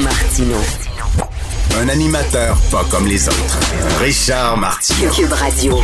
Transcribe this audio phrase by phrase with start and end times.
[0.00, 0.56] Martino.
[1.78, 3.60] Un animateur pas comme les autres.
[4.00, 5.10] Richard Martineau.
[5.10, 5.78] Cube Radio.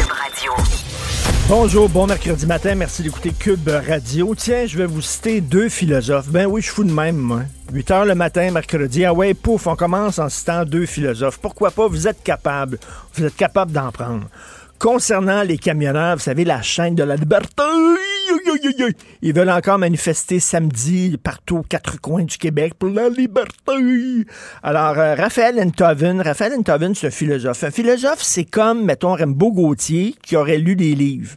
[1.49, 4.35] Bonjour, bon mercredi matin, merci d'écouter Cube Radio.
[4.35, 6.29] Tiens, je vais vous citer deux philosophes.
[6.29, 7.43] Ben oui, je fous de même, moi.
[7.73, 9.05] 8 heures le matin, mercredi.
[9.05, 11.39] Ah ouais, pouf, on commence en citant deux philosophes.
[11.39, 11.87] Pourquoi pas?
[11.87, 12.79] Vous êtes capable.
[13.15, 14.27] Vous êtes capable d'en prendre.
[14.79, 17.65] Concernant les camionneurs, vous savez, la chaîne de la liberté,
[19.23, 24.25] ils veulent encore manifester samedi partout aux quatre coins du Québec pour la liberté.
[24.63, 27.65] Alors, euh, Raphaël Enthoven, Raphaël Enthoven, c'est un philosophe.
[27.65, 31.35] Un philosophe, c'est comme, mettons, Rimbaud Gauthier qui aurait lu des livres.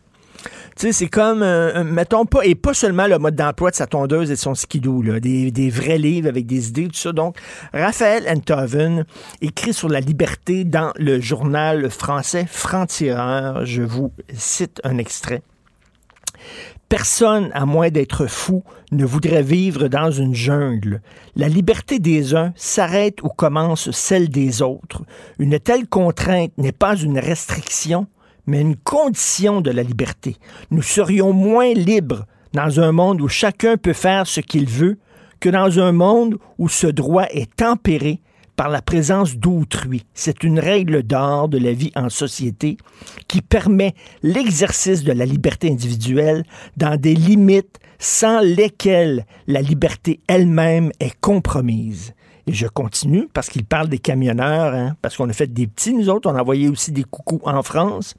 [0.76, 4.32] Sais, c'est comme, euh, mettons, pas, et pas seulement le mode d'emploi de sa tondeuse
[4.32, 7.12] et de son skidoo, là, des, vrais livres avec des idées, tout ça.
[7.12, 7.38] Donc,
[7.74, 9.06] Raphaël Enthoven
[9.42, 13.66] écrit sur la liberté dans le journal français Franc-Tireur.
[13.66, 15.44] Je vous cite un extrait.
[16.90, 21.02] Personne, à moins d'être fou, ne voudrait vivre dans une jungle.
[21.38, 25.04] La liberté des uns s'arrête où commence celle des autres.
[25.40, 28.08] Une telle contrainte n'est pas une restriction,
[28.46, 30.38] mais une condition de la liberté.
[30.70, 34.98] Nous serions moins libres dans un monde où chacun peut faire ce qu'il veut
[35.40, 38.22] que dans un monde où ce droit est tempéré
[38.56, 40.06] par la présence d'autrui.
[40.14, 42.78] C'est une règle d'or de la vie en société
[43.28, 46.44] qui permet l'exercice de la liberté individuelle
[46.78, 52.14] dans des limites sans lesquelles la liberté elle-même est compromise.
[52.48, 55.94] Et je continue parce qu'il parle des camionneurs, hein, parce qu'on a fait des petits,
[55.94, 58.16] nous autres, on a envoyé aussi des coucous en France.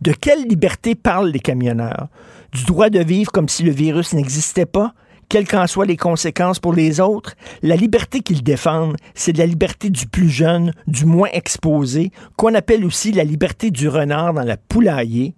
[0.00, 2.08] De quelle liberté parlent les camionneurs?
[2.52, 4.94] Du droit de vivre comme si le virus n'existait pas?
[5.32, 7.32] quelles qu'en soient les conséquences pour les autres,
[7.62, 12.84] la liberté qu'ils défendent, c'est la liberté du plus jeune, du moins exposé, qu'on appelle
[12.84, 15.34] aussi la liberté du renard dans la poulailler.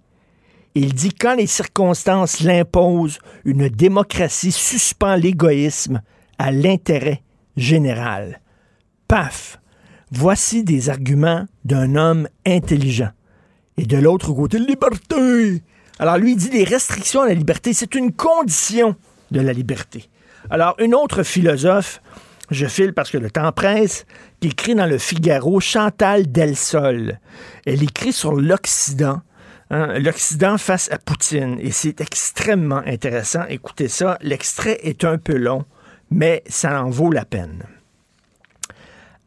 [0.73, 6.01] Il dit quand les circonstances l'imposent, une démocratie suspend l'égoïsme
[6.37, 7.21] à l'intérêt
[7.57, 8.41] général.
[9.07, 9.59] Paf!
[10.11, 13.11] Voici des arguments d'un homme intelligent.
[13.77, 15.63] Et de l'autre côté, liberté!
[15.99, 18.95] Alors lui dit les restrictions à la liberté, c'est une condition
[19.31, 20.09] de la liberté.
[20.49, 22.01] Alors, une autre philosophe,
[22.51, 24.05] je file parce que le temps presse,
[24.39, 27.19] qui écrit dans le Figaro, Chantal Delsol.
[27.65, 29.21] Elle écrit sur l'Occident.
[29.71, 31.57] Hein, L'Occident face à Poutine.
[31.59, 33.43] Et c'est extrêmement intéressant.
[33.49, 34.19] Écoutez ça.
[34.21, 35.65] L'extrait est un peu long,
[36.09, 37.63] mais ça en vaut la peine.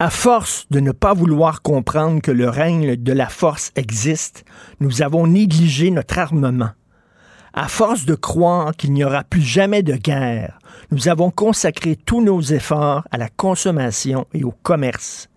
[0.01, 4.45] À force de ne pas vouloir comprendre que le règne de la force existe,
[4.79, 6.71] nous avons négligé notre armement.
[7.53, 10.61] À force de croire qu'il n'y aura plus jamais de guerre,
[10.93, 15.29] nous avons consacré tous nos efforts à la consommation et au commerce.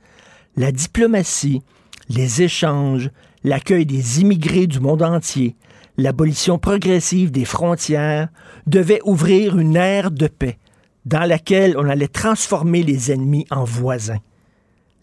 [0.55, 1.63] La diplomatie,
[2.09, 3.09] les échanges,
[3.43, 5.55] l'accueil des immigrés du monde entier,
[5.97, 8.27] l'abolition progressive des frontières
[8.67, 10.59] devaient ouvrir une ère de paix
[11.05, 14.19] dans laquelle on allait transformer les ennemis en voisins.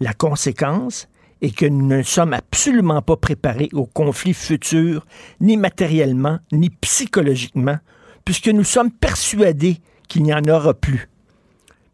[0.01, 1.09] La conséquence,
[1.41, 5.07] et que nous ne sommes absolument pas préparés aux conflits futurs,
[5.41, 7.79] ni matériellement, ni psychologiquement,
[8.25, 9.79] puisque nous sommes persuadés
[10.09, 11.09] qu'il n'y en aura plus.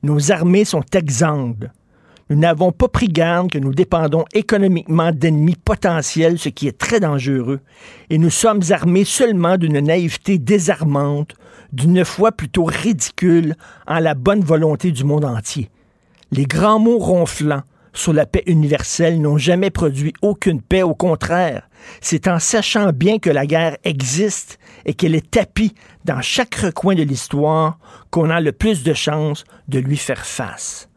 [0.03, 1.71] Nos armées sont exsangues.
[2.31, 7.01] Nous n'avons pas pris garde que nous dépendons économiquement d'ennemis potentiels, ce qui est très
[7.01, 7.61] dangereux,
[8.09, 11.35] et nous sommes armés seulement d'une naïveté désarmante,
[11.75, 15.71] d'une foi plutôt ridicule en la bonne volonté du monde entier.
[16.31, 17.63] Les grands mots ronflants,
[17.95, 20.83] sur la paix universelle n'ont jamais produit aucune paix.
[20.83, 21.69] Au contraire,
[22.01, 25.75] c'est en sachant bien que la guerre existe et qu'elle est tapie
[26.05, 27.79] dans chaque recoin de l'histoire
[28.11, 30.89] qu'on a le plus de chances de lui faire face.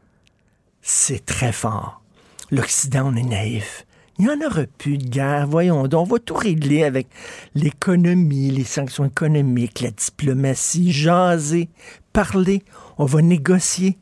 [0.81, 2.01] C'est très fort.
[2.49, 3.85] L'Occident, on est naïf.
[4.19, 6.07] Il n'y en aura plus de guerre, voyons donc.
[6.07, 7.07] On va tout régler avec
[7.53, 11.69] l'économie, les sanctions économiques, la diplomatie, jaser,
[12.13, 12.63] parler.
[12.97, 13.97] On va négocier.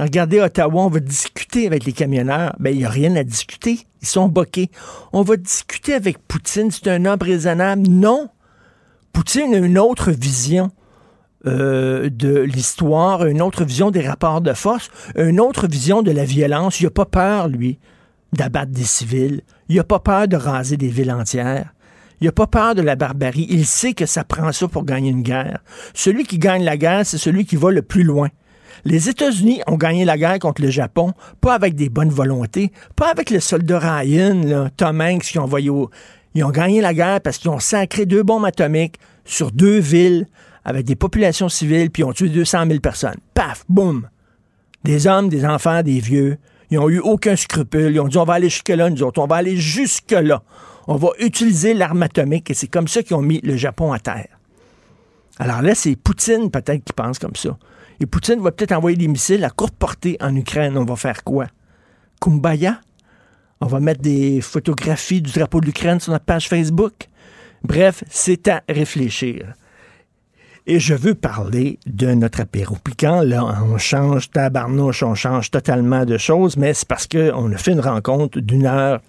[0.00, 2.56] Regardez Ottawa, on va discuter avec les camionneurs.
[2.58, 3.86] Ben, il n'y a rien à discuter.
[4.00, 4.70] Ils sont boqués.
[5.12, 6.70] On va discuter avec Poutine.
[6.72, 7.82] C'est un homme raisonnable.
[7.88, 8.28] Non.
[9.12, 10.70] Poutine a une autre vision
[11.46, 16.24] euh, de l'histoire, une autre vision des rapports de force, une autre vision de la
[16.24, 16.80] violence.
[16.80, 17.78] Il n'a pas peur, lui,
[18.32, 19.42] d'abattre des civils.
[19.68, 21.72] Il n'a pas peur de raser des villes entières.
[22.20, 23.46] Il n'a pas peur de la barbarie.
[23.50, 25.58] Il sait que ça prend ça pour gagner une guerre.
[25.92, 28.28] Celui qui gagne la guerre, c'est celui qui va le plus loin.
[28.84, 33.10] Les États-Unis ont gagné la guerre contre le Japon, pas avec des bonnes volontés, pas
[33.10, 35.90] avec le soldat Ryan, là, Tom Hanks, qui ont envoyé au...
[36.34, 40.26] Ils ont gagné la guerre parce qu'ils ont sacré deux bombes atomiques sur deux villes
[40.64, 43.18] avec des populations civiles, puis ils ont tué 200 000 personnes.
[43.34, 44.08] Paf, boum.
[44.84, 46.38] Des hommes, des enfants, des vieux.
[46.72, 47.92] Ils n'ont eu aucun scrupule.
[47.92, 49.20] Ils ont dit on va aller jusque-là, nous autres.
[49.20, 50.42] On va aller jusque-là.
[50.88, 53.98] On va utiliser l'arme atomique et c'est comme ça qu'ils ont mis le Japon à
[53.98, 54.40] terre.
[55.38, 57.58] Alors là, c'est Poutine peut-être qui pense comme ça.
[58.00, 60.78] Et Poutine va peut-être envoyer des missiles à courte portée en Ukraine.
[60.78, 61.46] On va faire quoi?
[62.22, 62.80] Kumbaya?
[63.60, 67.10] On va mettre des photographies du drapeau de l'Ukraine sur notre page Facebook?
[67.62, 69.52] Bref, c'est à réfléchir.
[70.66, 73.22] Et je veux parler de notre apéro piquant.
[73.22, 77.72] Là, on change tabarnouche, on change totalement de choses, mais c'est parce qu'on a fait
[77.72, 79.00] une rencontre d'une heure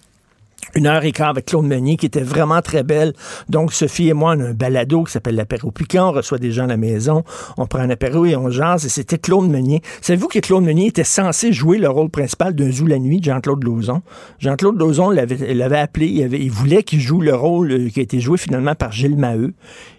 [0.74, 3.12] une heure et quart avec Claude Meunier qui était vraiment très belle.
[3.48, 6.08] Donc, Sophie et moi, on a un balado qui s'appelle l'apéro piquant.
[6.08, 7.24] On reçoit des gens à la maison.
[7.56, 8.84] On prend un apéro et on jase.
[8.84, 9.82] Et c'était Claude Meunier.
[10.00, 13.62] Savez-vous que Claude Meunier était censé jouer le rôle principal d'un Zou la nuit, Jean-Claude
[13.64, 14.02] Lauzon?
[14.38, 16.06] Jean-Claude Lauzon l'avait appelé.
[16.06, 18.92] Il, avait, il voulait qu'il joue le rôle euh, qui a été joué finalement par
[18.92, 19.54] Gilles Maheu.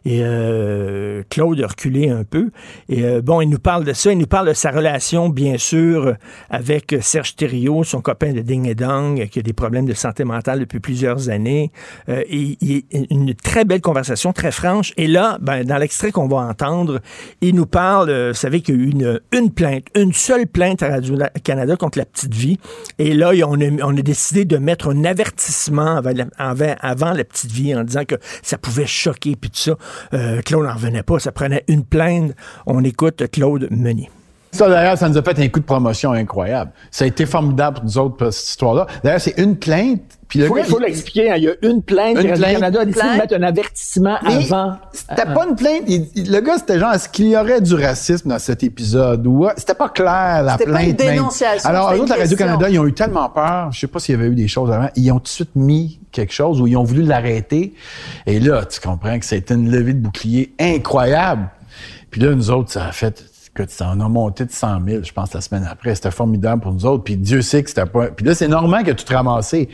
[0.05, 2.51] Et euh, Claude a reculé un peu.
[2.89, 4.11] Et euh, bon, il nous parle de ça.
[4.11, 6.15] Il nous parle de sa relation, bien sûr,
[6.49, 10.23] avec Serge Thériault, son copain de Ding et Dong, qui a des problèmes de santé
[10.23, 11.71] mentale depuis plusieurs années.
[12.09, 12.57] Euh, et,
[13.11, 14.93] une très belle conversation, très franche.
[14.97, 17.01] Et là, ben, dans l'extrait qu'on va entendre,
[17.41, 20.83] il nous parle, euh, vous savez qu'il y a eu une, plainte, une seule plainte
[20.83, 22.59] à Radio-Canada contre la petite vie.
[22.99, 26.25] Et là, on a, décidé de mettre un avertissement avant la,
[26.81, 29.77] avant, la petite vie en disant que ça pouvait choquer, puis tout ça.
[30.13, 32.33] Euh, Claude n'en revenait pas, ça prenait une plainte.
[32.65, 34.09] On écoute Claude Meunier.
[34.55, 36.71] Ça, d'ailleurs, ça nous a fait un coup de promotion incroyable.
[36.89, 38.87] Ça a été formidable pour nous autres, pour cette histoire-là.
[39.03, 40.01] D'ailleurs, c'est une plainte.
[40.29, 41.29] Puis il faut, l'expliquer.
[41.29, 41.35] Hein.
[41.37, 42.17] il y a une plainte.
[42.17, 42.53] Une plainte.
[42.53, 44.77] Canada a décidé de mettre un avertissement avant.
[44.91, 45.83] C'était pas une plainte.
[45.87, 49.27] le gars, c'était genre, est-ce qu'il y aurait du racisme dans cet épisode?
[49.27, 50.73] Ou, c'était pas clair, la plainte.
[50.73, 51.69] Pas une dénonciation.
[51.69, 53.71] Alors, eux la Radio-Canada, ils ont eu tellement peur.
[53.71, 54.89] Je sais pas s'il y avait eu des choses avant.
[54.95, 57.73] Ils ont tout de suite mis quelque chose où ils ont voulu l'arrêter.
[58.25, 61.49] Et là, tu comprends que c'était une levée de bouclier incroyable.
[62.09, 65.03] Puis là, nous autres, ça a fait que ça en a monté de 100 000,
[65.03, 65.95] je pense, la semaine après.
[65.95, 67.03] C'était formidable pour nous autres.
[67.03, 68.07] Puis Dieu sait que c'était pas...
[68.07, 69.69] Puis là, c'est normal que tu te ramassais.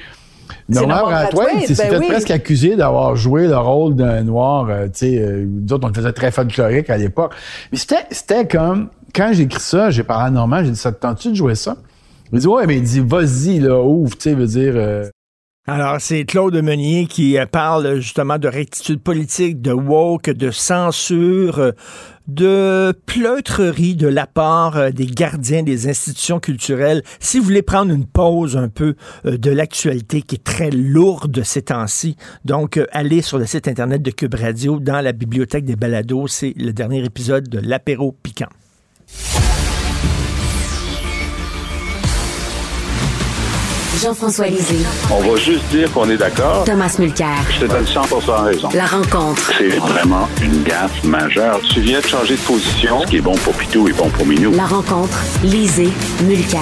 [0.69, 4.67] Normal Brathwaite, c'était ben presque accusé d'avoir joué le rôle d'un noir.
[4.69, 7.33] Euh, tu sais, euh, nous autres, on le faisait très folklorique à l'époque.
[7.71, 8.89] Mais c'était, c'était comme...
[9.13, 11.55] Quand j'ai écrit ça, j'ai parlé à Normand, j'ai dit, ça te tente-tu de jouer
[11.55, 11.75] ça?
[12.27, 14.73] Il m'a dit, ouais, mais il dit, vas-y, là, ouvre, tu sais, veut dire...
[14.75, 15.09] Euh,
[15.67, 21.73] alors, c'est Claude Meunier qui parle justement de rectitude politique, de woke, de censure,
[22.27, 27.03] de pleutrerie de la part euh, des gardiens des institutions culturelles.
[27.19, 31.43] Si vous voulez prendre une pause un peu euh, de l'actualité qui est très lourde
[31.43, 32.15] ces temps-ci,
[32.45, 36.27] donc euh, allez sur le site internet de Cube Radio dans la bibliothèque des balados.
[36.27, 38.49] C'est le dernier épisode de l'apéro piquant.
[44.01, 44.83] Jean-François Lisée.
[45.11, 46.63] On va juste dire qu'on est d'accord.
[46.63, 47.37] Thomas Mulcair.
[47.51, 48.01] Je te donne 100
[48.43, 48.69] raison.
[48.73, 49.51] La rencontre.
[49.59, 51.59] C'est vraiment une gaffe majeure.
[51.71, 53.01] Tu viens de changer de position.
[53.01, 54.53] Ce qui est bon pour Pitou est bon pour Minou.
[54.53, 55.19] La rencontre.
[55.43, 55.91] Lisée.
[56.23, 56.61] Mulcair.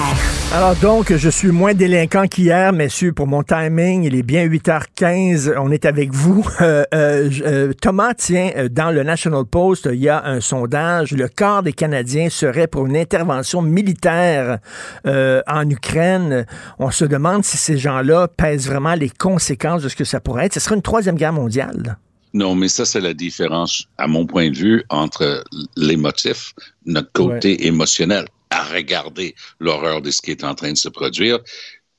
[0.52, 4.02] Alors donc, je suis moins délinquant qu'hier, messieurs, pour mon timing.
[4.02, 5.54] Il est bien 8h15.
[5.56, 6.44] On est avec vous.
[6.60, 11.12] Euh, euh, euh, Thomas, tiens, dans le National Post, il y a un sondage.
[11.12, 14.58] Le quart des Canadiens serait pour une intervention militaire
[15.06, 16.44] en Ukraine.
[16.78, 20.46] On se demande si ces gens-là pèsent vraiment les conséquences de ce que ça pourrait
[20.46, 20.54] être.
[20.54, 21.98] Ce serait une troisième guerre mondiale.
[22.32, 25.44] Non, mais ça, c'est la différence, à mon point de vue, entre
[25.76, 26.52] les motifs,
[26.86, 31.40] notre côté émotionnel, à regarder l'horreur de ce qui est en train de se produire,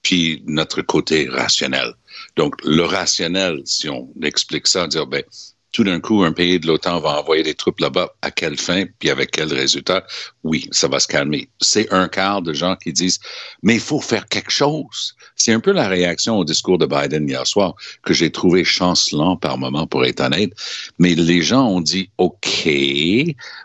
[0.02, 1.94] puis notre côté rationnel.
[2.38, 5.24] Donc, le rationnel, si on explique ça, dire, ben,
[5.72, 8.14] tout d'un coup, un pays de l'OTAN va envoyer des troupes là-bas.
[8.22, 10.06] À quelle fin, puis avec quel résultat?
[10.44, 11.50] Oui, ça va se calmer.
[11.60, 13.20] C'est un quart de gens qui disent,
[13.64, 15.16] mais il faut faire quelque chose.
[15.42, 19.36] C'est un peu la réaction au discours de Biden hier soir que j'ai trouvé chancelant
[19.36, 20.52] par moment, pour être honnête.
[21.00, 22.70] Mais les gens ont dit, OK,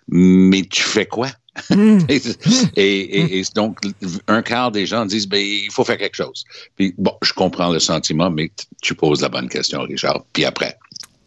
[0.08, 1.28] mais tu fais quoi?
[1.70, 1.98] Hmm.
[2.76, 3.78] et, et, donc,
[4.26, 6.44] un quart des gens disent, ben, il faut faire quelque chose.
[6.76, 8.50] Puis, bon, je comprends le sentiment, mais
[8.82, 10.24] tu poses la bonne question, Richard.
[10.32, 10.78] Puis après,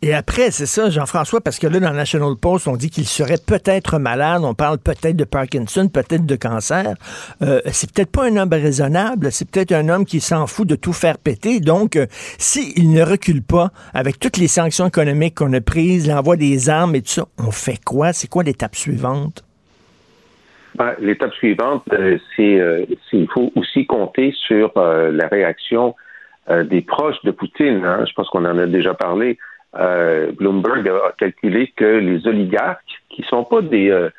[0.01, 3.39] et après, c'est ça, Jean-François, parce que là, dans National Post, on dit qu'il serait
[3.45, 6.93] peut-être malade, on parle peut-être de Parkinson, peut-être de cancer.
[7.41, 10.75] Euh, c'est peut-être pas un homme raisonnable, c'est peut-être un homme qui s'en fout de
[10.75, 11.59] tout faire péter.
[11.59, 12.05] Donc, euh,
[12.37, 16.95] s'il ne recule pas avec toutes les sanctions économiques qu'on a prises, l'envoi des armes
[16.95, 18.13] et tout ça, on fait quoi?
[18.13, 19.43] C'est quoi l'étape suivante?
[20.75, 25.93] Ben, l'étape suivante, euh, c'est qu'il faut aussi compter sur la réaction
[26.49, 27.83] des proches de Poutine.
[27.83, 28.05] Hein.
[28.07, 29.37] Je pense qu'on en a déjà parlé.
[29.77, 34.09] Euh, Bloomberg a calculé que les oligarques, qui sont pas des, euh,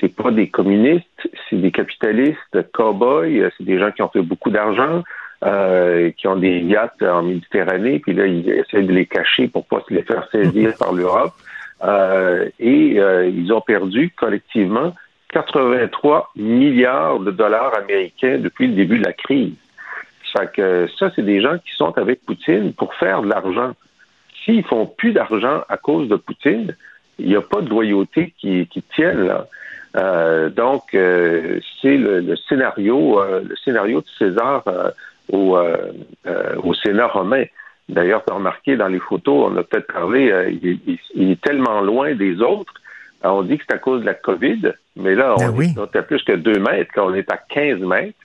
[0.00, 4.50] c'est pas des communistes, c'est des capitalistes, cow-boys, c'est des gens qui ont fait beaucoup
[4.50, 5.02] d'argent,
[5.44, 9.66] euh, qui ont des yachts en Méditerranée, puis là, ils essaient de les cacher pour
[9.66, 11.32] pas se les faire saisir par l'Europe.
[11.82, 14.94] Euh, et euh, ils ont perdu collectivement
[15.30, 19.54] 83 milliards de dollars américains depuis le début de la crise.
[20.32, 23.72] Ça que ça, c'est des gens qui sont avec Poutine pour faire de l'argent.
[24.44, 26.74] S'ils font plus d'argent à cause de Poutine,
[27.18, 29.46] il n'y a pas de loyauté qui, qui tienne là.
[29.96, 34.64] Euh, donc, euh, c'est le, scénario, euh, le scénario de César
[35.30, 35.58] au,
[36.62, 37.44] au Sénat romain.
[37.88, 42.14] D'ailleurs, tu as remarqué dans les photos, on a peut-être parlé, il, est tellement loin
[42.14, 42.72] des autres.
[43.22, 46.02] on dit que c'est à cause de la COVID, mais là, on, ben est à
[46.02, 48.18] plus que 2 mètres, quand on est à 15 mètres.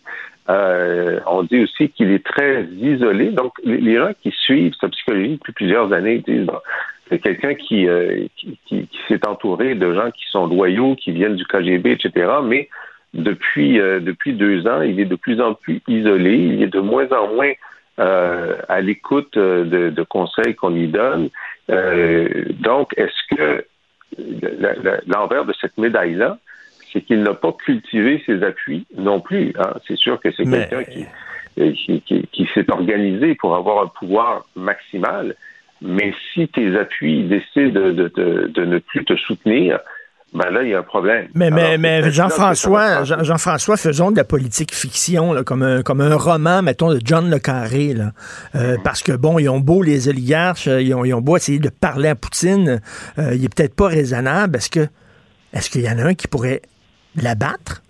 [0.47, 3.29] On dit aussi qu'il est très isolé.
[3.29, 6.47] Donc, les, gens qui suivent sa psychologie depuis plusieurs années disent
[7.09, 11.35] c'est quelqu'un qui, euh, qui, qui, s'est entouré de gens qui sont loyaux, qui viennent
[11.35, 12.31] du KGB, etc.
[12.43, 12.69] Mais
[13.13, 16.35] depuis, euh, depuis deux ans, il est de plus en plus isolé.
[16.35, 17.51] Il est de moins en moins
[17.99, 21.29] euh, à l'écoute de, de, conseils qu'on lui donne.
[22.59, 23.65] donc, est-ce que
[25.07, 26.37] l'envers de cette médaille-là,
[26.97, 29.53] c'est qu'il n'a pas cultivé ses appuis non plus.
[29.59, 29.73] Hein?
[29.87, 35.35] C'est sûr que c'est quelqu'un qui, qui, qui s'est organisé pour avoir un pouvoir maximal.
[35.81, 39.77] Mais si tes appuis décident de, de, de, ne plus te soutenir,
[40.33, 41.27] ben là, il y a un problème.
[41.35, 46.15] Mais, mais, mais Jean-François, Jean-François, faisons de la politique fiction, là, comme, un, comme un
[46.15, 47.93] roman, mettons, de John Le Carré.
[47.93, 48.11] Là.
[48.55, 51.59] Euh, parce que, bon, ils ont beau, les oligarches, ils ont, ils ont beau essayer
[51.59, 52.81] de parler à Poutine,
[53.19, 54.57] euh, il est peut-être pas raisonnable.
[54.57, 54.87] Est-ce que
[55.53, 56.61] est-ce qu'il y en a un qui pourrait
[57.21, 57.81] l'abattre?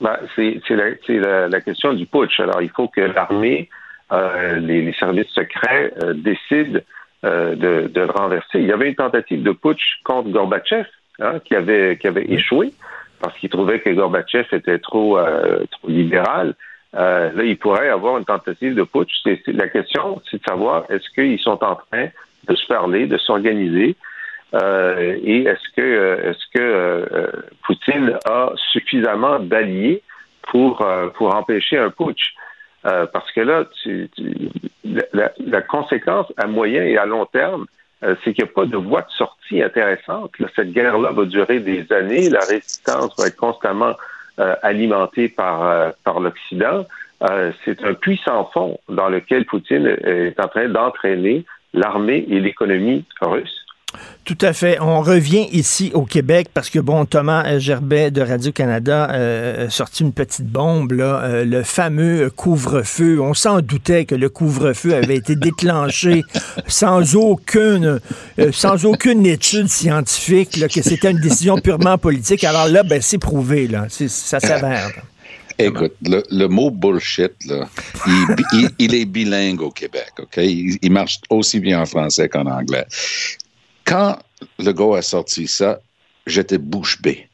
[0.00, 2.40] Ben, c'est la, la, la, question du putsch.
[2.40, 3.68] Alors, il faut que l'armée,
[4.12, 6.80] euh, les, les, services secrets décident
[7.24, 8.58] euh, de, de, le renverser.
[8.58, 10.86] Il y avait une tentative de putsch contre Gorbatchev
[11.20, 12.74] hein, qui avait qui avait échoué
[13.18, 16.54] parce qu'il trouvait que Gorbatchev était trop euh, trop libéral.
[16.94, 19.24] Euh, là, il pourrait avoir une tentative de putsch.
[19.46, 22.08] La question, c'est de savoir est-ce qu'ils sont en train
[22.46, 23.96] de se parler, de s'organiser,
[24.54, 27.30] euh, et est-ce que est-ce que
[27.64, 30.02] Poutine a suffisamment d'alliés
[30.42, 32.34] pour pour empêcher un putsch?
[32.86, 34.10] Euh, parce que là, tu,
[34.84, 37.64] la, la, conséquence à moyen et à long terme,
[38.02, 40.32] euh, c'est qu'il n'y a pas de voie de sortie intéressante.
[40.54, 42.28] cette guerre-là va durer des années.
[42.28, 43.94] La résistance va être constamment
[44.38, 46.84] euh, alimentée par, par l'Occident.
[47.64, 53.63] c'est un puissant fond dans lequel Poutine est en train d'entraîner l'armée et l'économie russe.
[54.24, 54.78] Tout à fait.
[54.80, 60.02] On revient ici au Québec parce que, bon, Thomas Gerbet de Radio-Canada euh, a sorti
[60.02, 63.20] une petite bombe, là, euh, le fameux couvre-feu.
[63.20, 66.22] On s'en doutait que le couvre-feu avait été déclenché
[66.66, 68.00] sans aucune,
[68.38, 72.44] euh, sans aucune étude scientifique, que c'était une décision purement politique.
[72.44, 73.86] Alors là, ben, c'est prouvé, là.
[73.90, 74.90] ça s'avère.
[75.58, 77.68] Écoute, le, mot bullshit, là,
[78.06, 80.38] il, il, est bilingue au Québec, OK?
[80.38, 82.86] Il, il, marche aussi bien en français qu'en anglais.
[83.84, 84.18] Quand
[84.58, 85.80] le gars a sorti ça,
[86.26, 87.28] j'étais bouche bée.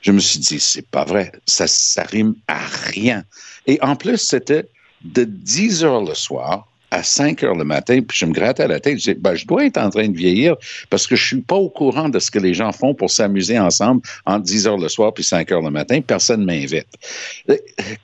[0.00, 3.24] Je me suis dit, c'est pas vrai, ça, ça rime à rien.
[3.66, 4.68] Et en plus, c'était
[5.02, 8.68] de 10 heures le soir à 5 heures le matin, puis je me grattais à
[8.68, 8.94] la tête.
[8.94, 10.56] Je disais, ben, je dois être en train de vieillir
[10.90, 13.58] parce que je suis pas au courant de ce que les gens font pour s'amuser
[13.58, 16.00] ensemble entre 10 heures le soir puis 5 heures le matin.
[16.02, 16.86] Personne ne m'invite.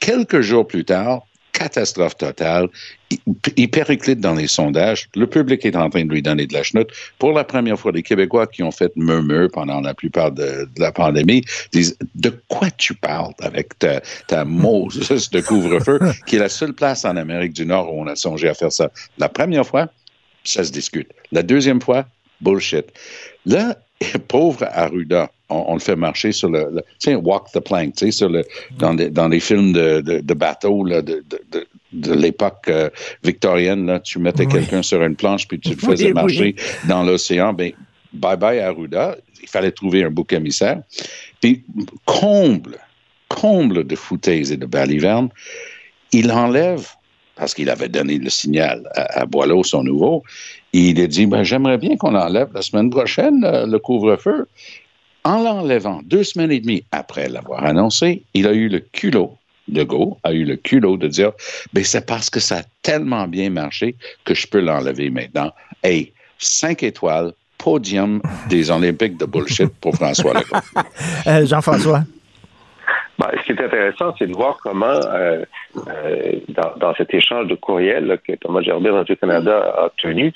[0.00, 1.23] Quelques jours plus tard,
[1.60, 2.68] catastrophe totale.
[3.56, 5.08] Il, périclite dans les sondages.
[5.14, 6.90] Le public est en train de lui donner de la chenoute.
[7.18, 10.92] Pour la première fois, les Québécois qui ont fait murmure pendant la plupart de, la
[10.92, 16.72] pandémie disent De quoi tu parles avec ta, ta de couvre-feu, qui est la seule
[16.72, 18.90] place en Amérique du Nord où on a songé à faire ça.
[19.18, 19.88] La première fois,
[20.44, 21.10] ça se discute.
[21.32, 22.06] La deuxième fois,
[22.40, 22.86] bullshit.
[23.44, 23.76] Là,
[24.28, 28.11] pauvre Arruda, on, le fait marcher sur le, tu sais, walk the plank, tu sais,
[28.11, 28.45] sur le,
[28.78, 32.88] dans, dans les films de, de, de bateaux là, de, de, de l'époque euh,
[33.25, 36.54] victorienne, là, tu mettais quelqu'un sur une planche puis tu le faisais marcher
[36.88, 37.52] dans l'océan.
[37.52, 37.73] Ben,
[38.12, 39.16] bye bye Arruda.
[39.42, 40.83] Il fallait trouver un bouc émissaire.
[41.40, 41.64] Puis,
[42.04, 42.78] comble,
[43.28, 45.30] comble de foutaises et de balivernes,
[46.12, 46.87] il enlève,
[47.37, 50.23] parce qu'il avait donné le signal à, à Boileau, son nouveau,
[50.73, 54.47] il a dit, ben, j'aimerais bien qu'on enlève la semaine prochaine euh, le couvre-feu.
[55.24, 59.36] En l'enlevant deux semaines et demie après l'avoir annoncé, il a eu le culot,
[59.68, 61.32] de Gaulle a eu le culot de dire,
[61.72, 65.52] ben, c'est parce que ça a tellement bien marché que je peux l'enlever maintenant.
[65.82, 70.56] Hey, cinq étoiles, podium des Olympiques de bullshit pour François Legault.
[71.26, 72.00] Euh, Jean-François?
[73.18, 75.44] Ben, ce qui est intéressant, c'est de voir comment, euh,
[76.78, 80.32] dans, cet échange de courriel que Thomas Gerbet Radio-Canada a tenu,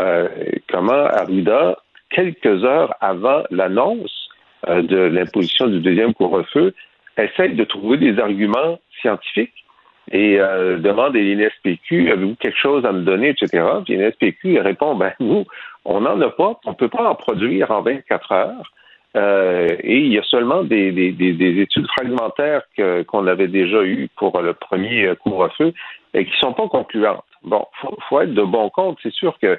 [0.00, 0.28] euh,
[0.70, 1.76] comment Arruda,
[2.10, 4.27] quelques heures avant l'annonce, euh,
[4.66, 6.74] de l'imposition du deuxième couvre-feu
[7.16, 9.64] essaie de trouver des arguments scientifiques
[10.10, 13.64] et euh, demande à l'INSPQ, avez-vous quelque chose à me donner, etc.
[13.86, 15.44] L'INSPQ répond, ben nous,
[15.84, 18.72] on n'en a pas, on ne peut pas en produire en 24 heures.
[19.16, 22.62] Euh, et il y a seulement des, des, des, études fragmentaires
[23.06, 25.72] qu'on avait déjà eues pour le premier couvre-feu
[26.14, 27.24] et qui ne sont pas concluantes.
[27.42, 28.98] Bon, faut, faut être de bon compte.
[29.02, 29.58] C'est sûr que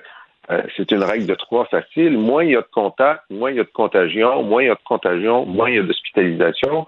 [0.51, 2.17] euh, c'est une règle de trois facile.
[2.17, 4.71] Moins il y a de contacts, moins il y a de contagion, moins il y
[4.71, 6.87] a de contagion, moins il y a d'hospitalisation.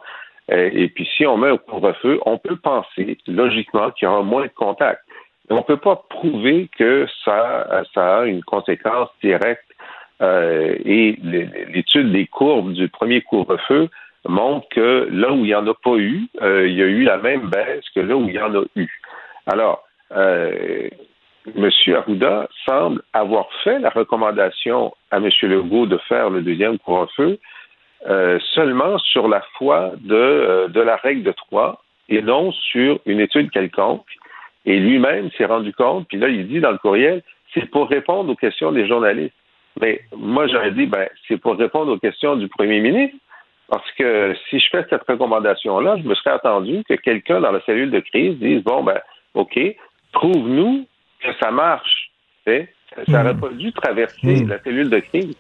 [0.52, 4.24] Euh, et puis, si on met un couvre-feu, on peut penser logiquement qu'il y aura
[4.24, 5.04] moins de contacts.
[5.50, 9.66] On ne peut pas prouver que ça, ça a une conséquence directe.
[10.22, 13.90] Euh, et l'étude des courbes du premier couvre-feu
[14.28, 17.18] montre que là où il n'y en a pas eu, il y a eu la
[17.18, 18.88] même baisse que là où il y en a eu.
[19.48, 19.84] Alors,
[21.56, 21.70] M.
[21.96, 25.30] Arruda semble avoir fait la recommandation à M.
[25.44, 27.40] Legault de faire le deuxième couvre-feu
[28.08, 33.00] euh, seulement sur la foi de, euh, de la règle de trois et non sur
[33.06, 34.06] une étude quelconque.
[34.66, 38.32] Et lui-même s'est rendu compte, puis là, il dit dans le courriel, c'est pour répondre
[38.32, 39.34] aux questions des journalistes.
[39.80, 43.18] Mais moi, j'aurais dit, ben, c'est pour répondre aux questions du premier ministre.
[43.70, 47.62] Parce que si je fais cette recommandation-là, je me serais attendu que quelqu'un dans la
[47.62, 49.00] cellule de crise dise, bon, ben,
[49.34, 49.58] OK,
[50.12, 50.86] prouve-nous
[51.22, 52.12] que ça marche.
[52.46, 52.54] Ça
[53.08, 53.40] n'aurait hmm.
[53.40, 54.50] pas dû traverser hmm.
[54.50, 55.36] la cellule de crise.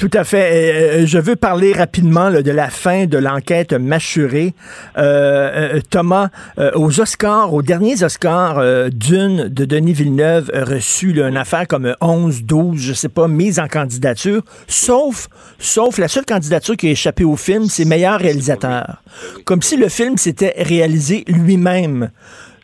[0.00, 1.02] Tout à fait.
[1.02, 4.54] Euh, je veux parler rapidement de la fin de l'enquête mâchurée.
[4.96, 6.30] Euh, euh, Thomas,
[6.74, 12.44] aux Oscars, aux derniers Oscars, Dune de Denis Villeneuve a reçu une affaire comme 11,
[12.44, 17.24] 12, je sais pas, mise en candidature, sauf, sauf la seule candidature qui a échappé
[17.24, 19.02] au film, c'est meilleur réalisateur.
[19.44, 22.10] Comme si le film s'était réalisé lui-même.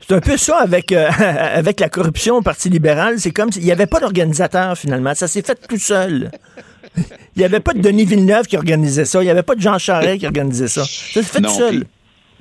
[0.07, 3.19] C'est un peu ça avec, euh, avec la corruption au Parti libéral.
[3.19, 5.15] C'est comme s'il n'y avait pas d'organisateur, finalement.
[5.15, 6.31] Ça s'est fait tout seul.
[6.97, 9.21] Il n'y avait pas de Denis Villeneuve qui organisait ça.
[9.21, 10.85] Il n'y avait pas de Jean Charest qui organisait ça.
[10.85, 11.85] Ça s'est fait tout seul.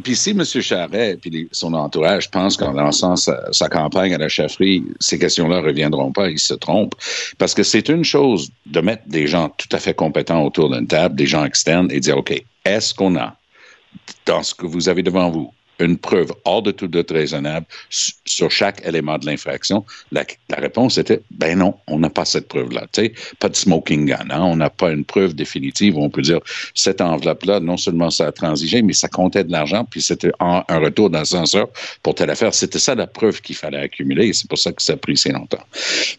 [0.03, 0.43] Puis, si M.
[0.43, 5.61] Charest et son entourage pensent qu'en lançant sa, sa, campagne à la chefferie, ces questions-là
[5.61, 6.95] ne reviendront pas, ils se trompent.
[7.37, 10.87] Parce que c'est une chose de mettre des gens tout à fait compétents autour d'une
[10.87, 12.33] table, des gens externes, et dire, OK,
[12.65, 13.35] est-ce qu'on a,
[14.25, 18.51] dans ce que vous avez devant vous, une preuve hors de tout doute raisonnable sur
[18.51, 19.85] chaque élément de l'infraction?
[20.11, 20.25] La,
[20.57, 22.87] réponse était, ben non, on n'a pas cette preuve-là.
[23.39, 24.27] Pas de smoking gun.
[24.29, 24.41] Hein?
[24.41, 26.39] On n'a pas une preuve définitive où on peut dire,
[26.73, 30.63] cette enveloppe-là, non seulement ça a transigé, mais ça comptait de l'argent, puis c'était un
[30.69, 31.67] retour dans l'ascenseur
[32.03, 32.53] pour telle affaire.
[32.53, 35.17] C'était ça la preuve qu'il fallait accumuler, et c'est pour ça que ça a pris
[35.17, 35.63] si longtemps.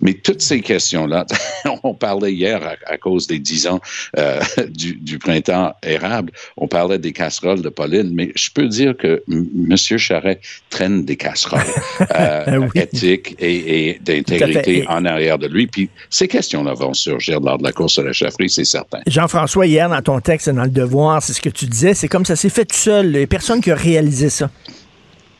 [0.01, 1.27] Mais toutes ces questions-là,
[1.83, 3.81] on parlait hier à, cause des dix ans
[4.19, 8.97] euh, du, du printemps érable, on parlait des casseroles de Pauline, mais je peux dire
[8.97, 9.23] que
[9.54, 9.76] M.
[9.76, 11.61] Charret traîne des casseroles
[12.18, 15.66] euh, éthiques et, d'intégrité en arrière de lui.
[15.66, 19.00] Puis ces questions-là vont surgir lors de la course à la chefferie, c'est certain.
[19.06, 22.24] Jean-François, hier, dans ton texte, dans Le Devoir, c'est ce que tu disais, c'est comme
[22.24, 23.06] ça s'est fait tout seul.
[23.06, 24.50] Il n'y a personne qui a réalisé ça.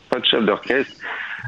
[0.09, 0.93] Pas de chef d'orchestre.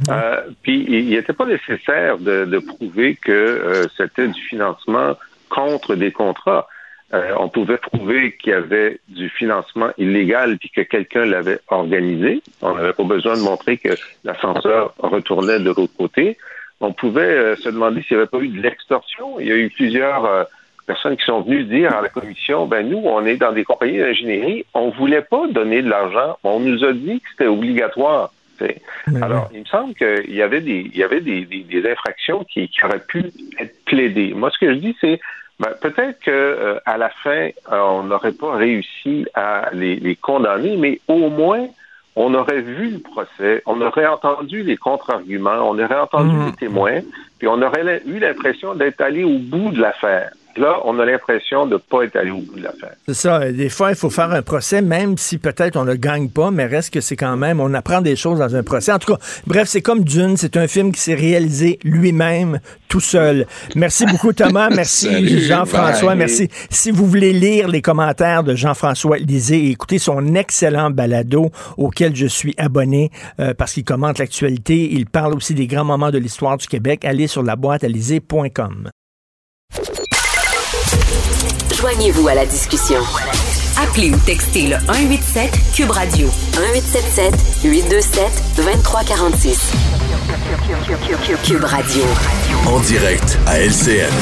[0.09, 5.15] Euh, puis il n'était pas nécessaire de, prouver que euh, c'était du financement
[5.49, 6.67] contre des contrats.
[7.13, 12.43] Euh, on pouvait prouver qu'il y avait du financement illégal puis que quelqu'un l'avait organisé.
[12.61, 13.89] On n'avait pas besoin de montrer que
[14.23, 16.37] l'ascenseur retournait de l'autre côté.
[16.81, 19.39] On pouvait euh, se demander s'il n'y avait pas eu de l'extorsion.
[19.39, 20.43] Il y a eu plusieurs euh,
[20.85, 23.99] personnes qui sont venues dire à la commission, ben nous, on est dans des compagnies
[23.99, 28.31] d'ingénierie, on voulait pas donner de l'argent, on nous a dit que c'était obligatoire.
[29.21, 32.67] Alors, il me semble qu'il y avait des, il y avait des, des, infractions qui,
[32.67, 34.33] qui, auraient pu être plaidées.
[34.33, 35.19] Moi, ce que je dis, c'est
[35.59, 40.15] ben, peut-être que euh, à la fin, euh, on n'aurait pas réussi à les, les,
[40.15, 41.67] condamner, mais au moins,
[42.15, 46.45] on aurait vu le procès, on aurait entendu les contre-arguments, on aurait entendu mmh.
[46.45, 46.99] les témoins,
[47.37, 50.31] puis on aurait eu l'impression d'être allé au bout de l'affaire.
[50.59, 52.91] Là, on a l'impression de ne pas être allé au bout de l'affaire.
[53.07, 53.49] C'est ça.
[53.49, 56.65] Des fois, il faut faire un procès, même si peut-être on ne gagne pas, mais
[56.65, 58.91] reste que c'est quand même, on apprend des choses dans un procès.
[58.91, 62.99] En tout cas, bref, c'est comme Dune, c'est un film qui s'est réalisé lui-même, tout
[62.99, 63.47] seul.
[63.77, 64.69] Merci beaucoup, Thomas.
[64.75, 66.15] Merci, Jean-François.
[66.15, 66.49] Merci.
[66.69, 72.17] Si vous voulez lire les commentaires de Jean-François Lisée et écouter son excellent balado auquel
[72.17, 76.17] je suis abonné euh, parce qu'il commente l'actualité, il parle aussi des grands moments de
[76.17, 77.85] l'histoire du Québec, allez sur la boîte
[81.91, 82.99] Joignez-vous à la discussion.
[83.82, 89.73] Appelez ou textez le 187 Cube Radio 1877 827 2346.
[91.43, 92.04] Cube Radio.
[92.67, 94.13] En direct à LCN.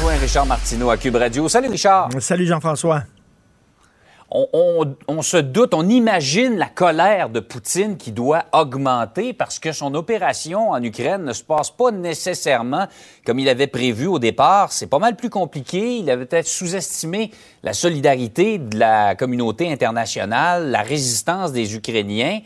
[0.00, 1.46] Bonjour Richard Martineau à Cube Radio.
[1.50, 2.08] Salut Richard.
[2.18, 3.02] Salut Jean-François.
[4.34, 9.94] On, se doute, on imagine la colère de Poutine qui doit augmenter parce que son
[9.94, 12.86] opération en Ukraine ne se passe pas nécessairement
[13.26, 14.72] comme il avait prévu au départ.
[14.72, 15.98] C'est pas mal plus compliqué.
[15.98, 17.30] Il avait peut-être sous-estimé
[17.62, 22.40] la solidarité de la communauté internationale, la résistance des Ukrainiens.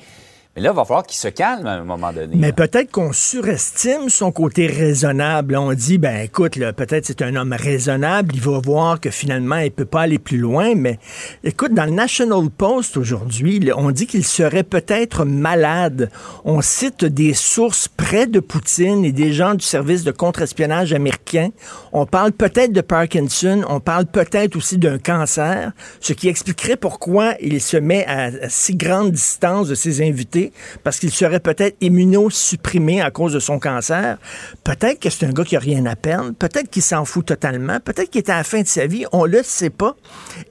[0.57, 2.35] Mais là, il va falloir qu'il se calme à un moment donné.
[2.35, 5.55] Mais peut-être qu'on surestime son côté raisonnable.
[5.55, 9.71] On dit, ben écoute, peut-être c'est un homme raisonnable, il va voir que finalement, il
[9.71, 10.75] peut pas aller plus loin.
[10.75, 10.99] Mais
[11.45, 16.11] écoute, dans le National Post aujourd'hui, on dit qu'il serait peut-être malade.
[16.47, 21.51] On cite des sources près de Poutine et des gens du service de contre-espionnage américain.
[21.93, 27.35] On parle peut-être de Parkinson, on parle peut-être aussi d'un cancer, ce qui expliquerait pourquoi
[27.43, 30.46] il se met à si grande distance de ses invités
[30.85, 34.19] parce qu'il serait peut-être immunosupprimé à cause de son cancer.
[34.65, 36.33] Peut-être que c'est un gars qui a rien à perdre.
[36.33, 37.79] Peut-être qu'il s'en fout totalement.
[37.81, 39.05] Peut-être qu'il est à la fin de sa vie.
[39.13, 39.97] On le sait pas.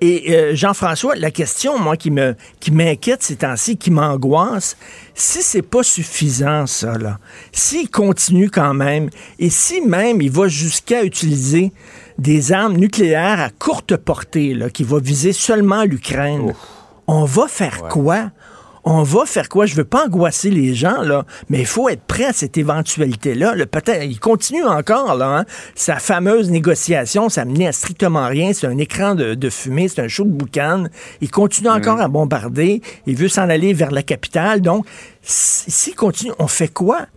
[0.01, 4.77] Et euh, Jean-François, la question, moi, qui me qui m'inquiète ces temps-ci, qui m'angoisse,
[5.13, 7.19] si c'est pas suffisant, ça, là,
[7.51, 11.71] s'il continue quand même, et si même il va jusqu'à utiliser
[12.17, 16.53] des armes nucléaires à courte portée, là, qui va viser seulement l'Ukraine,
[17.07, 18.31] on va faire quoi?
[18.85, 19.65] On va faire quoi?
[19.65, 23.55] Je veux pas angoisser les gens, là, mais il faut être prêt à cette éventualité-là.
[23.65, 25.45] Peut-être, il continue encore, là, hein.
[25.73, 28.53] Sa fameuse négociation, ça menait à strictement rien.
[28.53, 30.85] C'est un écran de, fumée, c'est un show de boucan.
[31.21, 32.81] Il continue encore à bombarder.
[33.07, 34.61] Il veut s'en aller vers la capitale.
[34.61, 34.85] Donc,
[35.27, 37.07] s'il continue, on fait quoi?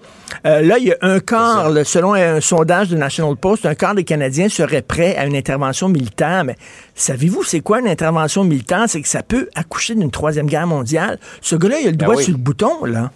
[0.47, 3.95] Euh, là, il y a un quart, selon un sondage de National Post, un quart
[3.95, 6.45] des Canadiens seraient prêts à une intervention militaire.
[6.45, 6.57] Mais
[6.95, 8.85] savez-vous, c'est quoi une intervention militaire?
[8.89, 11.19] C'est que ça peut accoucher d'une troisième guerre mondiale.
[11.43, 13.11] Ce gars-là, il a le ben doigt sur le bouton, là.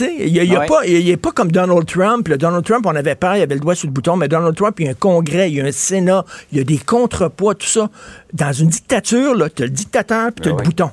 [0.00, 2.28] Il n'est a, pas, il, pas comme Donald Trump.
[2.28, 4.74] Donald Trump, on avait peur, il avait le doigt sur le bouton, mais Donald Trump,
[4.80, 7.54] il y a un congrès, il y a un Sénat, il y a des contrepoids,
[7.54, 7.90] tout ça.
[8.32, 10.90] Dans une dictature, tu as le dictateur puis tu as le ben bouton.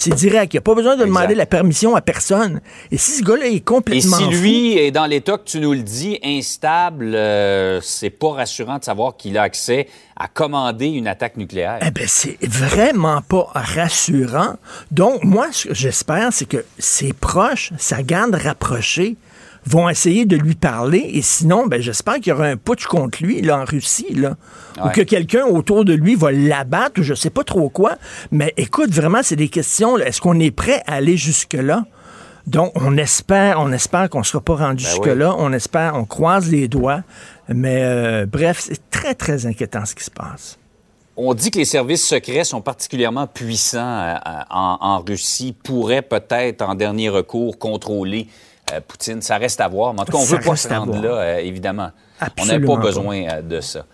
[0.00, 0.54] C'est direct.
[0.54, 2.62] Il n'y a pas besoin de demander la permission à personne.
[2.90, 4.18] Et si ce gars-là est complètement.
[4.18, 8.32] Et si lui est dans l'état que tu nous le dis, instable, euh, c'est pas
[8.32, 11.80] rassurant de savoir qu'il a accès à commander une attaque nucléaire.
[11.86, 14.56] Eh bien, c'est vraiment pas rassurant.
[14.90, 19.16] Donc, moi, ce que j'espère, c'est que ses proches, sa garde rapprochée,
[19.66, 21.10] vont essayer de lui parler.
[21.12, 24.14] Et sinon, ben, j'espère qu'il y aura un putsch contre lui là, en Russie.
[24.14, 24.36] Là,
[24.84, 27.96] Ou que quelqu'un autour de lui va l'abattre ou je sais pas trop quoi.
[28.30, 29.98] Mais écoute, vraiment, c'est des questions.
[29.98, 31.84] Est-ce qu'on est prêt à aller jusque-là?
[32.46, 35.34] Donc, on espère, on espère qu'on ne sera pas rendu ben jusque-là.
[35.38, 37.02] On espère, on croise les doigts.
[37.48, 40.58] Mais euh, bref, c'est très, très inquiétant ce qui se passe.
[41.16, 44.14] On dit que les services secrets sont particulièrement puissants euh,
[44.48, 48.26] en, en Russie, pourraient peut-être, en dernier recours, contrôler
[48.72, 49.22] euh, Poutine.
[49.22, 49.94] Ça reste à voir.
[49.94, 51.90] Mais en tout cas, on ne veut pas se rendre là, euh, évidemment.
[52.38, 53.86] on n'a pas besoin euh, de ça.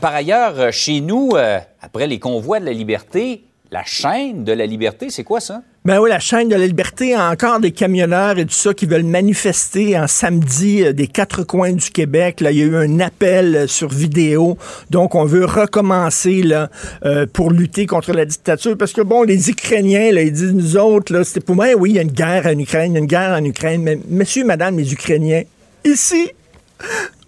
[0.00, 1.32] par ailleurs, chez nous,
[1.80, 5.62] après les convois de la liberté, la chaîne de la liberté, c'est quoi ça?
[5.86, 8.86] Ben oui, la chaîne de la liberté a encore des camionneurs et tout ça qui
[8.86, 12.40] veulent manifester en samedi euh, des quatre coins du Québec.
[12.40, 14.56] Là, il y a eu un appel euh, sur vidéo.
[14.88, 16.70] Donc, on veut recommencer là,
[17.04, 18.78] euh, pour lutter contre la dictature.
[18.78, 21.90] Parce que, bon, les Ukrainiens, là, ils disent, nous autres, là, c'était pour moi, oui,
[21.90, 23.82] il y a une guerre en Ukraine, il y a une guerre en Ukraine.
[23.82, 25.42] Mais, messieurs, madame, les Ukrainiens,
[25.84, 26.30] ici,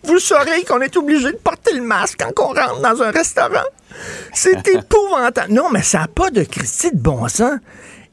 [0.03, 3.69] vous saurez qu'on est obligé de porter le masque quand on rentre dans un restaurant.
[4.33, 5.53] C'est épouvantable.
[5.53, 7.59] Non, mais ça n'a pas de Christie de bon sens.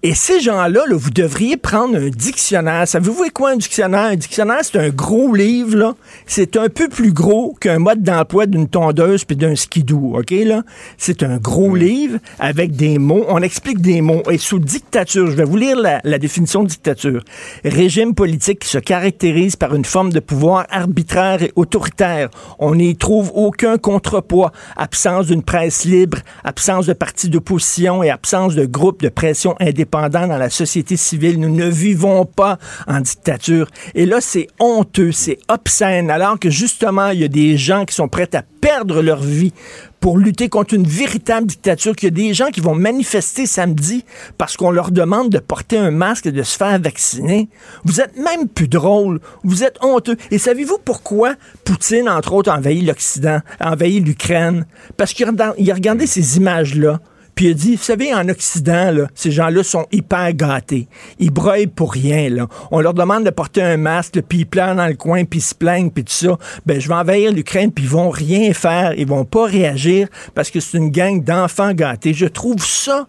[0.06, 2.86] Et ces gens-là, vous devriez prendre un dictionnaire.
[2.86, 4.08] Savez-vous quoi un dictionnaire?
[4.08, 5.96] Un dictionnaire, c'est un gros livre, là.
[6.26, 10.64] C'est un peu plus gros qu'un mode d'emploi d'une tondeuse puis d'un skidoo, OK, là?
[10.98, 13.24] C'est un gros livre avec des mots.
[13.30, 14.24] On explique des mots.
[14.30, 17.24] Et sous dictature, je vais vous lire la, la définition de dictature.
[17.64, 22.30] Régime politique qui se caractérise par une forme de pouvoir arbitraire et autoritaire.
[22.60, 24.52] On n'y trouve aucun contrepoids.
[24.76, 29.93] Absence d'une presse libre, absence de partis d'opposition et absence de groupes de pression indépendants
[30.02, 31.40] dans la société civile.
[31.40, 33.68] Nous ne vivons pas en dictature.
[33.94, 37.94] Et là, c'est honteux, c'est obscène, alors que justement, il y a des gens qui
[37.94, 39.54] sont prêts à perdre leur vie
[40.00, 44.04] pour lutter contre une véritable dictature, qu'il y a des gens qui vont manifester samedi
[44.38, 47.48] parce qu'on leur demande de porter un masque et de se faire vacciner.
[47.86, 49.22] Vous êtes même plus drôle.
[49.44, 50.18] Vous êtes honteux.
[50.32, 54.66] Et savez-vous pourquoi Poutine, entre autres, a envahi l'Occident, a envahi l'Ukraine?
[54.98, 57.00] Parce qu'il a regardé ces images-là.
[57.36, 60.88] Puis il a dit, vous savez, en Occident, ces gens-là sont hyper gâtés.
[61.20, 62.48] Ils broient pour rien.
[62.72, 65.44] On leur demande de porter un masque, puis ils pleurent dans le coin, puis ils
[65.44, 66.38] se plaignent, puis tout ça.
[66.66, 68.94] Ben, je vais envahir l'Ukraine, puis ils vont rien faire.
[68.98, 72.14] Ils vont pas réagir parce que c'est une gang d'enfants gâtés.
[72.14, 73.08] Je trouve ça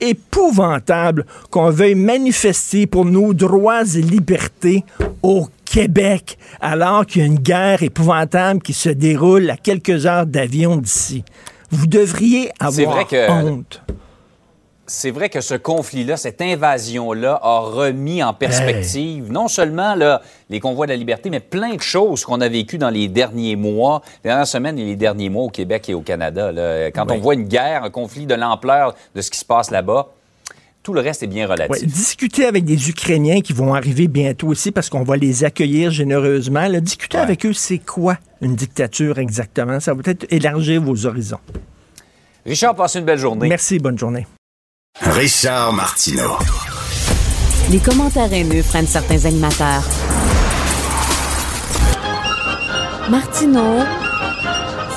[0.00, 4.84] épouvantable qu'on veuille manifester pour nos droits et libertés
[5.22, 10.26] au Québec, alors qu'il y a une guerre épouvantable qui se déroule à quelques heures
[10.26, 11.24] d'avion d'ici.
[11.70, 13.82] Vous devriez avoir honte.
[14.86, 20.60] c'est vrai que ce conflit-là, cette invasion-là, a remis en perspective non seulement là, les
[20.60, 24.02] convois de la liberté, mais plein de choses qu'on a vécues dans les derniers mois,
[24.22, 26.52] les dernières semaines et les derniers mois au Québec et au Canada.
[26.94, 30.08] Quand on voit une guerre, un conflit de l'ampleur de ce qui se passe là-bas,
[30.84, 31.86] tout le reste est bien relatif.
[31.86, 36.68] discuter avec des Ukrainiens qui vont arriver bientôt aussi parce qu'on va les accueillir généreusement.
[36.80, 38.18] discuter avec eux, c'est quoi?
[38.44, 39.80] Une dictature exactement?
[39.80, 41.40] Ça va peut-être élargir vos horizons.
[42.46, 43.48] Richard, passe une belle journée.
[43.48, 44.26] Merci, bonne journée.
[45.00, 46.36] Richard Martineau.
[47.70, 49.82] Les commentaires haineux prennent certains animateurs.
[53.10, 53.80] Martineau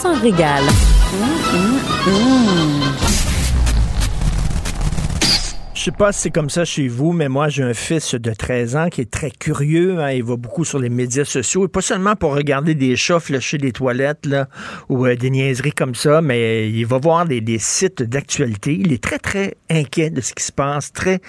[0.01, 0.63] s'en régale.
[0.63, 3.26] Mmh, mmh, mmh.
[5.87, 8.75] Sais pas si c'est comme ça chez vous, mais moi, j'ai un fils de 13
[8.75, 10.01] ans qui est très curieux.
[10.01, 10.11] Hein.
[10.11, 13.57] il va beaucoup sur les médias sociaux, et pas seulement pour regarder des chats flusher
[13.57, 14.49] des toilettes là,
[14.89, 18.73] ou euh, des niaiseries comme ça, mais il va voir des, sites d'actualité.
[18.77, 21.21] Il est très, très inquiet de ce qui se passe, très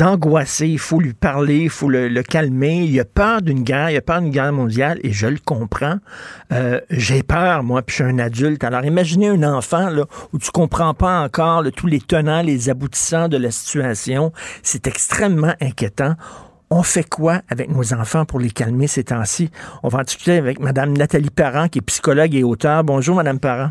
[0.00, 0.66] angoissé.
[0.66, 2.82] Il faut lui parler, il faut le, calmer.
[2.82, 5.98] Il a peur d'une guerre, il a peur d'une guerre mondiale, et je le comprends.
[6.52, 8.64] Euh, j'ai peur, moi, puis je suis un adulte.
[8.64, 13.28] Alors, imaginez un enfant là, où tu comprends pas encore tous les tenants, les aboutissants
[13.28, 13.99] de la situation
[14.62, 16.14] c'est extrêmement inquiétant.
[16.70, 19.50] On fait quoi avec nos enfants pour les calmer ces temps-ci?
[19.82, 22.84] On va en discuter avec Mme Nathalie Parent, qui est psychologue et auteur.
[22.84, 23.70] Bonjour, Mme Parent.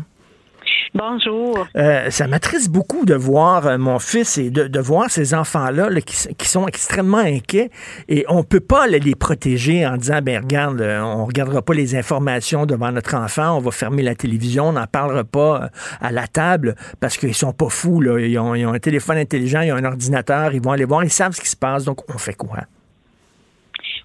[0.94, 1.66] Bonjour.
[1.76, 6.48] Euh, ça m'attriste beaucoup de voir euh, mon fils et de, voir ces enfants-là qui,
[6.48, 7.70] sont extrêmement inquiets
[8.08, 11.94] et on peut pas les protéger en disant, ben regarde, euh, on regardera pas les
[11.94, 16.26] informations devant notre enfant, on va fermer la télévision, on n'en parlera pas à la
[16.26, 18.00] table parce qu'ils sont pas fous.
[18.00, 18.18] Là.
[18.18, 21.32] ils ont un téléphone intelligent, ils ont un ordinateur, ils vont aller voir, ils savent
[21.32, 22.58] ce qui se passe, donc on fait quoi?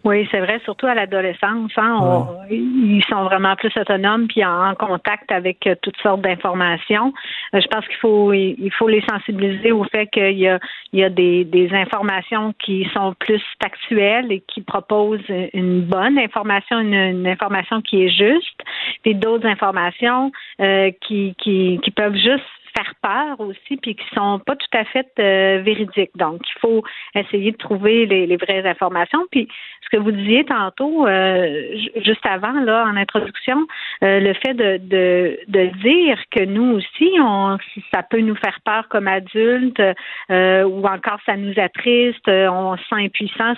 [0.05, 1.71] Oui, c'est vrai, surtout à l'adolescence.
[1.77, 7.11] Hein, Ils sont vraiment plus autonomes puis en, contact avec euh, toutes sortes d'informations.
[7.55, 10.59] Euh, je pense qu'il faut il faut les sensibiliser au fait qu'il y a,
[10.93, 16.19] il y a des, des informations qui sont plus factuelles et qui proposent une bonne
[16.19, 18.61] information, une, information qui est juste,
[19.01, 22.43] puis d'autres informations euh, qui, qui, qui peuvent juste
[22.75, 26.15] faire peur aussi, puis qui sont pas tout à fait euh, véridiques.
[26.15, 26.83] Donc, il faut
[27.13, 29.25] essayer de trouver les, vraies informations.
[29.31, 29.47] Puis,
[29.81, 33.65] ce que vous disiez tantôt, euh, juste avant, là, en introduction,
[34.03, 37.57] euh, le fait de, de, de, dire que nous aussi, on,
[37.93, 39.81] ça peut nous faire peur comme adultes,
[40.29, 43.53] ou encore ça nous attriste, on se sent impuissant,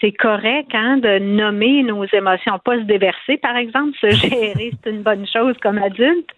[0.00, 4.90] c'est correct hein, de nommer nos émotions, pas se déverser, par exemple, se gérer, c'est
[4.90, 6.30] une bonne chose comme adulte.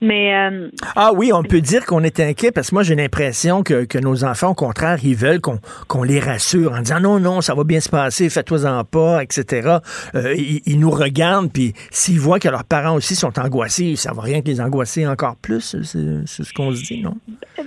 [0.00, 3.62] Mais euh, ah oui, on peut dire qu'on est inquiet parce que moi j'ai l'impression
[3.62, 7.40] que, que, nos enfants, au contraire, ils veulent qu'on les rassure en disant non non,
[7.40, 9.78] ça va bien se passer, fais-toi-en pas, etc.
[10.14, 14.22] Euh, ils, nous regardent puis s'ils voient que leurs parents aussi sont angoissés, ça va
[14.22, 15.76] rien que les angoisser encore plus.
[15.82, 17.16] C'est ce qu'on se dit, non?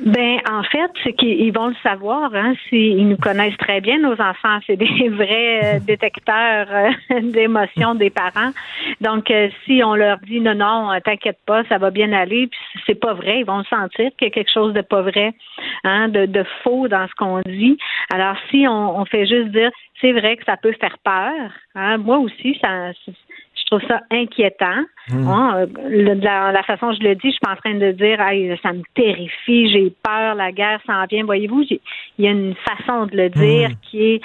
[0.06, 2.34] Ben en fait, c'est qu'ils vont le savoir.
[2.34, 6.68] Hein, ils nous connaissent très bien nos enfants, c'est des vrais euh, détecteurs
[7.24, 8.52] d'émotions des parents.
[9.02, 9.32] Donc
[9.66, 13.00] si on leur dit non non, t'inquiète pas, ça va bien aller aller, puis c'est
[13.00, 15.34] pas vrai, ils vont sentir qu'il y a quelque chose de pas vrai,
[15.84, 17.78] hein, de, faux dans ce qu'on dit.
[18.14, 21.52] Alors si on, fait juste dire, c'est vrai que ça peut faire peur.
[21.76, 24.84] Hein, moi aussi, ça, je trouve ça inquiétant.
[25.10, 25.28] Mmh.
[25.28, 28.18] Hein, la, façon dont je le dis, je suis pas en train de dire
[28.62, 31.24] ça me terrifie, j'ai peur, la guerre s'en vient.
[31.24, 31.80] Voyez-vous, il
[32.20, 33.76] y a une façon de le dire mmh.
[33.84, 34.22] qui est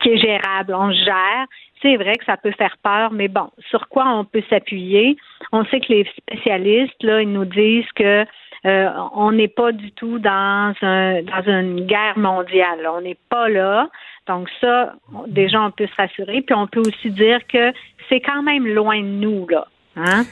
[0.00, 0.74] qui est gérable.
[0.74, 1.46] On gère
[1.82, 5.16] c'est vrai que ça peut faire peur, mais bon, sur quoi on peut s'appuyer?
[5.52, 8.24] On sait que les spécialistes, là, ils nous disent que
[8.66, 12.88] euh, on n'est pas du tout dans un dans une guerre mondiale.
[12.92, 13.88] On n'est pas là.
[14.26, 14.94] Donc ça,
[15.28, 16.42] déjà, on peut se rassurer.
[16.42, 17.72] Puis on peut aussi dire que
[18.08, 19.66] c'est quand même loin de nous, là.
[19.96, 20.24] Hein?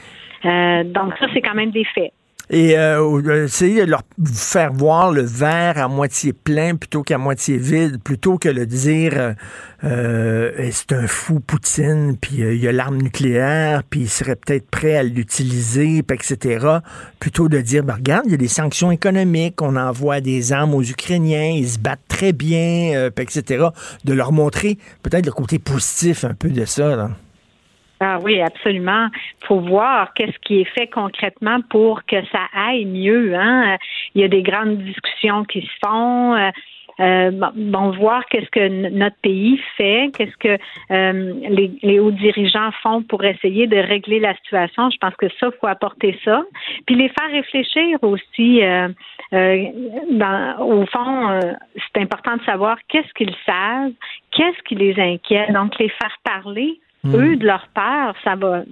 [0.45, 2.13] Euh, donc ça, c'est quand même des faits
[2.49, 7.57] et euh, essayer de leur faire voir le verre à moitié plein plutôt qu'à moitié
[7.57, 9.33] vide, plutôt que de dire euh,
[9.83, 14.69] euh, c'est un fou Poutine, puis il y a l'arme nucléaire, puis il serait peut-être
[14.69, 16.79] prêt à l'utiliser, etc.
[17.19, 20.73] Plutôt de dire, ben, regarde, il y a des sanctions économiques, on envoie des armes
[20.73, 23.67] aux Ukrainiens, ils se battent très bien, etc.
[24.05, 26.95] De leur montrer peut-être le côté positif un peu de ça.
[26.95, 27.11] Là.
[27.99, 29.07] Ah oui, absolument.
[29.45, 33.35] faut voir qu'est-ce qui est fait concrètement pour que ça aille mieux.
[33.35, 33.77] Hein?
[34.13, 36.35] Il y a des grandes discussions qui se font.
[36.35, 36.51] Euh,
[36.99, 40.57] euh bon, voir qu'est-ce que notre pays fait, qu'est-ce que
[40.91, 44.89] euh, les, les, hauts dirigeants font pour essayer de régler la situation.
[44.89, 46.43] Je pense que ça, faut apporter ça.
[46.85, 48.63] Puis les faire réfléchir aussi.
[48.63, 48.89] Euh,
[49.31, 51.39] dans, au fond,
[51.75, 53.91] c'est important de savoir qu'est-ce qu'ils savent,
[54.31, 55.51] qu'est-ce qui les inquiète.
[55.51, 57.39] Donc, les faire parler eux, hmm.
[57.39, 58.63] de leur part, ça va,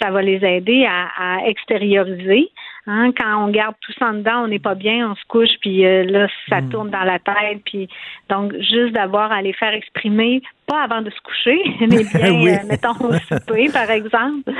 [0.00, 2.50] ça va les aider à, extérioriser
[2.88, 5.58] Hein, quand on garde tout ça en dedans, on n'est pas bien, on se couche,
[5.60, 6.70] puis euh, là, ça Mm.
[6.70, 7.62] tourne dans la tête.
[7.64, 7.88] Puis
[8.28, 12.50] donc, juste d'avoir à les faire exprimer, pas avant de se coucher, mais bien, Oui.
[12.50, 14.50] euh, mettons, au souper, par exemple.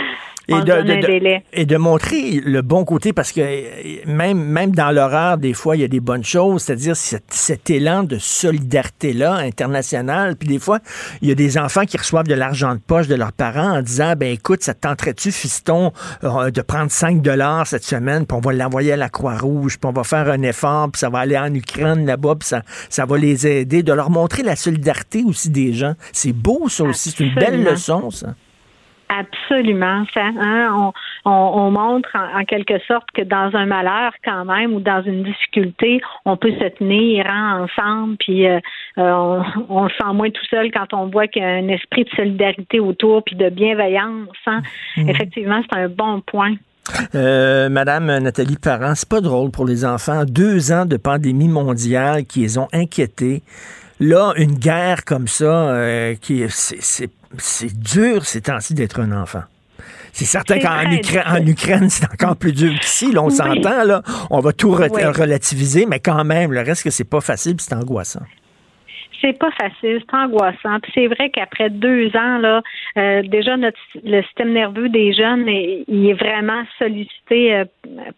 [0.48, 1.42] Et on de, donne de- un de- délai.
[1.52, 5.74] et de montrer le bon côté, parce que euh, même, même dans l'horreur, des fois,
[5.74, 10.36] il y a des bonnes choses, c'est-à-dire cet, cet élan de solidarité-là internationale.
[10.36, 10.78] Puis des fois,
[11.20, 13.82] il y a des enfants qui reçoivent de l'argent de poche de leurs parents en
[13.82, 15.92] disant, ben écoute, ça te tenterait-tu, fiston,
[16.22, 19.88] euh, de prendre 5 dollars cette semaine, puis on va l'envoyer à la Croix-Rouge, puis
[19.88, 23.04] on va faire un effort, puis ça va aller en Ukraine là-bas, puis ça, ça
[23.04, 25.94] va les aider, de leur montrer la solidarité aussi des gens.
[26.12, 27.10] C'est beau, ça aussi.
[27.10, 28.34] C'est une belle leçon, ça.
[29.08, 30.04] Absolument.
[30.12, 34.44] Ça, hein, on, on, on montre en, en quelque sorte que dans un malheur quand
[34.44, 38.58] même ou dans une difficulté, on peut se tenir hein, ensemble, puis euh,
[38.98, 41.68] euh, on, on se sent moins tout seul quand on voit qu'il y a un
[41.68, 44.28] esprit de solidarité autour, puis de bienveillance.
[44.46, 44.60] hein?
[44.96, 46.56] Effectivement, c'est un bon point.
[47.14, 50.24] Euh, Madame Nathalie Parent, c'est pas drôle pour les enfants.
[50.24, 53.42] Deux ans de pandémie mondiale qui les ont inquiétés.
[54.00, 59.00] Là, une guerre comme ça, euh, qui est- c'est, c'est, c'est dur ces temps-ci d'être
[59.00, 59.42] un enfant.
[60.12, 61.40] C'est certain qu'en Ukra-.
[61.46, 63.12] Ukraine, c'est encore plus dur qu'ici.
[63.12, 63.34] Là, on Oui.
[63.36, 64.02] s'entend, là.
[64.30, 65.04] On va tout re- Oui.
[65.04, 68.22] relativiser, mais quand même, le reste que c'est pas facile, c'est angoissant.
[69.20, 70.78] C'est pas facile, c'est angoissant.
[70.82, 72.62] Puis c'est vrai qu'après deux ans, là,
[72.98, 77.64] euh, déjà notre le système nerveux des jeunes, est- il est vraiment sollicité, euh,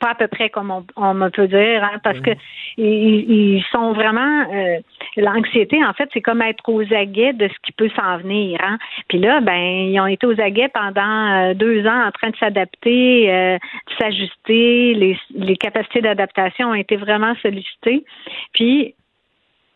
[0.01, 2.31] pas à peu près comme on, on me peut dire, hein, parce que
[2.77, 4.79] ils, ils sont vraiment euh,
[5.17, 5.85] l'anxiété.
[5.85, 8.59] En fait, c'est comme être aux aguets de ce qui peut s'en venir.
[8.63, 8.79] Hein.
[9.09, 9.55] Puis là, ben,
[9.91, 13.95] ils ont été aux aguets pendant euh, deux ans en train de s'adapter, euh, de
[13.99, 14.95] s'ajuster.
[14.95, 18.05] Les, les capacités d'adaptation ont été vraiment sollicitées.
[18.53, 18.95] Puis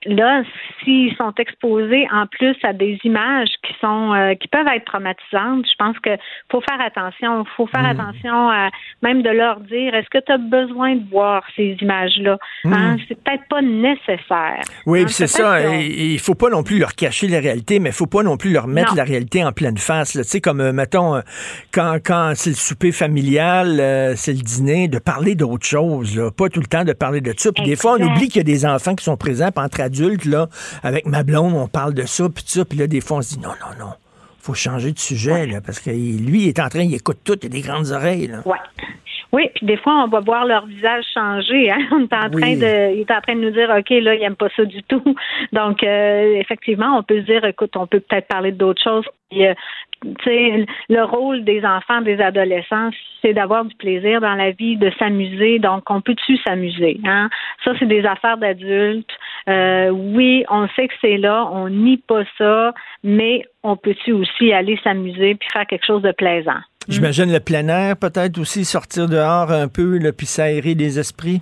[0.07, 0.43] là,
[0.83, 5.67] s'ils sont exposés en plus à des images qui sont euh, qui peuvent être traumatisantes,
[5.67, 6.11] je pense que
[6.51, 7.45] faut faire attention.
[7.57, 8.01] faut faire Mm.
[8.01, 8.69] attention à
[9.03, 12.38] même de leur dire est-ce que tu as besoin de voir ces images-là?
[12.65, 12.97] Hein?
[13.09, 14.62] C'est peut-être pas nécessaire.
[14.87, 15.62] Oui, Hein, c'est ça.
[15.62, 18.37] qu'on- Il faut pas non plus leur cacher la réalité, mais il faut pas non
[18.37, 18.97] plus leur mettre Non.
[18.97, 20.12] la réalité en pleine face.
[20.12, 21.21] Tu sais, comme, euh, mettons, euh,
[21.73, 26.31] quand, quand c'est le souper familial, euh, c'est le dîner, de parler d'autre chose, là.
[26.31, 27.51] pas tout le temps de parler de ça.
[27.53, 29.81] Puis des fois, on oublie qu'il y a des enfants qui sont présents, puis entre
[30.24, 30.48] là,
[30.83, 33.22] avec ma blonde, on parle de ça, puis de ça, puis là, des fois, on
[33.22, 33.92] se dit, non, non, non,
[34.40, 37.38] faut changer de sujet, là, parce que lui, il est en train, il écoute tout,
[37.42, 38.26] il a des grandes oreilles.
[38.26, 38.42] Là.
[38.44, 38.59] Ouais.
[39.33, 41.71] Oui, puis des fois, on va voir leur visage changer.
[41.71, 41.79] Hein?
[41.92, 44.23] On est en train de, il est en train de nous dire, OK, là, il
[44.23, 45.03] aime pas ça du tout.
[45.53, 49.07] Donc, euh, effectivement, on peut se dire, écoute, on peut peut-être parler d'autres choses.
[49.31, 49.55] Puis, euh,
[50.88, 52.90] le rôle des enfants, des adolescents,
[53.23, 55.59] c'est d'avoir du plaisir dans la vie, de s'amuser.
[55.59, 57.01] Donc, on peut-tu s'amuser?
[57.05, 57.31] Hein?
[57.64, 59.16] Ça, c'est des affaires d'adultes.
[59.49, 64.53] Euh, oui, on sait que c'est là, on nie pas ça, mais on peut-tu aussi
[64.53, 66.61] aller s'amuser puis faire quelque chose de plaisant?
[66.88, 71.40] J'imagine le plein air, peut-être aussi, sortir dehors un peu, là, puis s'aérer les esprits.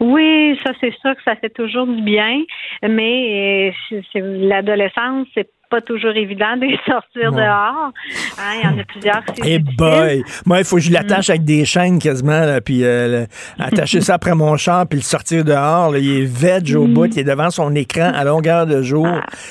[0.00, 2.40] Oui, ça c'est sûr que ça fait toujours du bien,
[2.82, 3.72] mais
[4.14, 7.92] euh, l'adolescence, c'est pas toujours évident de sortir dehors.
[8.38, 9.22] Hein, il y en a plusieurs.
[9.44, 10.22] Eh boy!
[10.44, 11.30] Moi, il faut que je l'attache Mm.
[11.30, 13.26] avec des chaînes quasiment, là, puis euh,
[13.58, 15.92] le- attacher ça après mon char, puis le sortir dehors.
[15.92, 15.98] là.
[15.98, 19.08] il est veg au bout, il est devant son écran à longueur de jour.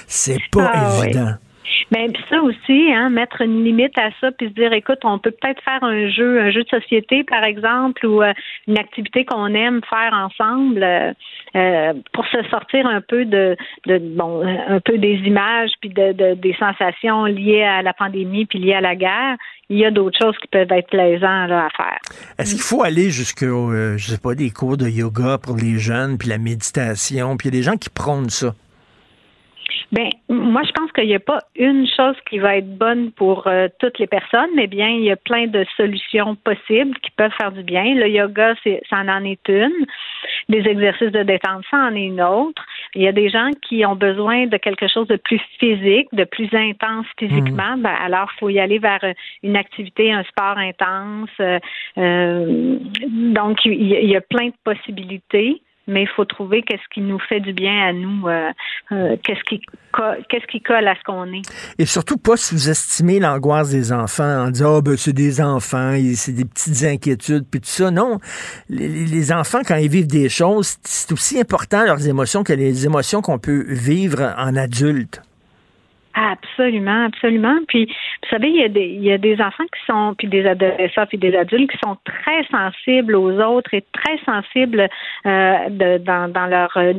[0.08, 0.72] C'est pas Mm.
[0.74, 1.12] Ah, oui.
[1.92, 5.20] Mais puis ça aussi, hein, mettre une limite à ça, puis se dire, écoute, on
[5.20, 8.32] peut peut-être faire un jeu, un jeu de société, par exemple, ou euh,
[8.68, 11.12] une activité qu'on aime faire ensemble euh,
[11.56, 13.58] euh, pour se sortir un peu de,
[14.16, 18.60] bon, un peu des images, puis de, de- des sensations liées à la pandémie, puis
[18.60, 19.36] liées à la guerre.
[19.70, 22.00] Il y a d'autres choses qui peuvent être plaisantes à faire.
[22.38, 25.78] Est-ce qu'il faut aller jusqu'au, euh, je sais pas, des cours de yoga pour les
[25.78, 28.54] jeunes, puis la méditation, puis il y a des gens qui prônent ça?
[29.92, 33.48] Ben, moi, je pense qu'il n'y a pas une chose qui va être bonne pour
[33.48, 37.34] euh, toutes les personnes, mais bien, il y a plein de solutions possibles qui peuvent
[37.38, 37.96] faire du bien.
[37.96, 39.86] Le yoga, c'est, ça en est une.
[40.48, 42.64] Des exercices de détente, ça en est une autre.
[42.96, 46.24] Il y a des gens qui ont besoin de quelque chose de plus physique, de
[46.24, 47.76] plus intense physiquement.
[47.78, 49.04] Ben, alors, il faut y aller vers
[49.44, 51.30] une activité, un sport intense.
[51.42, 51.60] Euh,
[51.98, 52.78] euh,
[53.10, 57.40] donc, il y a plein de possibilités mais il faut trouver qu'est-ce qui nous fait
[57.40, 58.50] du bien à nous, euh,
[58.92, 59.62] euh, qu'est-ce qui
[60.30, 61.42] qu'est-ce qui colle à ce qu'on est.
[61.78, 66.32] Et surtout pas sous-estimer l'angoisse des enfants en disant, ah, ben, c'est des enfants, c'est
[66.32, 67.92] des petites inquiétudes, puis tout ça.
[67.92, 68.20] Non.
[68.70, 73.22] Les enfants, quand ils vivent des choses, c'est aussi important leurs émotions que les émotions
[73.22, 75.22] qu'on peut vivre en adulte.
[76.14, 77.58] Absolument, absolument.
[77.68, 80.28] Puis, vous savez, il y a des, il y a des enfants qui sont, puis
[80.28, 84.90] des adolescents, puis des adultes qui sont très sensibles aux autres et très sensibles
[85.26, 86.94] euh, de, dans, dans leur euh,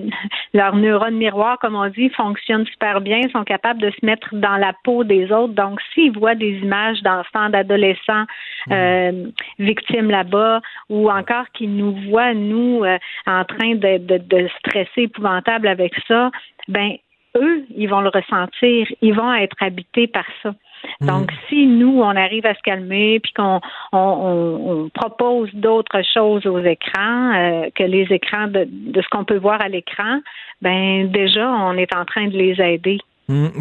[0.54, 4.56] leur neurone miroir, comme on dit, fonctionnent super bien, sont capables de se mettre dans
[4.56, 5.54] la peau des autres.
[5.54, 8.24] Donc, s'ils voient des images d'enfants, d'adolescents
[8.70, 9.26] euh,
[9.58, 15.02] victimes là-bas, ou encore qu'ils nous voient nous euh, en train de, de, de stresser
[15.02, 16.30] épouvantable avec ça,
[16.68, 16.92] ben
[17.36, 20.54] eux, ils vont le ressentir, ils vont être habités par ça.
[21.00, 21.06] Mm.
[21.06, 23.60] Donc, si nous, on arrive à se calmer, puis qu'on
[23.92, 29.08] on, on- on propose d'autres choses aux écrans euh, que les écrans de, de ce
[29.10, 30.20] qu'on peut voir à l'écran,
[30.60, 32.98] ben déjà, on est en train de les aider.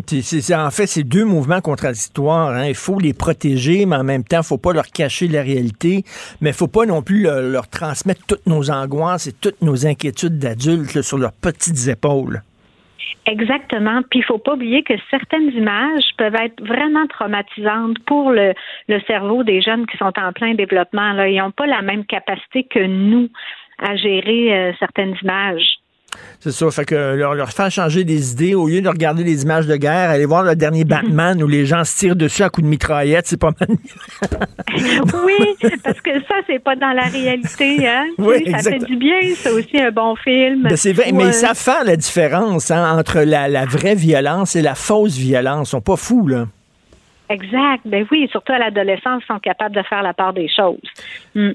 [0.07, 2.49] C'est- c'est- en fait, c'est deux mouvements contradictoires.
[2.49, 2.65] hein.
[2.67, 6.03] Il faut les protéger, mais en même temps, il faut pas leur cacher la réalité.
[6.41, 9.85] Mais il faut pas non plus leur, leur transmettre toutes nos angoisses et toutes nos
[9.87, 12.41] inquiétudes d'adultes sur leurs petites épaules.
[13.25, 14.01] Exactement.
[14.09, 18.53] Puis il faut pas oublier que certaines images peuvent être vraiment traumatisantes pour le,
[19.07, 21.13] cerveau des jeunes qui sont en plein développement.
[21.13, 21.27] Là.
[21.27, 23.29] Ils n'ont pas la même capacité que nous
[23.79, 25.80] à gérer euh, certaines images.
[26.39, 26.71] C'est ça.
[26.71, 29.75] Fait que leur, leur faire changer des idées, au lieu de regarder les images de
[29.75, 32.69] guerre, aller voir le dernier Batman où les gens se tirent dessus à coups de
[32.69, 33.69] mitraillette, c'est pas mal.
[35.25, 37.87] oui, parce que ça, c'est pas dans la réalité.
[37.87, 38.07] Hein?
[38.17, 40.63] Oui, ça fait du bien, c'est aussi un bon film.
[40.63, 43.95] Ben, c'est vrai, Ou, mais euh, savent faire la différence hein, entre la, la vraie
[43.95, 45.69] violence et la fausse violence.
[45.69, 46.45] Ils sont pas fous, là.
[47.31, 47.81] Exact.
[47.85, 50.79] Ben oui, surtout à l'adolescence, ils sont capables de faire la part des choses.
[51.35, 51.53] Euh,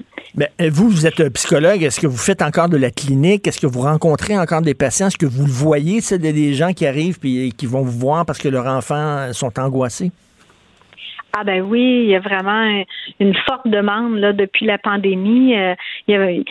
[0.71, 1.83] vous, vous êtes un psychologue.
[1.83, 3.47] Est-ce que vous faites encore de la clinique?
[3.47, 5.07] Est-ce que vous rencontrez encore des patients?
[5.07, 7.99] Est-ce que vous le voyez, c'est des des gens qui arrivent et qui vont vous
[7.99, 10.11] voir parce que leurs enfants sont angoissés?
[11.35, 12.83] Ah ben oui, il y a vraiment
[13.19, 15.55] une forte demande là depuis la pandémie.
[15.55, 15.75] Euh,
[16.07, 16.43] il y avait,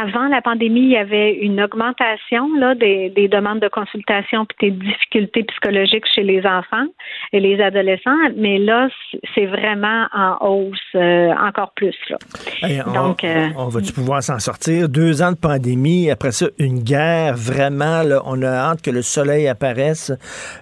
[0.00, 4.70] avant la pandémie, il y avait une augmentation là des, des demandes de consultation puis
[4.70, 6.86] des difficultés psychologiques chez les enfants
[7.32, 8.88] et les adolescents, mais là
[9.34, 12.16] c'est vraiment en hausse euh, encore plus là.
[12.62, 14.88] Hey, on, Donc, euh, on va-tu pouvoir s'en sortir?
[14.88, 17.34] Deux ans de pandémie, après ça, une guerre.
[17.36, 20.12] Vraiment, là, on a hâte que le soleil apparaisse.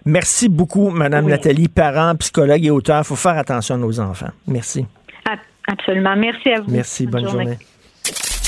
[0.04, 1.30] Merci beaucoup, Madame Oui.
[1.30, 3.04] Nathalie, parent, psychologue et auteur.
[3.04, 4.30] faut faire attention à nos enfants.
[4.46, 4.86] Merci.
[5.30, 5.38] ab-
[5.68, 6.14] absolument.
[6.16, 6.70] Merci à vous.
[6.70, 7.06] Merci.
[7.06, 7.58] Bonne, journée.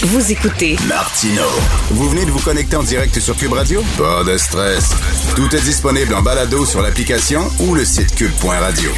[0.02, 1.42] Vous écoutez Martino.
[1.90, 3.80] Vous venez de vous connecter en direct sur Cube Radio?
[3.96, 4.90] Pas de stress.
[5.36, 8.90] Tout est disponible en balado sur l'application ou le site cube.radio.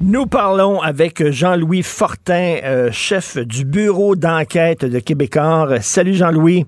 [0.00, 5.68] Nous parlons avec Jean-Louis Fortin, euh, chef du bureau d'enquête de Québécois.
[5.82, 6.64] Salut Jean-Louis.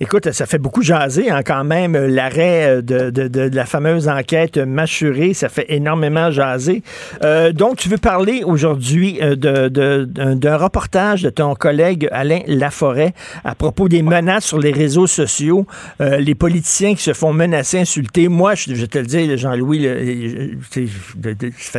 [0.00, 3.64] Écoute, ça fait beaucoup jaser hein, quand même, euh, l'arrêt de, de- de- de la
[3.66, 5.34] fameuse enquête mâchurée.
[5.34, 6.82] Ça fait énormément jaser.
[7.22, 13.12] Euh, donc, tu veux parler aujourd'hui euh, d'un reportage de ton collègue Alain Laforêt
[13.44, 15.66] à propos des menaces sur les réseaux sociaux,
[16.00, 18.28] euh, les politiciens qui se font menacer, insulter.
[18.28, 20.80] Moi, je, je te le dire, Jean-Louis, euh, ça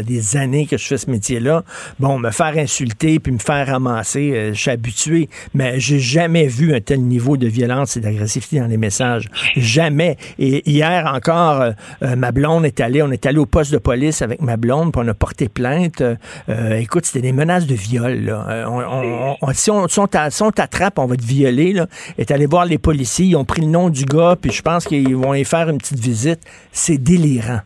[0.01, 1.63] fait des années que je fais ce métier-là.
[1.99, 6.47] Bon, me faire insulter puis me faire ramasser, euh, je suis habitué, mais j'ai jamais
[6.47, 9.27] vu un tel niveau de violence et d'agressivité dans les messages.
[9.55, 10.17] Jamais.
[10.39, 14.21] Et hier encore, euh, ma blonde est allée, on est allé au poste de police
[14.21, 16.01] avec ma blonde, puis on a porté plainte.
[16.49, 18.13] Euh, écoute, c'était des menaces de viol.
[18.25, 18.45] là.
[18.49, 21.73] Euh, on- on- on- si, on, si on t'attrape, on va te violer.
[21.73, 21.87] Là.
[22.17, 24.85] Est allé voir les policiers, ils ont pris le nom du gars, puis je pense
[24.85, 26.39] qu'ils vont y faire une petite visite.
[26.71, 27.59] C'est délirant.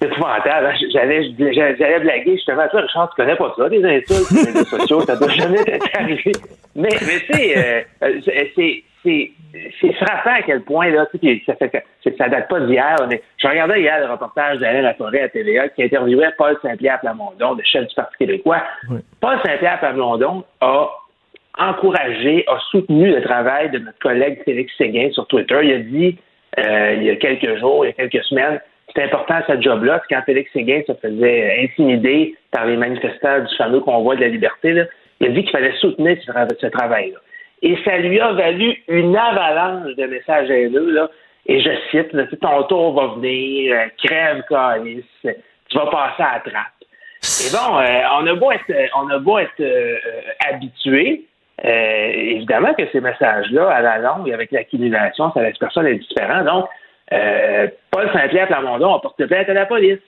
[0.00, 0.66] C'est épouvantable.
[0.66, 0.74] hein.
[0.92, 2.68] J'allais, j'allais blaguer justement.
[2.70, 5.00] Toi, Richard, tu connais pas ça, des insultes sur les réseaux sociaux.
[5.00, 5.58] Ça doit jamais
[5.94, 6.32] arrivé.
[6.76, 9.32] Mais, mais tu sais, euh, euh, c'est, c'est, c'est,
[9.80, 12.94] c'est frappant à quel point, là, tu sais, ça fait c'est- ça date pas d'hier.
[13.10, 17.54] Est- je regardais hier le reportage d'Alain Laforêt à TVA qui interviewait Paul Saint-Pierre Plamondon,
[17.54, 18.62] le chef du Parti québécois.
[19.20, 20.88] Paul Saint-Pierre Plamondon a
[21.58, 25.58] encouragé, a soutenu le travail de notre collègue Félix Séguin sur Twitter.
[25.62, 26.18] Il a dit,
[26.58, 28.60] euh, il y a quelques jours, il y a quelques semaines,
[28.94, 30.02] c'est important ce job-là.
[30.08, 34.84] Quand Félix Séguin se faisait intimider par les manifestants du fameux convoi de la liberté.
[35.20, 37.18] Il a dit qu'il fallait soutenir ce, tra- ce travail-là.
[37.62, 40.90] Et ça lui a valu une avalanche de messages haineux.
[40.92, 41.10] Là.
[41.46, 46.34] Et je cite, là, ton tour va venir, euh, crève, calice, tu vas passer à
[46.34, 46.78] la trappe.
[47.44, 51.24] Et bon, euh, on a beau être, on a beau être euh, euh, habitué,
[51.64, 56.44] euh, évidemment que ces messages-là, à la longue, avec l'accumulation, ça laisse personne indifférent.
[56.44, 56.66] Donc,
[57.12, 59.98] euh, Paul Saint-Pierre Plamondon a porté plainte à la police.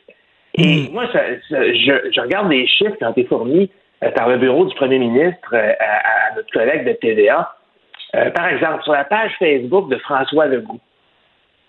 [0.55, 3.70] Et moi, ça- ça- je, je regarde les chiffres qui ont été fournis
[4.03, 7.55] euh, par le bureau du premier ministre euh, à, à notre collègue de TVA.
[8.16, 10.80] Euh, par exemple, sur la page Facebook de François Legault,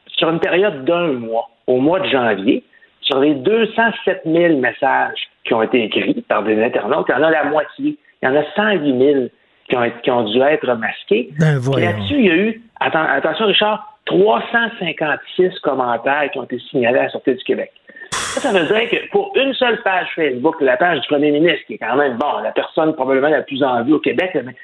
[0.07, 2.63] sur une période d'un mois, au mois de janvier,
[3.01, 7.23] sur les 207 000 messages qui ont été écrits par des internautes, il y en
[7.23, 7.97] a la moitié.
[8.21, 9.25] Il y en a 108 000
[9.69, 11.29] qui ont, qui ont dû être masqués.
[11.39, 11.59] Ben.
[11.85, 17.03] Là-dessus, il y a eu, atten- attention Richard, 356 commentaires qui ont été signalés à
[17.03, 17.71] la Sûreté du Québec.
[18.11, 21.65] Ça, ça veut dire que pour une seule page Facebook, la page du premier ministre,
[21.67, 24.55] qui est quand même, bon, la personne probablement la plus en vue au Québec, mais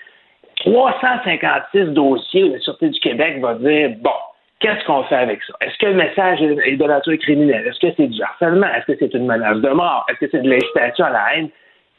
[0.66, 4.12] 356 dossiers où la Sûreté du Québec va dire, bon,
[4.60, 5.54] qu'est-ce qu'on fait avec ça?
[5.62, 7.68] Est-ce que le message est de nature criminelle?
[7.68, 8.68] Est-ce que c'est du harcèlement?
[8.68, 10.06] Est-ce que c'est une menace de mort?
[10.10, 11.50] Est-ce que c'est de l'incitation à la haine?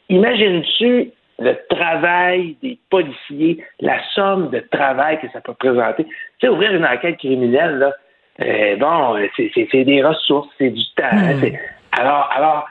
[0.09, 6.05] Imagines-tu le travail des policiers, la somme de travail que ça peut présenter?
[6.05, 6.11] Tu
[6.41, 7.93] sais, ouvrir une enquête criminelle, là,
[8.41, 11.09] euh, bon, c'est des ressources, c'est du temps.
[11.11, 11.57] Hmm.
[11.99, 12.67] Alors, alors,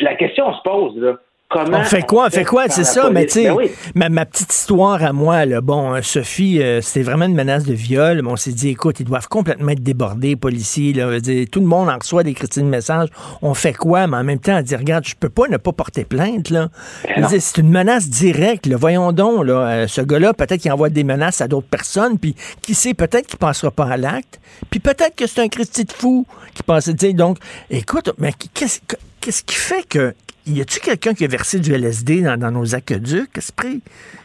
[0.00, 1.16] la question se pose, là
[1.56, 2.26] on fait quoi?
[2.26, 2.68] On fait quoi?
[2.68, 3.50] C'est ça, mais tu sais,
[3.94, 7.64] ben ma, petite histoire à moi, là, bon, euh, Sophie, euh, c'était vraiment une menace
[7.64, 8.22] de viol.
[8.26, 10.92] on s'est dit, écoute, ils doivent complètement être débordés, policiers.
[10.92, 11.18] Là,
[11.50, 13.08] tout le monde en reçoit des critiques de messages.
[13.42, 14.06] On fait quoi?
[14.06, 16.50] Mais en même temps, on dit, regarde, je peux pas ne pas porter plainte.
[16.50, 16.68] là.
[17.16, 18.66] Ben c'est une menace directe.
[18.66, 18.76] Là.
[18.76, 22.34] Voyons donc, là, euh, ce gars-là, peut-être qu'il envoie des menaces à d'autres personnes, puis
[22.62, 24.40] qui sait, peut-être qu'il passera pas à l'acte,
[24.70, 26.88] puis peut-être que c'est un Christy de fou qui passe.
[26.88, 27.38] Donc,
[27.70, 28.80] écoute, mais qu'est-ce
[29.20, 30.14] qu'est-ce qui fait que
[30.46, 33.82] y a-tu quelqu'un qui a versé du LSD dans, nos aqueducs, Esprit?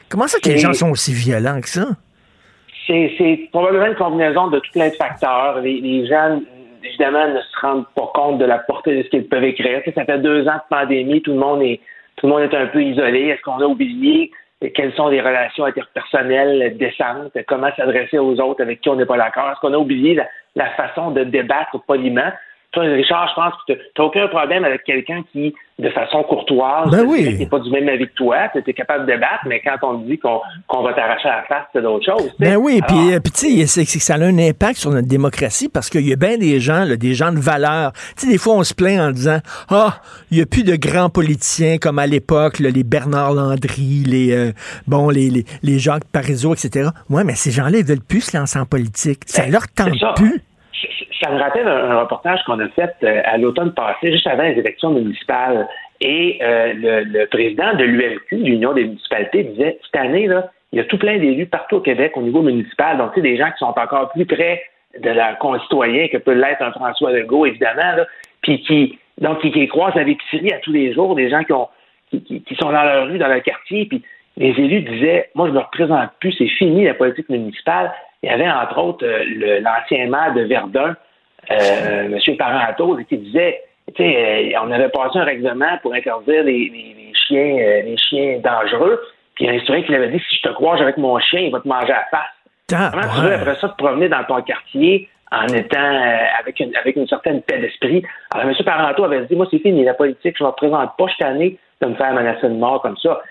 [0.09, 1.88] Comment ça que les gens sont aussi violents que ça?
[2.88, 5.61] C'est probablement une combinaison de tout plein de facteurs.
[5.61, 6.41] Les, gens,
[6.84, 9.82] évidemment, ne se rendent pas compte de la portée de ce qu'ils peuvent écrire.
[9.93, 11.80] ça fait deux ans de pandémie, tout le monde est
[12.17, 13.28] tout le monde est un peu isolé.
[13.28, 14.32] Est-ce qu'on a oublié
[14.76, 17.32] quelles sont les relations interpersonnelles décentes?
[17.47, 19.49] Comment s'adresser aux autres avec qui on n'est pas d'accord?
[19.51, 20.20] Est-ce qu'on a oublié
[20.55, 22.32] la façon de débattre poliment?
[22.72, 26.91] Toi, Richard, je pense que tu n'as aucun problème avec quelqu'un qui, de façon courtoise,
[26.91, 27.47] ben oui.
[27.47, 30.07] pas du même avis que toi, tu es capable de débattre, mais quand on te
[30.07, 32.32] dit qu'on va t'arracher à la face, c'est d'autres choses.
[32.38, 36.07] Ben oui, puis euh, tu sais, ça a un impact sur notre démocratie parce qu'il
[36.07, 37.91] y a bien des gens, des gens de valeur.
[38.15, 39.39] Tu sais, des fois, on se plaint en disant
[39.70, 39.95] Ah,
[40.30, 44.51] il n'y a plus de grands politiciens comme à l'époque, les Bernard Landry, les, euh,
[44.86, 46.89] bon, les, les, les, Jacques Parizeau, etc.
[47.09, 49.22] Ouais, mais ces gens-là, ils veulent plus se lancer en politique.
[49.26, 50.43] Ça ben, leur tente plus
[51.21, 54.57] ça me rappelle un, reportage qu'on a fait euh, à l'automne passé, juste avant les
[54.57, 55.67] élections municipales.
[56.01, 60.82] Et euh, le, président de l'UMQ, l'Union des municipalités, disait cette année, là, il y
[60.82, 62.97] a tout plein d'élus partout au Québec au niveau municipal.
[62.97, 64.61] Donc, c'est des gens qui sont encore plus près
[64.97, 68.05] de leurs concitoyens que peut l'être un François Legault, évidemment, là,
[68.41, 71.67] puis qui, donc, qui, croisent la l'épicerie à tous les jours, des gens qui, ont,
[72.09, 74.03] qui, qui, sont dans leur rue, dans leur quartier, puis
[74.38, 77.91] les élus disaient, moi, je me représente plus, c'est fini la politique municipale.
[78.22, 80.95] Il y avait, entre autres, euh, l'ancien maire de Verdun,
[81.51, 82.38] euh, M.
[82.38, 83.61] Parenteau, qui disait,
[83.99, 88.99] euh, on avait passé un règlement pour interdire les, chiens, les chiens dangereux.
[89.36, 91.17] Puis il y a un historien qui avait dit, si je te croise avec mon
[91.20, 92.91] chien, il va te manger à la face.
[92.91, 95.99] Comment tu veux après ça te promener dans ton quartier en étant
[96.39, 98.03] avec une avec une certaine paix d'esprit?
[98.32, 98.55] Alors M.
[98.63, 101.88] Parenteau avait dit, moi c'est fini la politique, je ne représente pas cette année de
[101.88, 103.22] me faire menacer de mort comme ça.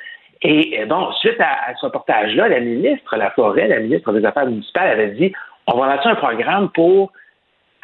[0.43, 4.91] Et bon, suite à, ce reportage-là, la ministre la Forêt, la ministre des Affaires municipales,
[4.91, 5.33] avait dit,
[5.67, 7.13] on va lancer un programme pour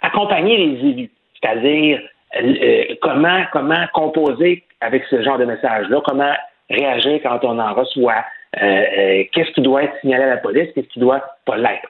[0.02, 2.00] accompagner les élus, c'est-à-dire
[2.42, 6.32] euh, comment, comment composer avec ce genre de message-là, comment
[6.70, 8.24] réagir quand on en reçoit,
[8.62, 11.88] euh, euh, qu'est-ce qui doit être signalé à la police, qu'est-ce qui doit pas l'être.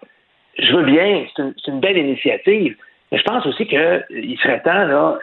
[0.59, 2.77] Je veux bien, c'est une, belle initiative,
[3.11, 5.19] mais je pense aussi qu'il serait temps, là,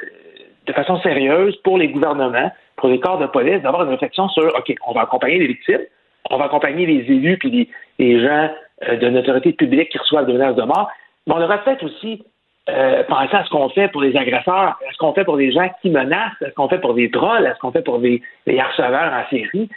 [0.71, 4.47] de façon sérieuse, pour les gouvernements, pour les corps de police, d'avoir une réflexion sur,
[4.55, 5.81] OK, on va accompagner les victimes,
[6.29, 7.69] on va accompagner les élus puis
[7.99, 8.49] les, gens
[8.89, 10.89] de notoriété publique qui reçoivent des menaces de mort,
[11.27, 12.23] mais on devrait peut-être aussi
[12.69, 14.53] euh, penser à ce qu'on fait pour les agresseurs,
[14.87, 17.09] à ce qu'on fait pour les gens qui menacent, à ce qu'on fait pour des
[17.09, 19.67] trolls, à ce qu'on fait pour des, harceleurs en série.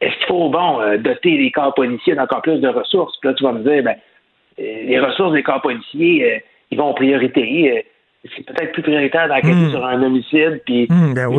[0.00, 3.16] Est-ce qu'il faut, bon, euh, doter les corps policiers d'encore plus de ressources?
[3.20, 3.96] Puis là, tu vas me dire, ben,
[4.58, 7.84] euh, les ressources des corps policiers, ils vont en priorité.
[8.24, 9.70] C'est peut-être plus prioritaire d'enquêter hmm.
[9.70, 11.30] sur un homicide, puis hmm, ben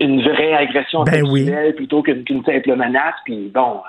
[0.00, 3.14] une, vraie agression ben sexuelle plutôt qu'une simple menace.
[3.24, 3.80] Puis bon,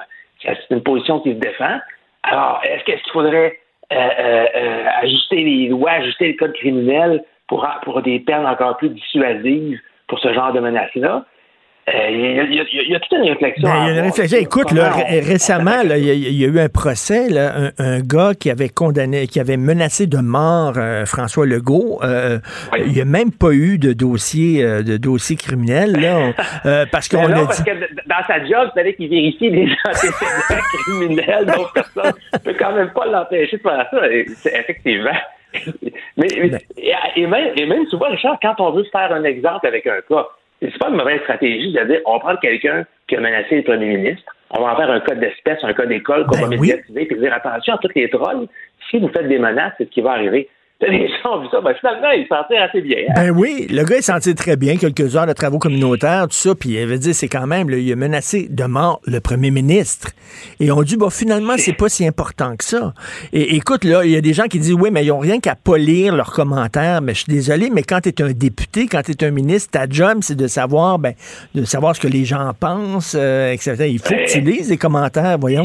[0.41, 1.79] c'est une position qui se défend.
[2.23, 3.57] Alors, est-ce qu'il faudrait
[3.91, 8.77] euh, euh, euh, ajuster les lois, ajuster le code criminel pour, pour des peines encore
[8.77, 11.25] plus dissuasives pour ce genre de menaces-là.
[11.87, 13.67] Il y, a toute une réflexion.
[13.67, 14.37] Ben, il y a une réflexion.
[14.37, 19.39] Écoute, là, récemment, il y, a eu un procès, un, gars qui avait condamné, qui
[19.39, 20.75] avait menacé de mort
[21.05, 21.99] François Legault.
[22.77, 27.45] Il n'y a même pas eu de dossier, de dossier criminel, là, parce qu'on a
[27.45, 32.37] parce que dans sa job, il fallait qu'il vérifie les antécédents criminels, donc personne ne
[32.37, 34.07] peut quand même pas l'empêcher de faire ça.
[34.59, 35.17] effectivement.
[36.17, 36.59] Mais, ben.
[37.15, 40.27] et, même, et même souvent, Richard, quand on veut faire un exemple avec un cas,
[40.69, 43.97] c'est pas une mauvaise stratégie de dire on prend quelqu'un qui a menacé le premier
[43.97, 47.05] ministre, on va en faire un code d'espèce, un code d'école qu'on ben va médiatiser,
[47.05, 48.47] puis dire attention à tous les trolls,
[48.89, 50.49] si vous faites des menaces, c'est ce qui va arriver.
[50.87, 51.61] les gens ont vu ça.
[51.61, 52.97] Ben, finalement, il se sentait assez bien.
[53.09, 53.13] hein.
[53.15, 56.55] Ben oui, le gars, il sentait très bien, quelques heures de travaux communautaires, tout ça,
[56.55, 59.51] puis il avait dit, c'est quand même, là, il a menacé de mort le premier
[59.51, 60.09] ministre.
[60.59, 62.93] Et on dit, bon, finalement, c'est pas si important que ça.
[63.33, 65.39] Et écoute, là, il y a des gens qui disent, oui, mais ils ont rien
[65.39, 68.87] qu'à pas lire leurs commentaires, mais je suis désolé, mais quand tu es un député,
[68.87, 71.13] quand tu es un ministre, ta job, c'est de savoir, ben,
[71.53, 73.75] de savoir ce que les gens pensent, euh, etc.
[73.87, 75.63] Il faut que tu lises les commentaires, voyons.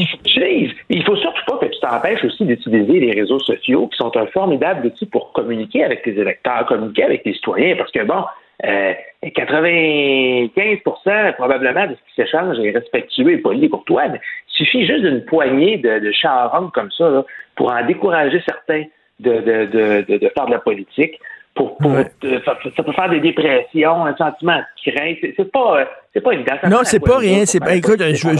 [1.89, 6.17] T'empêches aussi d'utiliser les réseaux sociaux, qui sont un formidable outil pour communiquer avec tes
[6.17, 8.23] électeurs, communiquer avec tes citoyens, parce que bon,
[8.65, 14.19] euh, 95% probablement de ce qui s'échange est respectueux et poli et courtois, mais
[14.49, 17.23] il suffit juste d'une poignée de, de comme ça là,
[17.55, 18.83] pour en décourager certains
[19.19, 21.19] de, faire de la politique.
[21.55, 22.05] Pour, pour, Ouais.
[22.45, 25.17] ça, ça peut faire des dépressions, un sentiment de crainte.
[25.21, 26.53] C'est- C'est pas, euh, c'est pas évident.
[26.61, 27.45] Ça Non, c'est pas rien.
[27.45, 27.67] C'est pas.
[27.67, 28.37] la Écoute, je, le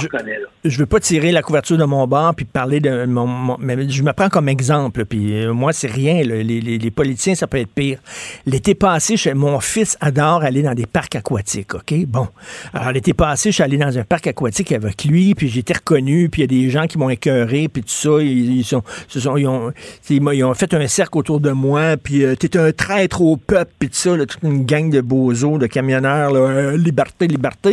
[0.65, 3.87] je, veux pas tirer la couverture de mon bar puis parler de mon, mon- mais
[3.89, 5.05] je me prends comme exemple.
[5.05, 6.23] Puis euh, moi, c'est rien.
[6.23, 6.37] là.
[6.37, 7.99] Les, les- les politiciens, ça peut être pire.
[8.47, 11.75] L'été passé, mon fils adore aller dans des parcs aquatiques.
[11.75, 12.27] Ok, bon.
[12.73, 16.29] Alors l'été passé, je suis allé dans un parc aquatique avec lui, puis été reconnu,
[16.29, 18.17] puis il y a des gens qui m'ont écœuré, puis tout ça.
[18.21, 18.81] Ils, ils sont,
[19.37, 19.71] ils ont,
[20.09, 23.71] ils ont fait un cercle autour de moi, puis euh, t'es un traître au peuple,
[23.77, 27.66] puis tout ça, là, toute une gang de bozos, de camionneurs, là, euh, liberté, liberté.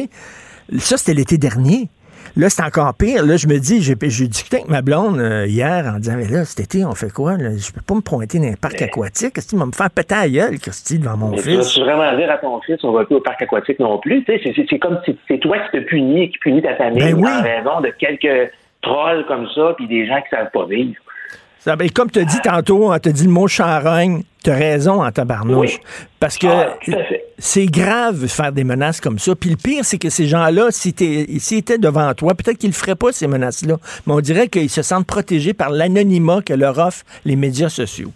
[0.79, 1.89] Ça, c'était l'été dernier.
[2.37, 3.25] Là, c'est encore pire.
[3.25, 6.45] Là, je me dis, j'ai discuté avec ma blonde euh, hier en disant, mais là,
[6.45, 7.37] cet été, on fait quoi?
[7.37, 7.51] Là?
[7.57, 9.35] Je peux pas me pointer dans un parc aquatique.
[9.35, 11.57] Qu'est-ce qu'il va me faire péter à gueule, Christy, devant mon Mais tu fils?
[11.59, 14.25] vas-tu vraiment dire à ton fils, on va plus au parc aquatique non plus?
[14.27, 17.31] C'est- comme si c'est toi qui te punis qui punis ta famille Ben oui.
[17.31, 18.51] en raison de quelques
[18.83, 20.95] trolls comme ça puis des gens qui savent pas vivre.
[21.65, 24.55] Ça, ben, comme tu as dit tantôt, on t'a dit le mot charogne, tu as
[24.55, 25.79] raison en tabarnouche.
[25.79, 26.09] Oui.
[26.21, 26.77] Parce que Ah,
[27.39, 29.33] c'est grave de faire des menaces comme ça.
[29.35, 30.93] Puis le pire, c'est que ces gens-là, s'ils
[31.59, 33.77] étaient devant toi, peut-être qu'ils ne feraient pas ces menaces-là.
[34.07, 38.11] Mais on dirait qu'ils se sentent protégés par l'anonymat que leur offrent les médias sociaux.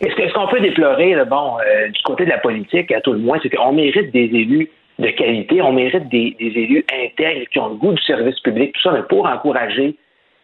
[0.00, 3.18] Est-ce qu'on peut déplorer, là, bon, euh, du côté de la politique, à tout le
[3.18, 7.58] moins, c'est qu'on mérite des élus de qualité, on mérite des, des élus intègres qui
[7.58, 9.96] ont le goût du service public, tout ça, mais pour encourager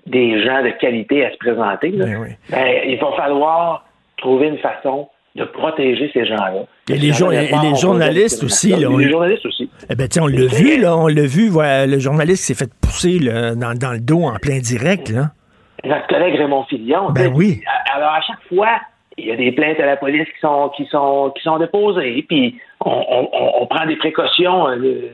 [0.07, 2.29] des gens de qualité à se présenter, là, Ben oui.
[2.51, 3.85] ben, il va falloir
[4.19, 6.65] trouver une façon de protéger ces gens-là.
[6.89, 9.69] Et les et les journalistes aussi, là, on- les journalistes aussi.
[9.91, 12.71] Eh ben, tiens, on l'a vu, là, on l'a vu, voilà, le journaliste s'est fait
[12.81, 15.31] pousser là, dans, dans le dos en plein direct, là.
[15.85, 17.11] Notre collègue Raymond Fillon.
[17.11, 17.61] Ben sais, oui.
[17.95, 18.81] Alors, à chaque fois,
[19.19, 22.25] il y a des plaintes à la police qui sont, qui sont, qui sont déposées,
[22.29, 25.11] puis on, on- on- on prend des précautions euh,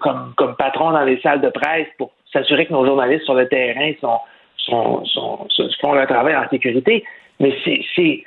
[0.00, 3.48] comme, comme patron dans les salles de presse pour s'assurer que nos journalistes sur le
[3.48, 4.18] terrain sont,
[4.64, 5.46] sont, sont-
[5.80, 7.04] font leur travail en sécurité.
[7.40, 8.24] Mais c'est.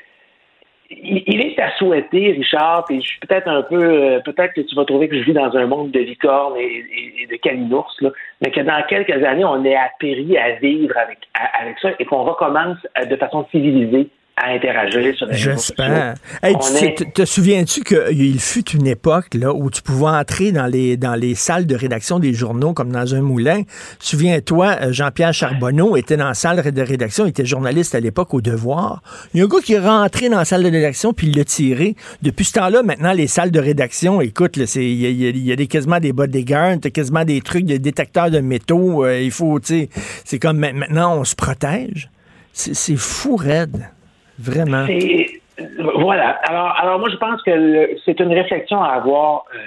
[0.89, 4.75] il est à souhaiter, Richard, puis je suis peut-être un peu, euh, peut-être que tu
[4.75, 7.91] vas trouver que je vis dans un monde de licorne et, et- et de calinours,
[8.01, 8.11] là,
[8.41, 11.17] mais que dans quelques années, on est appris à vivre avec,
[11.59, 14.07] avec ça et qu'on recommence euh, de façon civilisée
[14.38, 16.15] à interagir sur les J'espère.
[16.43, 20.65] Hey, tu- est- te, souviens-tu qu'il fut une époque là, où tu pouvais entrer dans
[20.65, 23.61] les, dans les salles de rédaction des journaux comme dans un moulin?
[23.99, 28.33] Souviens-toi, euh, Jean-Pierre Charbonneau était dans la salle de rédaction, il était journaliste à l'époque
[28.33, 29.01] au Devoir.
[29.33, 31.38] Il y a un gars qui est rentré dans la salle de rédaction puis il
[31.38, 31.95] l'a tiré.
[32.21, 35.67] Depuis ce temps-là, maintenant, les salles de rédaction, écoute, il y y y a des,
[35.67, 39.05] quasiment des bodyguards, t'as quasiment des trucs de détecteurs de métaux.
[39.05, 39.89] euh, il faut, tu sais,
[40.25, 42.09] c'est comme ma- maintenant, on se protège.
[42.51, 43.86] C'est c'est fou, raide.
[44.39, 44.86] Vraiment.
[45.95, 46.29] Voilà.
[46.49, 49.59] Alors, alors moi, je pense que c'est une réflexion à avoir euh,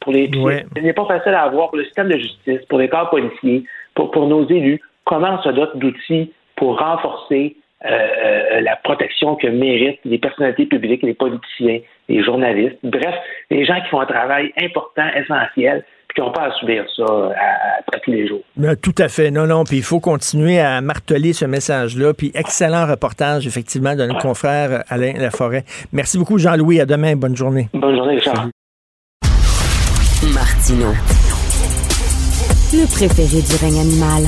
[0.00, 0.28] pour les.
[0.36, 0.66] Ouais.
[0.76, 3.64] Ce n'est pas facile à avoir pour le système de justice, pour les corps policiers,
[3.94, 4.80] pour, pour nos élus.
[5.04, 10.66] Comment on se dote d'outils pour renforcer euh, euh, la protection que méritent les personnalités
[10.66, 13.14] publiques, les politiciens, les journalistes, bref,
[13.50, 15.84] les gens qui font un travail important, essentiel,
[16.16, 18.40] qui n'ont pas à subir ça à, à- à tous les jours.
[18.56, 19.30] Ben, tout à fait.
[19.30, 19.62] Non, non.
[19.64, 22.14] Puis il faut continuer à marteler ce message-là.
[22.14, 25.64] Puis excellent reportage, effectivement, de notre confrère euh, Alain Laforêt.
[25.92, 26.80] Merci beaucoup, Jean-Louis.
[26.80, 27.14] À demain.
[27.16, 27.68] Bonne journée.
[27.74, 28.48] Bonne journée, Richard.
[30.34, 30.88] Martino.
[32.72, 34.24] Le préféré du règne animal.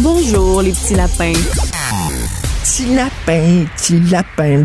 [0.00, 1.32] Bonjour, les petits lapins.
[2.64, 4.64] Petit lapin, petit lapin.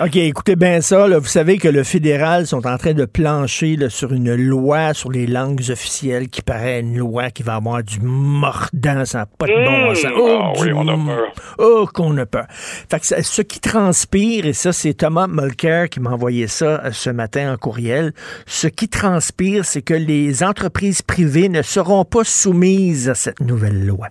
[0.00, 1.06] OK, écoutez bien ça.
[1.06, 5.28] Vous savez que le fédéral sont en train de plancher sur une loi sur les
[5.28, 9.52] langues officielles qui paraît une loi qui va avoir du mordant, ça n'a pas de
[9.52, 9.94] bon Mmh.
[9.94, 10.12] sens.
[10.12, 11.32] Ah Oh, oui, on a peur.
[11.58, 12.46] Oh, qu'on a peur.
[12.50, 16.82] Fait que ça- ce qui transpire, et ça, c'est Thomas Mulcair qui m'a envoyé ça
[16.84, 18.12] euh, ce matin en courriel,
[18.46, 23.86] ce qui transpire, c'est que les entreprises privées ne seront pas soumises à cette nouvelle
[23.86, 24.08] loi.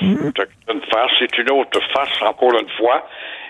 [0.00, 3.02] C'est une farce, c'est une autre farce, encore une fois.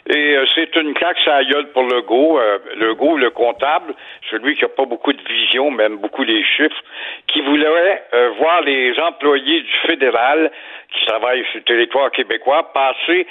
[0.09, 2.39] Et euh, c'est une claque la gueule pour Legault.
[2.39, 3.95] Euh, Legault, le comptable,
[4.31, 6.81] celui qui n'a pas beaucoup de vision, même beaucoup les chiffres,
[7.27, 10.53] qui voulait euh, voir les employés du fédéral
[10.93, 13.27] qui travaillent sur le territoire québécois passer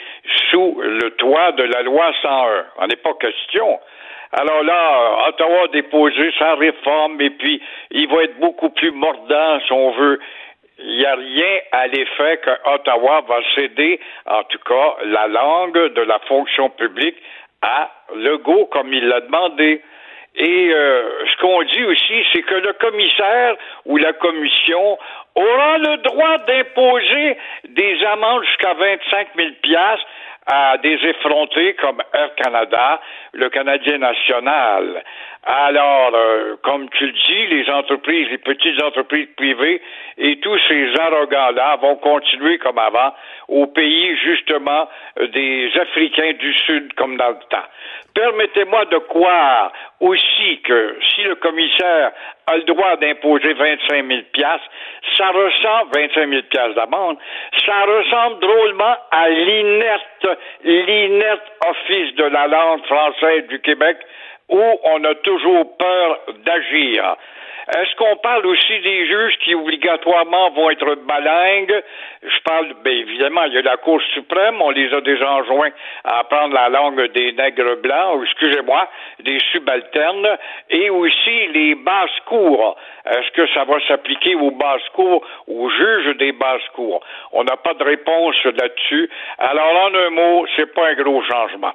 [0.49, 2.65] sous le toit de la loi 101.
[2.79, 3.79] On n'est pas question.
[4.33, 7.61] Alors là, Ottawa a déposé sa réforme et puis
[7.91, 10.19] il va être beaucoup plus mordant, si on veut.
[10.77, 15.93] Il n'y a rien à l'effet que Ottawa va céder, en tout cas, la langue
[15.93, 17.15] de la fonction publique
[17.61, 19.81] à Legault, comme il l'a demandé.
[20.37, 23.55] Et euh, ce qu'on dit aussi, c'est que le commissaire
[23.85, 24.97] ou la commission
[25.35, 27.37] aura le droit d'imposer
[27.69, 30.05] des amendes jusqu'à 25 000 piastres
[30.45, 33.01] à des effrontés comme Air Canada,
[33.33, 35.03] le Canadien national.
[35.43, 39.81] Alors, euh, comme tu le dis, les entreprises, les petites entreprises privées
[40.17, 43.13] et tous ces arrogants-là vont continuer comme avant
[43.47, 44.89] au pays, justement,
[45.33, 47.67] des Africains du Sud, comme dans le temps.
[48.15, 52.11] Permettez-moi de croire aussi que si le commissaire
[52.47, 54.69] a le droit d'imposer 25 000 piastres,
[55.17, 57.17] ça ressemble, 25 000 piastres d'amende,
[57.65, 60.27] ça ressemble drôlement à l'inerte,
[60.63, 63.97] l'inerte office de la langue française du Québec
[64.49, 67.15] où on a toujours peur d'agir.
[67.67, 71.83] Est-ce qu'on parle aussi des juges qui obligatoirement vont être balingues?
[72.21, 75.71] Je parle, bien évidemment, il y a la Cour suprême, on les a déjà enjoints
[76.03, 78.87] à apprendre la langue des nègres blancs, excusez-moi,
[79.19, 80.37] des subalternes,
[80.69, 82.77] et aussi les basses-cours.
[83.05, 87.03] Est-ce que ça va s'appliquer aux basses-cours, aux juges des basses-cours?
[87.31, 89.09] On n'a pas de réponse là-dessus.
[89.39, 91.73] Alors, en un mot, c'est pas un gros changement.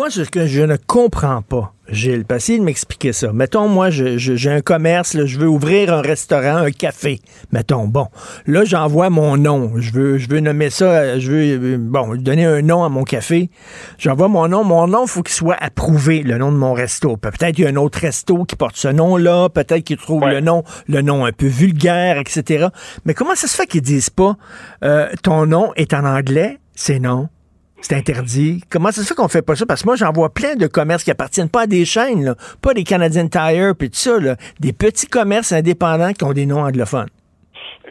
[0.00, 3.34] Moi, ce que je ne comprends pas, Gilles, parce qu'il m'expliquer ça.
[3.34, 7.20] Mettons, moi, je- je- j'ai un commerce, là, je veux ouvrir un restaurant, un café.
[7.52, 8.06] Mettons, bon.
[8.46, 9.72] Là, j'envoie mon nom.
[9.76, 12.88] Je veux, je veux nommer ça, euh, je veux, euh, bon, donner un nom à
[12.88, 13.50] mon café.
[13.98, 14.64] J'envoie mon nom.
[14.64, 17.18] Mon nom, il faut qu'il soit approuvé, le nom de mon resto.
[17.18, 19.50] Pe- Peut-être qu'il y a un autre resto qui porte ce nom-là.
[19.50, 22.68] Peut-être qu'il trouve le nom, le nom un peu vulgaire, etc.
[23.04, 24.38] Mais comment ça se fait qu'ils disent pas,
[24.82, 27.28] euh, ton nom est en anglais, c'est non?
[27.82, 28.60] C'est interdit.
[28.70, 29.64] Comment ça se fait qu'on fait pas ça?
[29.66, 32.34] Parce que moi, j'en vois plein de commerces qui appartiennent pas à des chaînes, là.
[32.62, 34.36] pas des Canadian Tire puis tout ça, là.
[34.60, 37.08] des petits commerces indépendants qui ont des noms anglophones.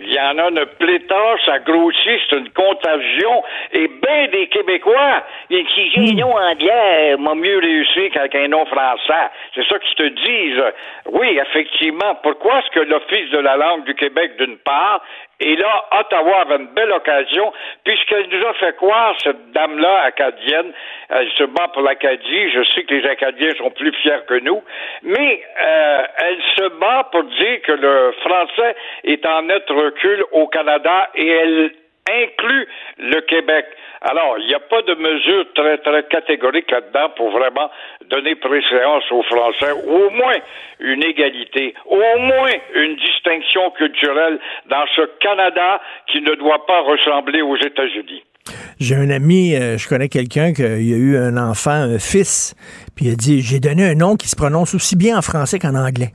[0.02, 3.44] Il y en a une pléthore, ça grossit, c'est une contagion.
[3.74, 8.48] Et bien des Québécois et qui j'ai un nom anglais m'a mieux réussi qu'avec un
[8.48, 9.30] nom français.
[9.56, 10.64] C'est ça qu'ils te disent.
[11.12, 12.16] Oui, effectivement.
[12.24, 15.02] Pourquoi est-ce que l'Office de la langue du Québec, d'une part,
[15.40, 17.54] et là, Ottawa avait une belle occasion,
[17.86, 20.74] puisqu'elle nous a fait croire, cette dame-là, acadienne,
[21.10, 24.62] elle se bat pour l'Acadie, je sais que les Acadiens sont plus fiers que nous,
[25.04, 28.76] mais euh, elle se bat pour dire que le français
[29.06, 31.72] est en net recul au Canada et elle
[32.10, 32.68] inclut
[32.98, 33.66] le Québec.
[34.02, 37.70] Alors, il n'y a pas de mesure très, très catégorique là-dedans pour vraiment
[38.10, 40.38] donner préséance aux Français, au moins
[40.80, 44.40] une égalité, au moins une distinction culturelle
[44.70, 48.24] dans ce Canada qui ne doit pas ressembler aux États-Unis.
[48.80, 52.56] J'ai un ami, euh, je connais quelqu'un qui a eu un enfant, un fils,
[52.96, 55.60] puis il a dit J'ai donné un nom qui se prononce aussi bien en français
[55.60, 56.14] qu'en anglais.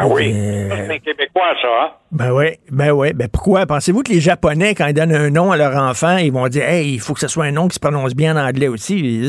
[0.00, 1.90] Ben oui, Euh, c'est un Québécois, ça, hein?
[2.12, 3.12] Ben oui, ben oui.
[3.14, 3.66] Ben pourquoi?
[3.66, 6.64] Pensez-vous que les Japonais, quand ils donnent un nom à leur enfant, ils vont dire
[6.64, 9.22] Hey, il faut que ce soit un nom qui se prononce bien en anglais aussi.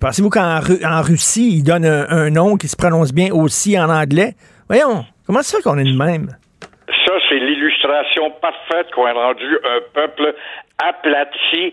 [0.00, 3.78] Pensez-vous qu'en Ru- en Russie, ils donnent un, un nom qui se prononce bien aussi
[3.78, 4.34] en anglais?
[4.68, 6.28] Voyons, comment ça fait qu'on est de même?
[7.06, 10.34] Ça, c'est l'illustration parfaite qu'on a rendu un peuple
[10.82, 11.72] aplati,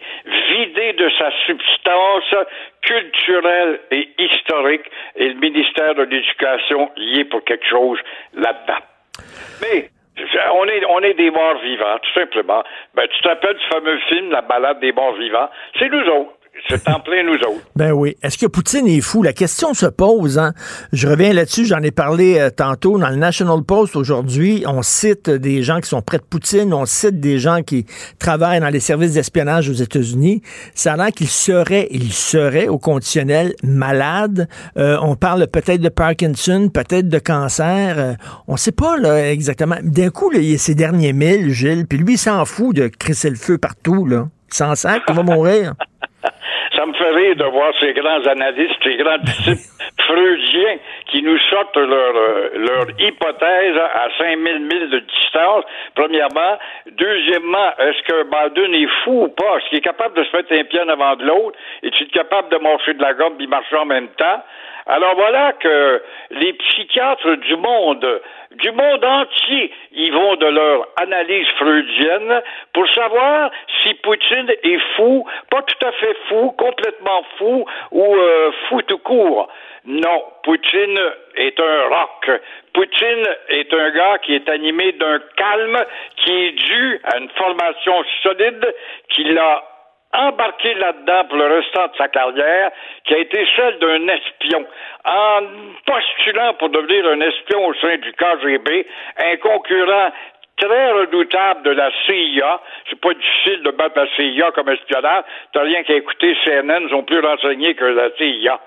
[0.50, 2.36] vidé de sa substance
[2.82, 8.00] culturelle et historique, et le ministère de l'Éducation y est pour quelque chose
[8.34, 8.84] là-dedans.
[9.62, 9.90] Mais
[10.54, 12.64] on est, on est des morts vivants, tout simplement.
[12.94, 15.50] Ben, tu te rappelles du fameux film La balade des morts vivants?
[15.80, 16.34] C'est nous autres.
[16.70, 17.66] C'est en plein nous autres.
[17.76, 18.16] Ben oui.
[18.22, 19.24] Est-ce que Poutine est fou?
[19.24, 20.38] La question se pose.
[20.38, 20.54] Hein?
[20.94, 21.66] Je reviens là-dessus.
[21.66, 24.64] J'en ai parlé euh, tantôt dans le National Post aujourd'hui.
[24.68, 26.74] On cite des gens qui sont près de Poutine.
[26.74, 27.86] On cite des gens qui
[28.20, 30.42] travaillent dans les services d'espionnage aux États-Unis.
[30.76, 34.48] Ça a l'air qu'il serait, il serait au conditionnel malade.
[34.78, 37.96] Euh, on parle peut-être de Parkinson, peut-être de cancer.
[37.98, 38.14] Euh,
[38.48, 39.78] on sait pas là, exactement.
[39.82, 41.86] D'un coup, là, il y a ces derniers milles, Gilles.
[41.88, 44.06] Puis lui, il s'en fout de crisser le feu partout.
[44.06, 44.28] Là.
[44.52, 45.74] Il s'en sert va mourir.
[46.76, 51.38] Ça me fait rire de voir ces grands analystes, ces grands disciples freudiens qui nous
[51.50, 55.66] sortent leur, euh, leur hypothèse à 5000 milles de distance,
[55.96, 56.58] premièrement.
[56.92, 59.58] Deuxièmement, est-ce que Biden est fou ou pas?
[59.58, 61.58] Est-ce qu'il est capable de se mettre un pied en avant de l'autre?
[61.84, 64.44] Est-il capable de marcher de la gomme puis marcher en même temps?
[64.88, 66.02] Alors voilà que
[66.32, 68.22] les psychiatres du monde,
[68.52, 72.42] du monde entier, ils vont de leur analyse freudienne
[72.74, 73.52] pour savoir
[73.84, 78.98] si Poutine est fou, pas tout à fait fou, complètement fou ou euh, fou tout
[79.00, 79.48] court.
[79.86, 81.00] Non, Poutine
[81.36, 82.42] est un rock.
[82.74, 85.86] Poutine est un gars qui est animé d'un calme
[86.18, 88.76] qui est dû à une formation solide
[89.10, 89.64] qui l'a
[90.14, 92.72] embarqué là-dedans pour le restant de sa carrière,
[93.06, 94.66] qui a été celle d'un espion,
[95.06, 95.42] en
[95.86, 98.86] postulant pour devenir un espion au sein du KGB,
[99.18, 100.12] un concurrent
[100.58, 102.62] très redoutable de la CIA.
[102.90, 105.24] C'est pas difficile de battre la CIA comme espionnage.
[105.54, 108.60] T'as rien qu'à écouter CNN, ils ont plus renseigné que la CIA.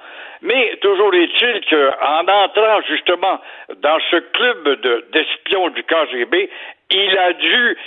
[0.42, 3.40] Mais toujours est-il qu'en entrant justement
[3.76, 4.80] dans ce club
[5.12, 6.50] d'espions du KGB,
[6.90, 7.78] il a dû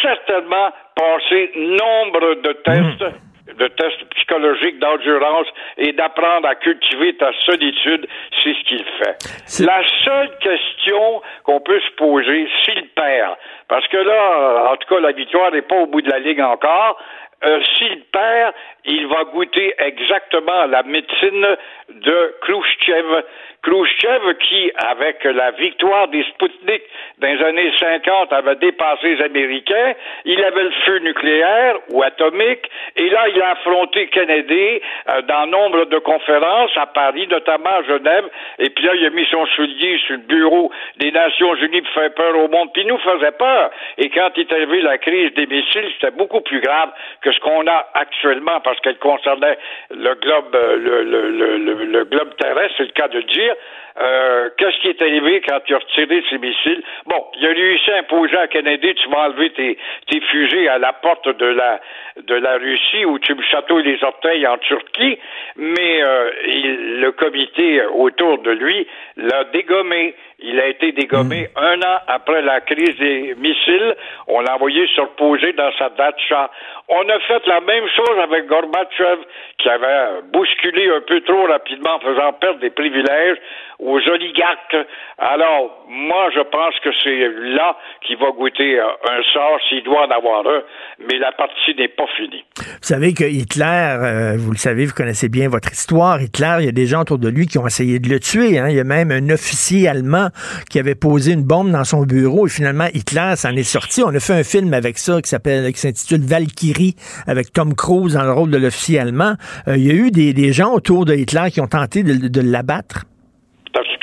[0.00, 3.04] certainement passer nombre de tests.
[3.46, 5.46] de tests psychologiques d'endurance
[5.78, 8.06] et d'apprendre à cultiver ta solitude,
[8.42, 9.64] c'est ce qu'il fait.
[9.64, 13.36] La seule question qu'on peut se poser, s'il perd,
[13.68, 16.40] parce que là, en tout cas, la victoire n'est pas au bout de la ligue
[16.40, 16.98] encore,
[17.44, 21.46] euh, s'il perd, il va goûter exactement la médecine
[21.90, 23.22] de Khrushchev.
[23.62, 26.82] Khrushchev qui, avec la victoire des Sputnik
[27.18, 32.70] dans les années 50, avait dépassé les Américains, il avait le feu nucléaire ou atomique,
[32.94, 37.82] et là, il a affronté Kennedy euh, dans nombre de conférences à Paris, notamment à
[37.82, 38.26] Genève,
[38.58, 41.92] et puis là, il a mis son soulier sur le bureau des Nations Unies pour
[41.92, 43.70] faire peur au monde, puis nous faisait peur.
[43.98, 47.66] Et quand est arrivé la crise des missiles, c'était beaucoup plus grave que ce qu'on
[47.66, 49.58] a actuellement, parce qu'elle concernait
[49.90, 53.54] le globe, euh, le, le, le, le globe terrestre, c'est le cas de dire,
[53.98, 56.82] euh, qu'est-ce qui est arrivé quand tu as retiré ces missiles?
[57.06, 59.78] Bon, il a réussi à imposer à Kennedy, tu vas enlever tes,
[60.08, 61.80] tes fusées à la porte de la,
[62.16, 65.18] de la Russie où tu me chatouilles les orteils en Turquie,
[65.56, 70.14] mais euh, il, le comité autour de lui l'a dégommé.
[70.38, 71.58] Il a été dégommé hmm.
[71.58, 73.96] un an après la crise des missiles.
[74.26, 76.50] On l'a envoyé se reposer dans sa datcha.
[76.88, 79.22] On a fait la même chose avec Gorbatchev,
[79.58, 83.38] qui avait bousculé un peu trop rapidement en faisant perdre des privilèges
[83.78, 84.76] aux oligarques.
[85.18, 90.10] Alors, moi, je pense que c'est là qu'il va goûter un sort s'il doit en
[90.10, 90.62] avoir un,
[91.00, 92.44] mais la partie n'est pas finie.
[92.58, 96.20] Vous savez que Hitler, euh, vous le savez, vous connaissez bien votre histoire.
[96.20, 98.58] Hitler, il y a des gens autour de lui qui ont essayé de le tuer.
[98.58, 98.68] Hein.
[98.68, 100.28] Il y a même un officier allemand
[100.70, 104.02] qui avait posé une bombe dans son bureau et finalement Hitler s'en est sorti.
[104.02, 106.96] On a fait un film avec ça qui s'appelle, qui s'intitule Valkyrie
[107.26, 109.34] avec Tom Cruise dans le rôle de l'officier allemand.
[109.68, 113.04] Euh, il y a eu des, gens autour de Hitler qui ont tenté de l'abattre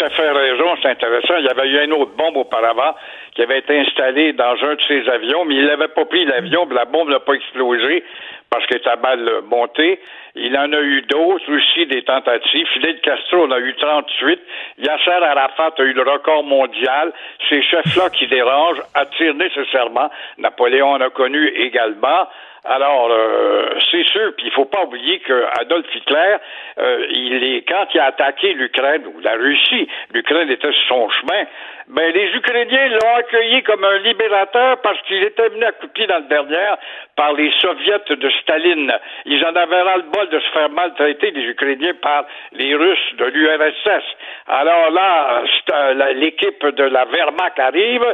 [0.04, 1.36] à fait raison, c'est intéressant.
[1.40, 2.96] Il y avait eu une autre bombe auparavant
[3.34, 6.68] qui avait été installée dans un de ses avions, mais il n'avait pas pris l'avion,
[6.70, 8.04] la bombe n'a pas explosé
[8.50, 10.00] parce qu'elle était mal montée.
[10.36, 12.68] Il en a eu d'autres aussi, des tentatives.
[12.74, 14.40] Fidel Castro en a eu 38.
[14.78, 17.14] Yasser Arafat a eu le record mondial.
[17.50, 20.10] Ces chefs-là qui dérangent attirent nécessairement.
[20.38, 22.28] Napoléon en a connu également.
[22.66, 26.38] Alors, euh, c'est sûr, puis il faut pas oublier que Adolf Hitler,
[26.78, 31.10] euh, il est quand il a attaqué l'Ukraine ou la Russie, l'Ukraine était sur son
[31.10, 31.46] chemin,
[31.88, 36.20] ben les Ukrainiens l'ont accueilli comme un libérateur parce qu'il était venu à couper dans
[36.20, 36.76] le dernier
[37.18, 38.94] par les soviets de Staline.
[39.26, 43.16] Ils en avaient ras le bol de se faire maltraiter les Ukrainiens par les Russes
[43.18, 44.04] de l'URSS.
[44.48, 45.44] Alors là,
[45.74, 48.06] euh, l'équipe de la Wehrmacht arrive,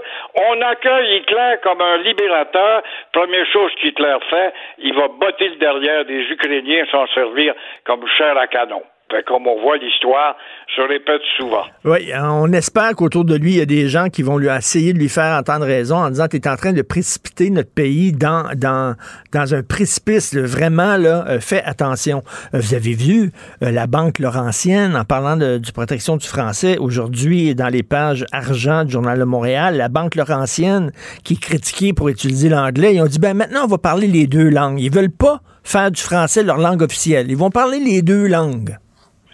[0.49, 2.81] on accueille Hitler comme un libérateur.
[3.13, 4.38] Première chose qu'Hitler fait,
[4.79, 8.83] il va botter le derrière des Ukrainiens sans servir comme chair à canon.
[9.09, 10.35] Ben, comme on voit, l'histoire
[10.75, 11.63] se répète souvent.
[11.83, 14.93] Oui, on espère qu'autour de lui, il y a des gens qui vont lui essayer
[14.93, 18.11] de lui faire entendre raison en disant Tu es en train de précipiter notre pays
[18.11, 18.95] dans, dans,
[19.33, 20.35] un précipice.
[20.35, 22.21] Vraiment, là, euh, fais attention.
[22.53, 23.31] Euh, vous avez vu
[23.63, 28.25] euh, la Banque Laurentienne, en parlant de, du protection du français, aujourd'hui, dans les pages
[28.31, 30.91] argent du Journal de Montréal, la Banque Laurentienne
[31.23, 34.27] qui est critiquée pour utiliser l'anglais, ils ont dit ben maintenant, on va parler les
[34.27, 34.79] deux langues.
[34.79, 37.27] Ils veulent pas faire du français leur langue officielle.
[37.29, 38.77] Ils vont parler les deux langues.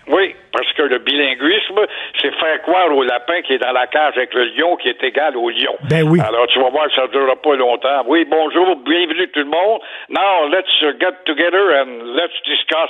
[0.08, 1.80] Oui, parce que le bilinguisme,
[2.22, 5.04] c'est faire croire au lapin qui est dans la cage avec le lion qui est
[5.04, 5.76] égal au lion.
[5.90, 6.20] Ben oui.
[6.20, 8.04] Alors, tu vas voir que ça ne durera pas longtemps.
[8.08, 9.82] Oui, bonjour, bienvenue tout le monde.
[10.10, 12.90] Now, let's get together and let's discuss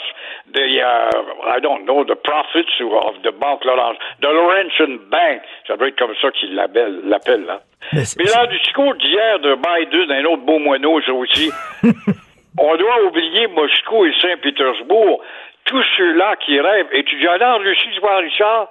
[0.54, 5.42] the, uh, I don't know, the profits of the Banque Laurence, the Laurentian Bank.
[5.68, 7.62] Ça doit être comme ça qu'il l'appelle, là.
[7.94, 11.52] Mais, là, du discours d'hier de Biden, un autre beau moineau, ça aussi.
[12.58, 15.22] on doit oublier Moscou et Saint-Pétersbourg.
[15.66, 16.88] Tous ceux-là qui rêvent.
[16.94, 18.70] Et tu allé en Russie, tu vois, Richard?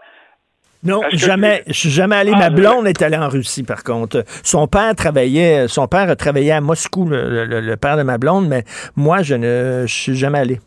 [0.85, 1.63] Non, jamais.
[1.67, 2.31] Je suis jamais allé.
[2.31, 4.23] Ma ah, blonde est allée en Russie, par contre.
[4.43, 8.65] Son père travaillait, son père a travaillé à Moscou, le, père de ma blonde, mais
[8.95, 10.59] moi, je ne je suis jamais allé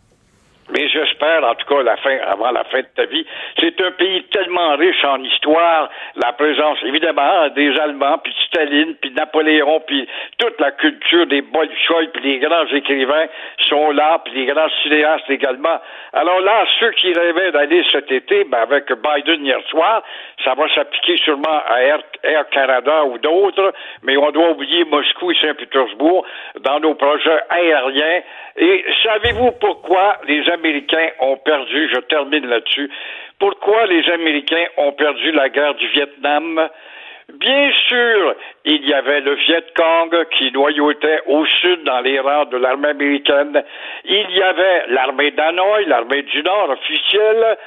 [0.74, 0.88] mais
[1.24, 3.26] en tout cas, la fin, avant la fin de ta vie.
[3.60, 9.12] C'est un pays tellement riche en histoire, la présence, évidemment, des Allemands, puis Staline, puis
[9.12, 10.08] Napoléon, puis
[10.38, 13.28] toute la culture des Bolchoïs, puis les grands écrivains
[13.70, 15.80] sont là, puis les grands cinéastes également.
[16.14, 20.04] Alors là, ceux qui rêvaient d'aller cet été, ben avec Biden hier soir,
[20.44, 25.32] ça va s'appliquer sûrement à Air, Air Canada ou d'autres, mais on doit oublier Moscou
[25.32, 26.26] et Saint-Pétersbourg
[26.62, 28.22] dans nos projets aériens.
[28.58, 32.90] Et savez-vous pourquoi les Américains ont perdu, je termine là-dessus,
[33.40, 36.68] pourquoi les Américains ont perdu la guerre du Vietnam?
[37.34, 38.36] Bien sûr,
[38.66, 42.88] il y avait le Viet Cong qui noyautait au sud dans les rangs de l'armée
[42.90, 43.64] américaine.
[44.06, 47.58] Il y avait l'armée d'Hanoï, l'armée du Nord officielle.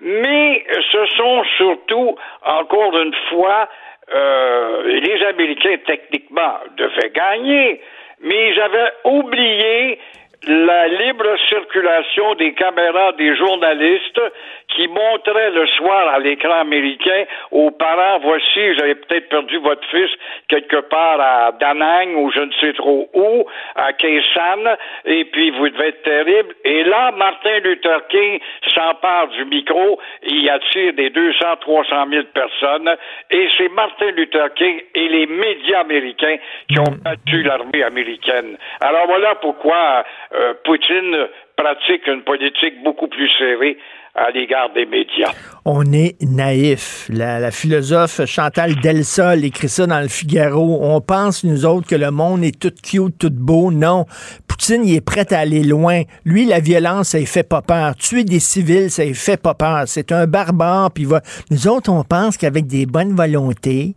[0.00, 3.68] Mais ce sont surtout, encore une fois,
[4.12, 7.80] euh, les Américains techniquement devaient gagner,
[8.22, 9.98] mais ils avaient oublié
[10.46, 14.20] la libre circulation des caméras des journalistes
[14.68, 19.86] qui montraient le soir à l'écran américain aux parents, voici, vous avez peut-être perdu votre
[19.88, 20.10] fils
[20.48, 25.68] quelque part à Danang ou je ne sais trop où, à Kaysan, et puis vous
[25.68, 26.54] devez être terrible.
[26.64, 28.40] Et là, Martin Luther King
[28.74, 32.96] s'empare du micro, il attire des 200, 300 000 personnes,
[33.30, 36.36] et c'est Martin Luther King et les médias américains
[36.68, 38.56] qui ont battu l'armée américaine.
[38.80, 43.76] Alors voilà pourquoi euh, Poutine pratique une politique beaucoup plus serrée
[44.14, 45.32] à l'égard des médias.
[45.64, 47.08] On est naïf.
[47.12, 50.78] La, philosophe Chantal Delsol écrit ça dans le Figaro.
[50.82, 53.70] On pense, nous autres, que le monde est tout cute, tout beau.
[53.70, 54.06] Non.
[54.48, 56.02] Poutine, il est prêt à aller loin.
[56.24, 57.94] Lui, la violence, ça ne fait pas peur.
[57.96, 59.84] Tuer des civils, ça ne fait pas peur.
[59.86, 60.90] C'est un barbare.
[60.92, 61.20] Puis va...
[61.50, 63.94] Nous autres, on pense qu'avec des bonnes volontés,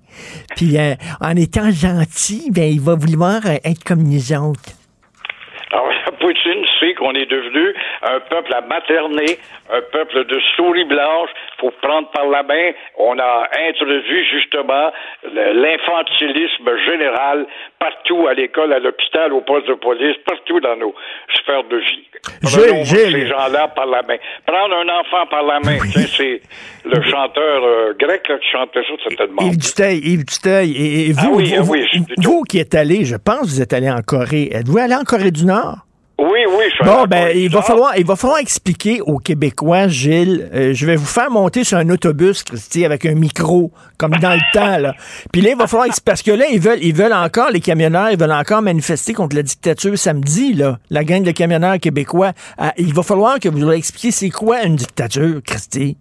[0.55, 4.82] puis euh, en étant gentil, ben, il va vouloir être comme nous autres.
[6.23, 9.37] Poutine sait qu'on est devenu un peuple à materner,
[9.69, 12.71] un peuple de souris blanches, faut prendre par la main.
[12.97, 14.93] On a introduit justement
[15.33, 17.45] l'infantilisme général
[17.77, 20.95] partout à l'école, à l'hôpital, au poste de police, partout dans nos
[21.35, 22.07] sphères de vie.
[22.41, 24.15] Prenons ces gens-là par la main.
[24.45, 26.41] Prendre un enfant par la main, c'est
[26.85, 29.41] le chanteur euh, grec qui chantait ça, certainement.
[29.41, 30.71] Yves Duteuil, Yves Duteuil.
[30.71, 33.73] Et, vous, ah oui, vous, ah vous, qui êtes allé, je pense que vous êtes
[33.73, 34.49] allé en Corée.
[34.53, 35.79] Êtes-vous allé en Corée du Nord?
[36.63, 40.49] Oui, oui, je Bon, ben, il va, falloir, il va falloir expliquer aux Québécois, Gilles.
[40.53, 44.33] Euh, je vais vous faire monter sur un autobus, Christy, avec un micro, comme dans
[44.33, 44.93] le temps, là.
[45.31, 45.87] Puis là, il va falloir.
[46.05, 49.35] Parce que là, ils veulent, ils veulent encore, les camionneurs, ils veulent encore manifester contre
[49.35, 50.79] la dictature samedi, là.
[50.89, 52.33] La gang de camionneurs québécois.
[52.77, 55.97] Il va falloir que vous leur expliquiez c'est quoi une dictature, Christy.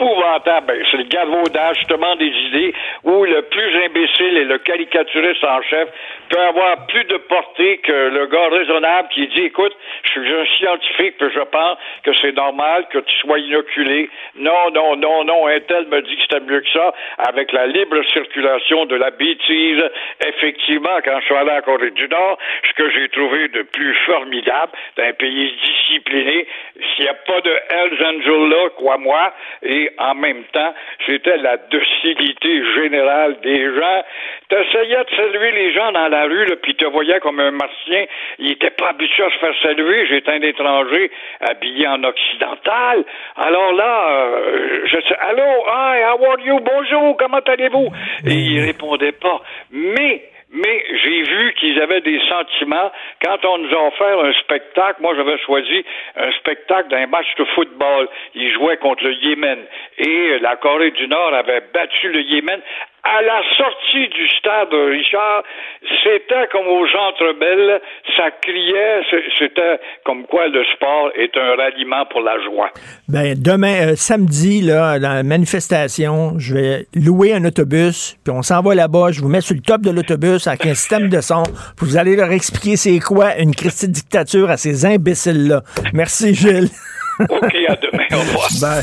[0.00, 0.66] Épouvantable.
[0.66, 2.74] Ben, c'est le gavaudage, justement, des idées
[3.04, 5.88] où le plus imbécile et le caricaturiste en chef
[6.28, 10.44] peut avoir plus de portée que le gars raisonnable qui dit, écoute, je suis un
[10.56, 14.08] scientifique, puis je pense que c'est normal que tu sois inoculé.
[14.36, 17.66] Non, non, non, non, un tel me dit que c'était mieux que ça, avec la
[17.66, 19.82] libre circulation de la bêtise.
[20.26, 22.38] Effectivement, quand je suis allé en Corée du Nord,
[22.68, 26.46] ce que j'ai trouvé de plus formidable d'un pays discipliné,
[26.94, 29.32] s'il n'y a pas de Hells Angels là, crois-moi,
[29.62, 30.74] et en même temps,
[31.06, 34.04] c'était la docilité générale des gens.
[34.48, 38.04] T'essayais de saluer les gens dans la rue, là, puis te voyais comme un martien.
[38.38, 40.06] Il n'était pas habitué à se faire saluer.
[40.06, 41.10] J'étais un étranger
[41.40, 43.04] habillé en occidental.
[43.36, 47.88] Alors là, euh, je sais, allô, hi, how are you, bonjour, comment allez-vous?
[48.26, 49.40] Et il répondait pas.
[49.70, 50.22] Mais
[50.52, 52.90] mais j'ai vu qu'ils avaient des sentiments.
[53.22, 55.84] Quand on nous a offert un spectacle, moi j'avais choisi
[56.16, 58.08] un spectacle d'un match de football.
[58.34, 59.58] Ils jouaient contre le Yémen.
[59.98, 62.60] Et la Corée du Nord avait battu le Yémen
[63.02, 65.42] à la sortie du stade Richard,
[66.02, 67.80] c'était comme aux Centre Bell,
[68.16, 69.00] ça criait,
[69.38, 72.70] c'était comme quoi le sport est un ralliement pour la joie.
[73.08, 78.42] Ben demain, euh, samedi, là, dans la manifestation, je vais louer un autobus, puis on
[78.42, 81.20] s'en va là-bas, je vous mets sur le top de l'autobus avec un système de
[81.20, 81.42] son,
[81.76, 85.62] puis vous allez leur expliquer c'est quoi une christie dictature à ces imbéciles-là.
[85.92, 86.68] Merci Gilles.
[87.20, 88.82] OK, à demain, au revoir.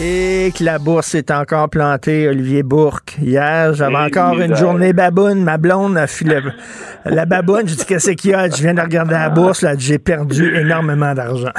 [0.00, 3.16] Et que la bourse est encore plantée, Olivier Bourque.
[3.20, 5.42] Hier, j'avais encore une journée baboune.
[5.42, 6.38] Ma blonde a filé
[7.04, 7.62] la baboune.
[7.66, 8.48] J'ai dit, qu'est-ce qu'il y a?
[8.48, 9.62] Je viens de regarder la bourse.
[9.62, 11.50] Là, j'ai perdu énormément d'argent.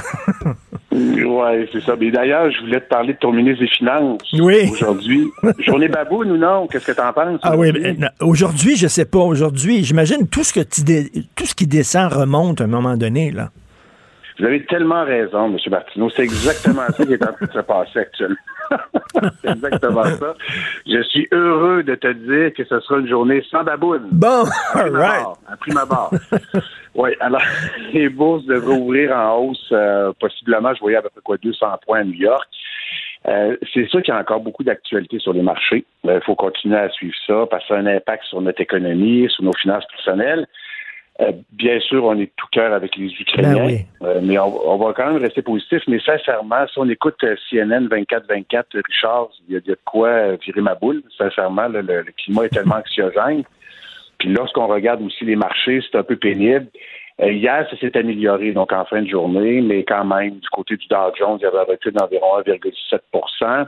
[0.91, 1.95] oui, c'est ça.
[1.99, 4.21] Mais d'ailleurs, je voulais te parler de ton ministre des Finances.
[4.39, 4.69] Oui.
[4.71, 5.29] Aujourd'hui.
[5.59, 6.67] journée baboune ou non?
[6.67, 7.41] Qu'est-ce que tu en penses?
[7.43, 7.73] Ah oui,
[8.21, 9.19] aujourd'hui, je sais pas.
[9.19, 10.81] Aujourd'hui, j'imagine tout ce que tu
[11.35, 13.49] tout ce qui descend remonte à un moment donné, là.
[14.39, 15.57] Vous avez tellement raison, M.
[15.69, 16.09] Martineau.
[16.09, 18.37] C'est exactement ça qui est en train de se passer actuellement.
[19.41, 20.33] c'est exactement ça.
[20.87, 24.07] Je suis heureux de te dire que ce sera une journée sans baboune.
[24.11, 25.25] Bon, all right.
[25.47, 26.13] À prime abord.
[26.95, 27.41] oui, alors,
[27.93, 31.67] les bourses devraient ouvrir en hausse, euh, possiblement, je voyais à peu près quoi, 200
[31.85, 32.47] points à New York.
[33.27, 35.83] Euh, c'est sûr qu'il y a encore beaucoup d'actualités sur les marchés.
[36.05, 39.27] Il faut continuer à suivre ça parce que ça a un impact sur notre économie,
[39.29, 40.47] sur nos finances personnelles.
[41.21, 44.93] Euh, bien sûr, on est tout cœur avec les Ukrainiens, ben euh, mais on, va
[44.93, 45.81] quand même rester positif.
[45.87, 50.61] Mais sincèrement, si on écoute euh, CNN 24-24, Richard, il y, a de quoi virer
[50.61, 51.03] ma boule.
[51.17, 53.43] Sincèrement, le, climat est tellement anxiogène.
[54.17, 56.67] Puis lorsqu'on regarde aussi les marchés, c'est un peu pénible.
[57.21, 60.87] hier, ça s'est amélioré, donc en fin de journée, mais quand même, du côté du
[60.87, 63.65] Dow Jones, il y avait un recul d'environ 1,7%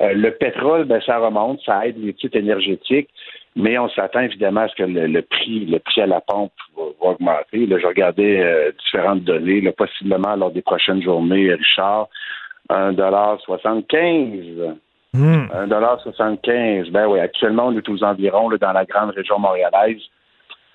[0.00, 3.08] Le pétrole, ben, ça remonte, ça aide les titres énergétiques.
[3.56, 6.84] Mais on s'attend évidemment à ce que le, prix, le prix à la pompe va,
[7.00, 7.66] augmenter.
[7.66, 12.08] Là, je regardais euh, différentes données, là, possiblement lors des prochaines journées, Richard,
[12.70, 14.76] 1,75
[15.14, 15.46] mmh.
[15.68, 20.00] 1,75 Ben oui, actuellement, on est aux environs là, dans la grande région montréalaise.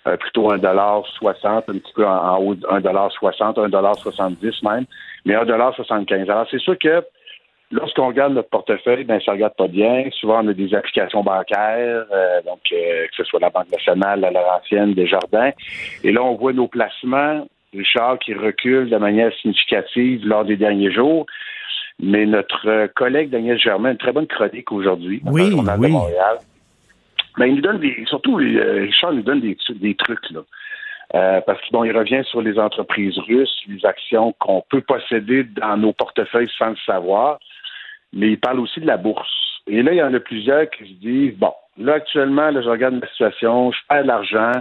[0.07, 4.86] Euh, plutôt 1,60 un petit peu en, haut de 1,60 1,70 même,
[5.26, 7.03] mais 1,75 Alors, c'est sûr que
[7.76, 10.05] Lorsqu'on regarde notre portefeuille, ben ça regarde pas bien.
[10.11, 14.21] Souvent, on a des applications bancaires, euh, donc euh, que ce soit la Banque nationale,
[14.21, 15.51] la Laurentienne, Desjardins.
[16.01, 20.89] Et là, on voit nos placements, Richard, qui reculent de manière significative lors des derniers
[20.89, 21.26] jours.
[21.99, 25.49] Mais notre collègue Daniel Germain, une très bonne chronique aujourd'hui, oui, oui.
[25.49, 26.38] de Montréal.
[27.38, 31.41] Ben, il nous donne des, surtout euh, Richard nous donne des, des trucs là.
[31.41, 35.76] parce qu'il bon, il revient sur les entreprises russes, les actions qu'on peut posséder dans
[35.76, 37.39] nos portefeuilles sans le savoir
[38.16, 39.61] mais il parle aussi de la bourse.
[39.68, 42.70] Et là, il y en a plusieurs qui se disent, bon, là, actuellement, là, je
[42.70, 44.51] regarde ma situation, je perds de l'argent.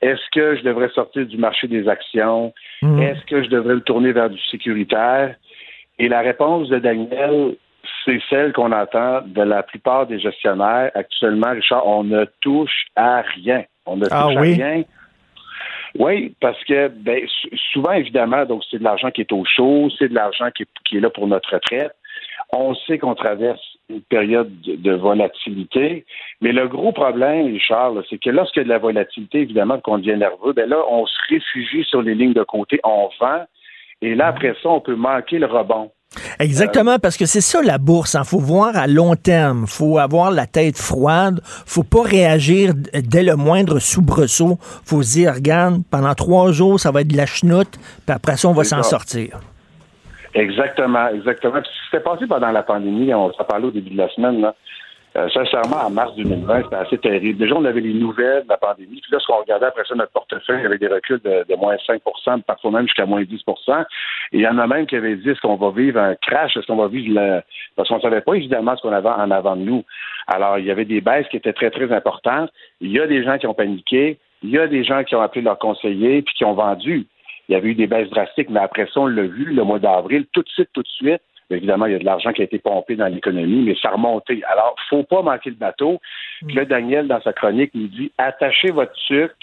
[0.00, 2.52] Est-ce que je devrais sortir du marché des actions?
[2.82, 3.00] Hmm.
[3.00, 5.34] Est-ce que je devrais me tourner vers du sécuritaire?
[5.98, 7.56] Et la réponse de Daniel,
[8.04, 10.92] c'est celle qu'on entend de la plupart des gestionnaires.
[10.94, 13.64] Actuellement, Richard, on ne touche à rien.
[13.86, 14.84] On ne ah touche à rien.
[15.98, 17.26] Oui, parce que ben,
[17.72, 21.00] souvent, évidemment, donc c'est de l'argent qui est au chaud, c'est de l'argent qui est
[21.00, 21.92] là pour notre retraite.
[22.52, 26.04] On sait qu'on traverse une période de, volatilité,
[26.40, 29.98] mais le gros problème, Richard, c'est que lorsqu'il y a de la volatilité, évidemment, qu'on
[29.98, 33.44] devient nerveux, ben là, on se réfugie sur les lignes de côté, on vend,
[34.00, 35.90] et là, après ça, on peut manquer le rebond.
[36.38, 38.14] Exactement, parce que c'est ça la bourse.
[38.14, 38.24] Il hein.
[38.24, 39.66] faut voir à long terme.
[39.66, 41.40] faut avoir la tête froide.
[41.44, 44.58] faut pas réagir dès le moindre soubresaut.
[44.84, 48.36] faut se dire, regarde, pendant trois jours, ça va être de la chenoute, puis après
[48.36, 49.40] ça, on va s'en sortir.
[50.38, 51.60] Exactement, exactement.
[51.60, 54.08] Puis, ce qui s'est passé pendant la pandémie, on s'en parlait au début de la
[54.10, 54.54] semaine, là,
[55.16, 57.38] euh, sincèrement, en mars 2020, c'était assez terrible.
[57.38, 59.00] Déjà, on avait les nouvelles de la pandémie.
[59.00, 62.42] Puis là, ce qu'on regardait après ça, notre portefeuille avait des reculs de, moins 5%
[62.42, 63.84] parfois même jusqu'à moins 10% Et
[64.32, 66.66] il y en a même qui avaient dit est-ce qu'on va vivre un crash, est-ce
[66.66, 67.40] qu'on va vivre le...
[67.74, 69.84] Parce qu'on ne savait pas évidemment ce qu'on avait en avant de nous.
[70.26, 72.50] Alors, il y avait des baisses qui étaient très, très importantes.
[72.80, 74.18] Il y a des gens qui ont paniqué.
[74.42, 77.06] Il y a des gens qui ont appelé leurs conseillers puis qui ont vendu
[77.48, 79.78] il y avait eu des baisses drastiques, mais après ça, on l'a vu le mois
[79.78, 81.22] d'avril, tout de suite, tout de suite.
[81.50, 83.92] Évidemment, il y a de l'argent qui a été pompé dans l'économie, mais ça a
[83.92, 84.42] remonté.
[84.44, 85.98] Alors, faut pas manquer le bateau.
[86.46, 89.34] Puis là, Daniel, dans sa chronique, nous dit attachez votre sucre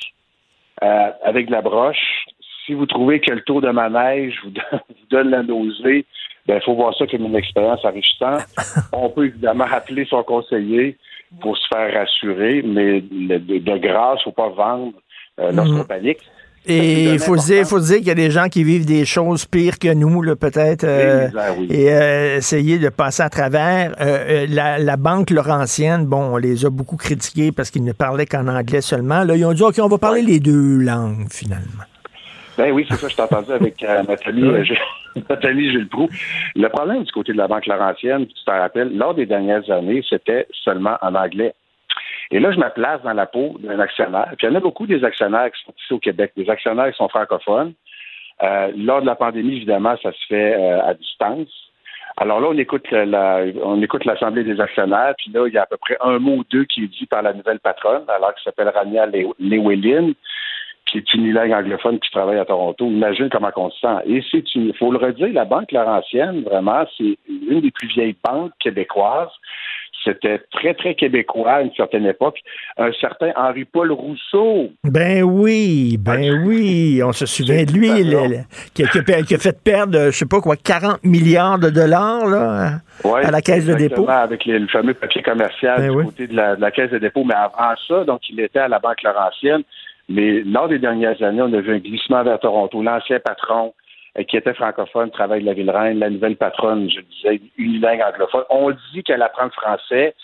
[0.83, 2.25] euh, avec de la broche.
[2.65, 4.51] Si vous trouvez que le taux de manège vous
[5.09, 6.05] donne, la nausée,
[6.45, 8.45] ben, il faut voir ça comme une expérience enrichissante.
[8.93, 10.97] On peut évidemment rappeler son conseiller
[11.41, 14.93] pour se faire rassurer, mais de, grâce, il ne faut pas vendre
[15.39, 15.87] euh, lorsqu'on mm.
[15.87, 16.19] panique.
[16.67, 19.45] Et il faut dire, faut dire qu'il y a des gens qui vivent des choses
[19.45, 21.27] pires que nous, peut-être, euh,
[21.69, 23.93] et euh, essayer de passer à travers.
[24.01, 28.47] Euh, la, Banque Laurentienne, bon, on les a beaucoup critiqués parce qu'ils ne parlaient qu'en
[28.47, 29.23] anglais seulement.
[29.23, 31.83] Là, ils ont dit, OK, on va parler les deux langues, finalement.
[32.57, 34.43] Ben oui, c'est ça, je t'ai entendu avec Nathalie,
[35.29, 36.09] Nathalie Gilles Proux.
[36.55, 40.03] Le problème du côté de la Banque Laurentienne, tu te rappelles, lors des dernières années,
[40.09, 41.53] c'était seulement en anglais.
[42.31, 44.33] Et là, je me place dans la peau d'un actionnaire.
[44.37, 46.91] Puis il y en a beaucoup des actionnaires qui sont ici au Québec, des actionnaires
[46.91, 47.73] qui sont francophones.
[48.43, 51.49] Euh, lors de la pandémie, évidemment, ça se fait euh, à distance.
[52.17, 55.65] Alors là, on écoute on écoute l'Assemblée des actionnaires, puis là, il y a à
[55.65, 58.43] peu près un mot ou deux qui est dit par la nouvelle patronne, alors qui
[58.43, 59.05] s'appelle Rania
[59.39, 60.13] Lewelin.
[60.85, 62.85] qui est unilingue anglophone qui travaille à Toronto.
[62.85, 63.97] Imagine comment on se sent.
[64.05, 68.15] Et c'est il faut le redire, la Banque Laurentienne, vraiment, c'est une des plus vieilles
[68.23, 69.31] banques québécoises.
[70.05, 72.37] C'était très, très québécois à une certaine époque.
[72.77, 74.69] Un certain Henri-Paul Rousseau.
[74.83, 77.01] Ben oui, ben oui.
[77.03, 77.89] On se souvient de lui,
[78.73, 83.41] qui, a, fait perdre, je sais pas quoi, 40 milliards de dollars là, à la
[83.41, 84.05] Caisse de dépôt.
[84.07, 87.23] Avec le fameux papier commercial ben du côté de la, de la, Caisse de dépôt.
[87.23, 89.63] Mais avant ça, donc, il était à la Banque Laurentienne.
[90.07, 92.81] Mais lors des dernières années, on a vu un glissement vers Toronto.
[92.81, 93.73] L'ancien patron,
[94.23, 98.43] qui était francophone, travaille de la Ville-Reine, la nouvelle patronne, je disais, unilingue anglophone.
[98.49, 100.15] On dit qu'elle apprend le français.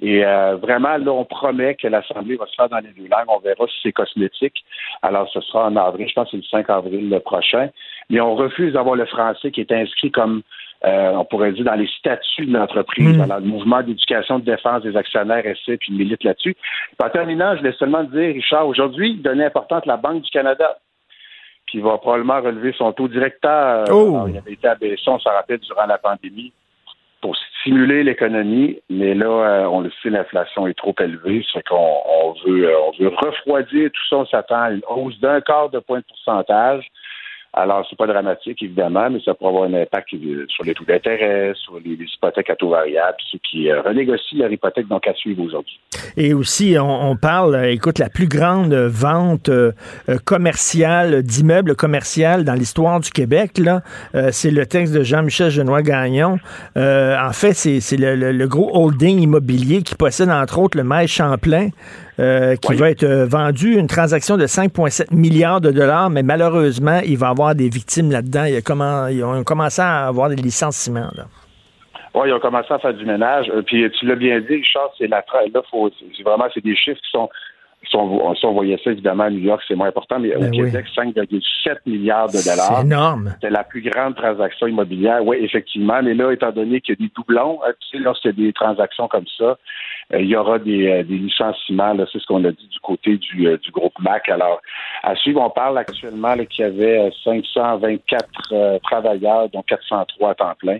[0.00, 3.28] Et euh, vraiment, là, on promet que l'Assemblée va se faire dans les deux langues.
[3.28, 4.64] On verra si c'est cosmétique.
[5.02, 7.70] Alors, ce sera en avril, je pense que c'est le 5 avril le prochain.
[8.10, 10.42] Mais on refuse d'avoir le français qui est inscrit comme,
[10.84, 13.18] euh, on pourrait dire, dans les statuts de l'entreprise.
[13.20, 16.56] Alors, le mouvement d'éducation de défense des actionnaires essaie puis milite là-dessus.
[17.02, 20.76] En terminant, je voulais seulement dire, Richard, aujourd'hui, donner importante la Banque du Canada
[21.66, 23.86] qui va probablement relever son taux directeur.
[23.90, 24.26] Oh.
[24.28, 26.52] il avait été abaissé, on s'en rappelle, durant la pandémie
[27.20, 31.96] pour stimuler l'économie, mais là, euh, on le sait, l'inflation est trop élevée, c'est qu'on
[32.06, 35.70] on veut, euh, on veut refroidir tout ça, on s'attend à une hausse d'un quart
[35.70, 36.86] de point de pourcentage.
[37.58, 40.10] Alors, c'est pas dramatique, évidemment, mais ça pourrait avoir un impact
[40.48, 44.52] sur les taux d'intérêt, sur les, hypothèques à taux variable, ceux qui euh, renégocient leur
[44.52, 45.80] hypothèque, donc à suivre aujourd'hui.
[46.18, 49.72] Et aussi, on, parle, euh, écoute, la plus grande vente euh,
[50.26, 53.80] commerciale d'immeubles commerciaux dans l'histoire du Québec, là,
[54.30, 56.38] c'est le texte de Jean-Michel Genois-Gagnon.
[56.76, 61.70] en fait, c'est le, gros holding immobilier qui possède, entre autres, le mail Champlain.
[62.18, 67.00] Euh, qui va être euh, vendu, une transaction de 5,7 milliards de dollars, mais malheureusement,
[67.04, 68.46] il va y avoir des victimes là-dedans.
[69.10, 71.10] Ils ont commencé à avoir des licenciements.
[71.14, 71.24] Là.
[72.14, 73.50] Oui, ils ont commencé à faire du ménage.
[73.54, 75.22] Euh, puis tu l'as bien dit, Richard, c'est la
[75.52, 75.90] là, faut,
[76.24, 77.28] vraiment c'est des chiffres qui sont
[77.88, 80.86] si on, voyait ça, évidemment, à New York, c'est moins important, mais au ben Québec,
[80.96, 82.78] 5,7 milliards de dollars.
[82.78, 83.34] C'est énorme.
[83.40, 85.24] C'est la plus grande transaction immobilière.
[85.24, 86.00] Oui, effectivement.
[86.02, 88.46] Mais là, étant donné qu'il y a des doublons, euh, tu sais, lorsqu'il y a
[88.46, 89.56] des transactions comme ça,
[90.12, 91.96] il y aura des, euh, des licenciements.
[92.12, 94.28] C'est ce qu'on a dit du côté du, du, groupe MAC.
[94.28, 94.60] Alors,
[95.02, 100.78] à suivre, on parle actuellement qu'il y avait 524 travailleurs, dont 403 à temps plein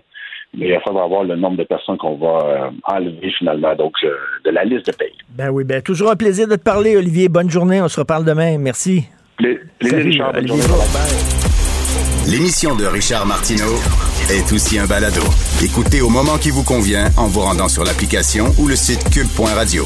[0.53, 4.15] mais il faudra voir le nombre de personnes qu'on va euh, enlever finalement donc euh,
[4.45, 5.15] de la liste de pays.
[5.29, 7.29] Ben oui, ben toujours un plaisir de te parler, Olivier.
[7.29, 8.57] Bonne journée, on se reparle demain.
[8.57, 9.05] Merci.
[9.81, 10.33] Richard.
[12.25, 15.21] L'émission de Richard Martineau est aussi un balado.
[15.63, 19.85] Écoutez au moment qui vous convient en vous rendant sur l'application ou le site cube.radio.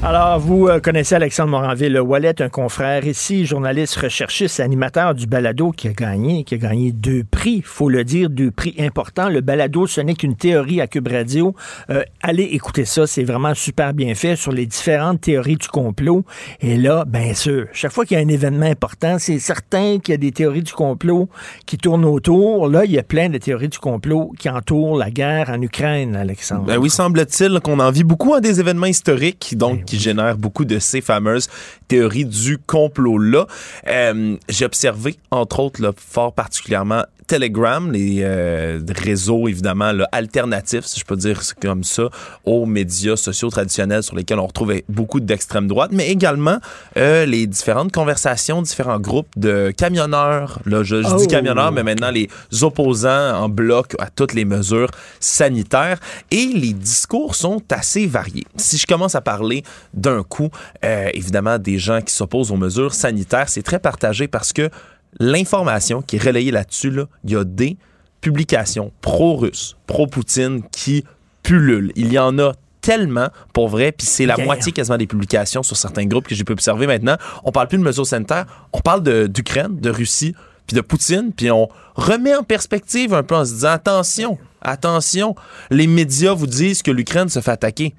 [0.00, 5.72] Alors, vous euh, connaissez Alexandre Moranville Wallet, un confrère ici, journaliste, recherchiste, animateur du balado
[5.72, 9.28] qui a gagné, qui a gagné deux prix, faut le dire, deux prix importants.
[9.28, 11.52] Le balado, ce n'est qu'une théorie à Cube Radio.
[11.90, 16.24] Euh, allez écouter ça, c'est vraiment super bien fait sur les différentes théories du complot.
[16.60, 20.12] Et là, bien sûr, chaque fois qu'il y a un événement important, c'est certain qu'il
[20.12, 21.28] y a des théories du complot
[21.66, 22.68] qui tournent autour.
[22.68, 26.14] Là, il y a plein de théories du complot qui entourent la guerre en Ukraine,
[26.14, 26.66] Alexandre.
[26.66, 29.56] Ben oui, semble-t-il qu'on en vit beaucoup à des événements historiques,
[29.88, 31.48] qui génère beaucoup de ces fameuses
[31.88, 33.46] théories du complot-là.
[33.86, 40.86] Euh, j'ai observé, entre autres, là, fort particulièrement Telegram, les euh, réseaux évidemment là, alternatifs,
[40.86, 42.08] si je peux dire comme ça,
[42.44, 46.58] aux médias sociaux traditionnels sur lesquels on retrouve beaucoup d'extrême droite, mais également
[46.96, 50.58] euh, les différentes conversations, différents groupes de camionneurs.
[50.64, 51.26] Là, je, dis oh.
[51.26, 52.28] camionneurs, mais maintenant les
[52.62, 54.90] opposants en bloc à toutes les mesures
[55.20, 56.00] sanitaires.
[56.30, 58.46] Et les discours sont assez variés.
[58.56, 60.48] Si je commence à parler d'un coup,
[60.84, 64.70] euh, évidemment, des gens qui s'opposent aux mesures sanitaires, c'est très partagé parce que
[65.18, 66.92] l'information qui est relayée là-dessus,
[67.24, 67.76] il y a des
[68.20, 71.04] publications pro-russes, pro-Poutine qui
[71.42, 71.92] pullulent.
[71.96, 75.76] Il y en a tellement pour vrai, puis c'est la moitié quasiment des publications sur
[75.76, 77.16] certains groupes que j'ai pu observer maintenant.
[77.44, 80.34] On parle plus de mesures sanitaires, on parle d'Ukraine, de, Russie,
[80.66, 85.34] puis de Poutine, puis on remet en perspective un peu en se disant attention, attention,
[85.70, 87.94] les médias vous disent que l'Ukraine se fait attaquer.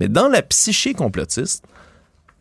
[0.00, 1.64] Mais dans la psyché complotiste,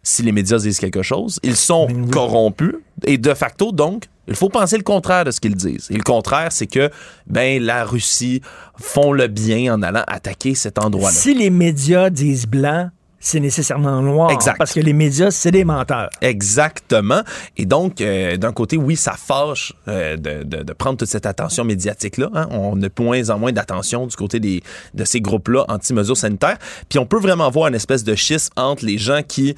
[0.01, 2.75] si les médias disent quelque chose, ils sont corrompus
[3.05, 5.87] et de facto donc il faut penser le contraire de ce qu'ils disent.
[5.89, 6.89] Et le contraire, c'est que
[7.27, 8.41] ben la Russie
[8.79, 11.15] font le bien en allant attaquer cet endroit-là.
[11.15, 12.89] Si les médias disent blanc,
[13.23, 14.31] c'est nécessairement noir.
[14.31, 14.57] Exact.
[14.57, 16.09] Parce que les médias, c'est des menteurs.
[16.21, 17.21] Exactement.
[17.55, 21.63] Et donc, euh, d'un côté, oui, ça fâche euh, de, de, prendre toute cette attention
[21.63, 22.29] médiatique-là.
[22.35, 22.47] Hein.
[22.51, 24.61] On a de moins en moins d'attention du côté des,
[24.93, 26.57] de ces groupes-là anti-mesures sanitaires.
[26.89, 29.55] Puis on peut vraiment voir une espèce de schisme entre les gens qui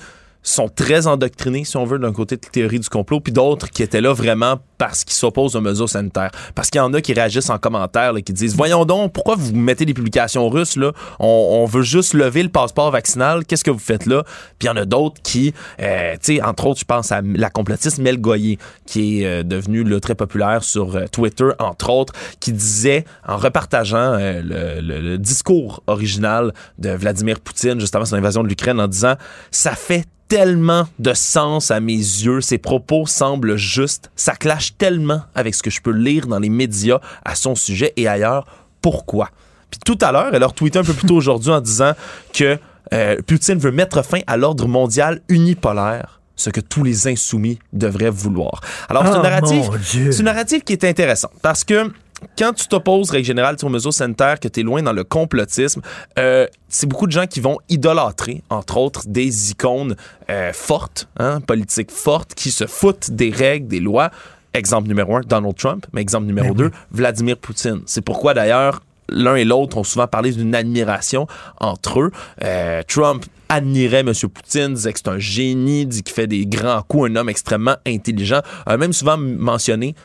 [0.52, 3.70] sont très endoctrinés, si on veut, d'un côté de la théorie du complot, puis d'autres
[3.70, 6.32] qui étaient là vraiment parce qu'ils s'opposent aux mesures sanitaires.
[6.54, 9.36] Parce qu'il y en a qui réagissent en commentaire, là, qui disent Voyons donc, pourquoi
[9.36, 10.92] vous mettez des publications russes, là?
[11.20, 14.24] On, on veut juste lever le passeport vaccinal, qu'est-ce que vous faites là?
[14.60, 17.22] Puis il y en a d'autres qui, euh, tu sais, entre autres, je pense à
[17.24, 21.90] la complotiste Mel Goyer, qui est euh, devenue là, très populaire sur euh, Twitter, entre
[21.90, 27.96] autres, qui disait, en repartageant euh, le, le- le discours original de Vladimir Poutine, juste
[27.96, 29.16] avant son invasion de l'Ukraine, en disant
[29.52, 35.22] Ça fait tellement de sens à mes yeux, ses propos semblent justes, ça clash tellement
[35.36, 38.46] avec ce que je peux lire dans les médias à son sujet et ailleurs.
[38.82, 39.30] Pourquoi?
[39.70, 41.94] Puis tout à l'heure, elle a retweeté un peu plus tôt aujourd'hui en disant
[42.34, 42.58] que
[42.94, 48.10] euh, Poutine veut mettre fin à l'ordre mondial unipolaire, ce que tous les insoumis devraient
[48.10, 48.62] vouloir.
[48.90, 51.92] Alors, c'est une narrative, c'est une narrative qui est intéressante parce que
[52.38, 55.82] quand tu t'opposes, règle générale, aux mesures sanitaires, que tu es loin dans le complotisme,
[56.18, 59.96] euh, c'est beaucoup de gens qui vont idolâtrer, entre autres, des icônes
[60.30, 64.12] euh, fortes, hein, politiques fortes, qui se foutent des règles, des lois.
[64.54, 67.82] Exemple numéro un, Donald Trump, mais exemple numéro deux, Vladimir Poutine.
[67.86, 71.28] C'est pourquoi d'ailleurs l'un et l'autre ont souvent parlé d'une admiration
[71.60, 72.12] entre eux.
[72.44, 74.14] Euh, Trump admirait M.
[74.34, 77.78] Poutine, disait que c'est un génie, dit qu'il fait des grands coups, un homme extrêmement
[77.86, 79.96] intelligent, a même souvent mentionné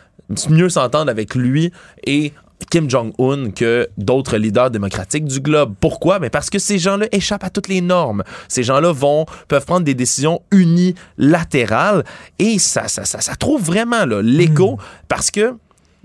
[0.49, 1.73] mieux s'entendre avec lui
[2.07, 2.33] et
[2.71, 5.75] Kim Jong-un que d'autres leaders démocratiques du globe.
[5.81, 6.19] Pourquoi?
[6.19, 8.23] Mais parce que ces gens-là échappent à toutes les normes.
[8.49, 12.05] Ces gens-là vont, peuvent prendre des décisions unilatérales
[12.39, 15.55] et ça, ça, ça, ça trouve vraiment l'écho parce que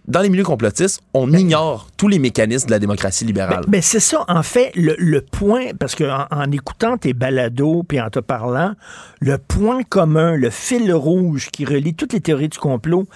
[0.08, 3.64] dans les milieux complotistes, on ignore tous les mécanismes de la démocratie libérale.
[3.68, 7.84] Mais c'est ça, en fait, le, le point, parce que en, en écoutant tes balados
[7.84, 8.74] puis en te parlant,
[9.20, 13.08] le point commun, le fil rouge qui relie toutes les théories du complot,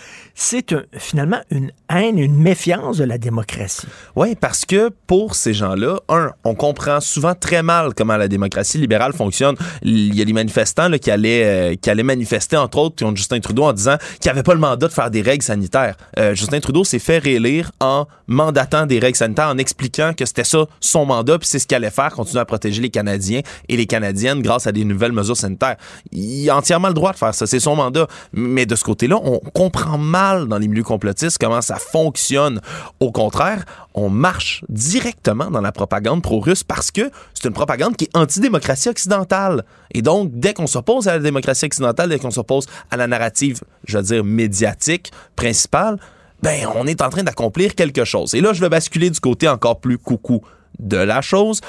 [0.41, 3.87] c'est un- finalement une haine, une méfiance de la démocratie.
[4.15, 8.77] Oui, parce que pour ces gens-là, un, on comprend souvent très mal comment la démocratie
[8.77, 9.57] libérale fonctionne.
[9.81, 13.17] Il y a des manifestants là, qui, allaient, euh, qui allaient manifester, entre autres, contre
[13.17, 15.97] Justin Trudeau en disant qu'il n'avait pas le mandat de faire des règles sanitaires.
[16.17, 20.45] Euh, Justin Trudeau s'est fait réélire en mandatant des règles sanitaires, en expliquant que c'était
[20.45, 23.75] ça son mandat, puis c'est ce qu'il allait faire, continuer à protéger les Canadiens et
[23.75, 25.75] les Canadiennes grâce à des nouvelles mesures sanitaires.
[26.13, 28.07] Il a entièrement le droit de faire ça, c'est son mandat.
[28.31, 32.61] Mais de ce côté-là, on comprend mal dans les milieux complotistes comment ça fonctionne.
[32.99, 38.05] Au contraire, on marche directement dans la propagande pro-russe parce que c'est une propagande qui
[38.05, 39.63] est anti-démocratie occidentale.
[39.91, 43.61] Et donc, dès qu'on s'oppose à la démocratie occidentale, dès qu'on s'oppose à la narrative,
[43.85, 45.97] je veux dire, médiatique principale,
[46.41, 48.33] ben, on est en train d'accomplir quelque chose.
[48.33, 50.41] Et là, je vais basculer du côté encore plus coucou
[50.79, 51.61] de la chose.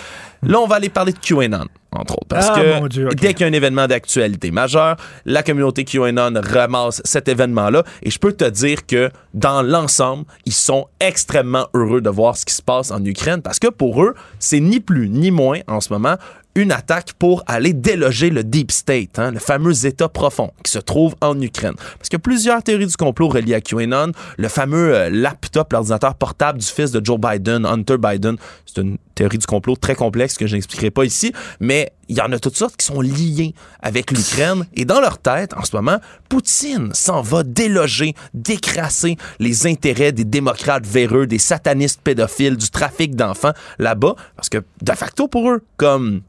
[0.43, 2.26] Là, on va aller parler de QAnon, entre autres.
[2.28, 6.32] Parce Ah, que Dieu, dès qu'il y a un événement d'actualité majeur, la communauté QAnon
[6.42, 7.84] ramasse cet événement-là.
[8.02, 12.44] Et je peux te dire que dans l'ensemble, ils sont extrêmement heureux de voir ce
[12.44, 15.80] qui se passe en Ukraine parce que pour eux, c'est ni plus ni moins en
[15.80, 16.16] ce moment
[16.55, 20.78] une attaque pour aller déloger le Deep State, hein, le fameux État profond qui se
[20.78, 21.74] trouve en Ukraine.
[21.98, 24.12] Parce a plusieurs théories du complot reliées à QAnon.
[24.36, 28.36] Le fameux euh, laptop, l'ordinateur portable du fils de Joe Biden, Hunter Biden,
[28.66, 32.20] c'est une théorie du complot très complexe que je n'expliquerai pas ici, mais il y
[32.20, 34.66] en a toutes sortes qui sont liées avec l'Ukraine.
[34.74, 40.24] Et dans leur tête, en ce moment, Poutine s'en va déloger, décrasser les intérêts des
[40.24, 44.16] démocrates véreux, des satanistes pédophiles, du trafic d'enfants là-bas.
[44.35, 46.23] Parce que, de facto, pour eux, comme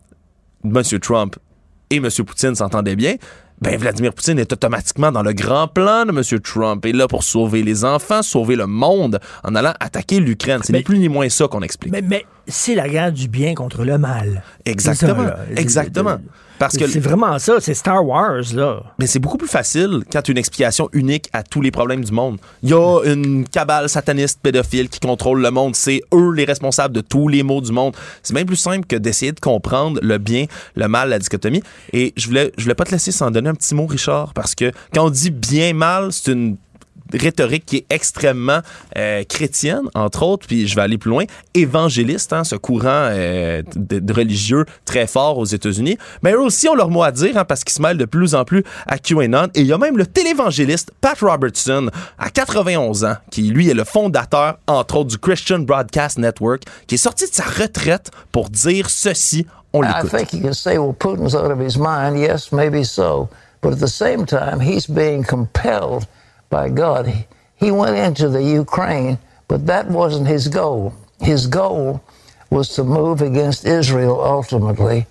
[0.63, 0.83] M.
[1.01, 1.35] Trump
[1.89, 2.09] et M.
[2.27, 3.15] Poutine s'entendaient bien,
[3.61, 6.39] ben Vladimir Poutine est automatiquement dans le grand plan de M.
[6.41, 10.61] Trump et là pour sauver les enfants, sauver le monde en allant attaquer l'Ukraine.
[10.63, 11.91] C'est ni plus ni moins ça qu'on explique.
[11.91, 14.43] Mais, mais c'est la guerre du bien contre le mal.
[14.65, 15.15] Exactement.
[15.15, 15.37] C'est ça, là.
[15.55, 16.17] Exactement.
[16.61, 18.83] Parce que c'est vraiment ça, c'est Star Wars, là.
[18.99, 22.03] Mais c'est beaucoup plus facile quand tu as une explication unique à tous les problèmes
[22.03, 22.37] du monde.
[22.61, 25.75] Il y a une cabale sataniste pédophile qui contrôle le monde.
[25.75, 27.95] C'est eux les responsables de tous les maux du monde.
[28.21, 31.63] C'est bien plus simple que d'essayer de comprendre le bien, le mal, la dichotomie.
[31.93, 34.53] Et je voulais, je voulais pas te laisser sans donner un petit mot, Richard, parce
[34.53, 36.57] que quand on dit bien, mal, c'est une
[37.13, 38.59] rhétorique qui est extrêmement
[38.97, 43.61] euh, chrétienne, entre autres, puis je vais aller plus loin, évangéliste, hein, ce courant euh,
[43.75, 45.97] de, de religieux très fort aux États-Unis.
[46.23, 48.35] Mais eux aussi ont leur mot à dire, hein, parce qu'ils se mêlent de plus
[48.35, 49.47] en plus à QAnon.
[49.55, 53.73] Et il y a même le télévangéliste Pat Robertson, à 91 ans, qui lui est
[53.73, 58.49] le fondateur, entre autres, du Christian Broadcast Network, qui est sorti de sa retraite pour
[58.49, 59.45] dire ceci.
[59.73, 60.11] On I l'écoute.
[60.11, 62.19] think you can say, well, Putin's out of his mind.
[62.19, 63.29] Yes, maybe so.
[63.61, 66.05] But at the same time, he's being compelled
[66.51, 67.07] by God.
[67.07, 67.25] He,
[67.55, 69.17] he went into the Ukraine,
[69.47, 70.93] but that wasn't his goal.
[71.19, 72.01] His goal
[72.51, 75.07] was to move against Israel ultimately.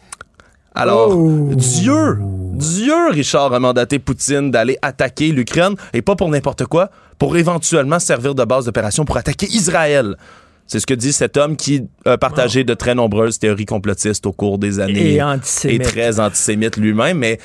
[0.73, 1.17] Alors,
[1.57, 2.19] Dieu,
[2.55, 7.99] Dieu, Richard, a mandaté Poutine d'aller attaquer l'Ukraine, et pas pour n'importe quoi, pour éventuellement
[7.99, 10.17] servir de base d'opération pour attaquer Israël.
[10.69, 14.33] C'est ce que dit cet homme qui a partagé de très nombreuses théories complotistes au
[14.33, 15.15] cours des années.
[15.15, 15.81] Et antisémite.
[15.81, 17.41] Et très antisémite lui-même, mais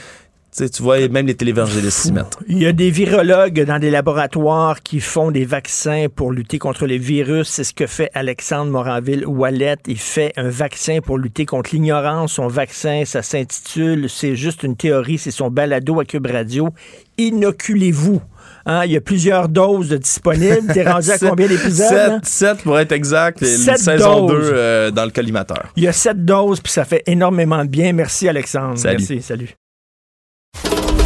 [0.56, 2.38] sais, tu vois, même les télévangélistes s'y mettent.
[2.48, 6.86] Il y a des virologues dans des laboratoires qui font des vaccins pour lutter contre
[6.86, 7.50] les virus.
[7.50, 9.78] C'est ce que fait Alexandre Moranville-Wallet.
[9.88, 12.34] Il fait un vaccin pour lutter contre l'ignorance.
[12.34, 15.18] Son vaccin, ça s'intitule C'est juste une théorie.
[15.18, 16.70] C'est son balado à Cube Radio.
[17.18, 18.22] Inoculez-vous.
[18.66, 20.74] Hein, il y a plusieurs doses disponibles.
[20.74, 22.24] T'es rendu à combien d'épisodes?
[22.24, 23.44] 7, 7 pour être exact.
[23.44, 24.50] Sept saison doses.
[24.50, 25.66] 2 euh, dans le collimateur.
[25.76, 27.94] Il y a sept doses, puis ça fait énormément de bien.
[27.94, 28.78] Merci, Alexandre.
[28.78, 28.98] Salut.
[28.98, 29.56] Merci, salut.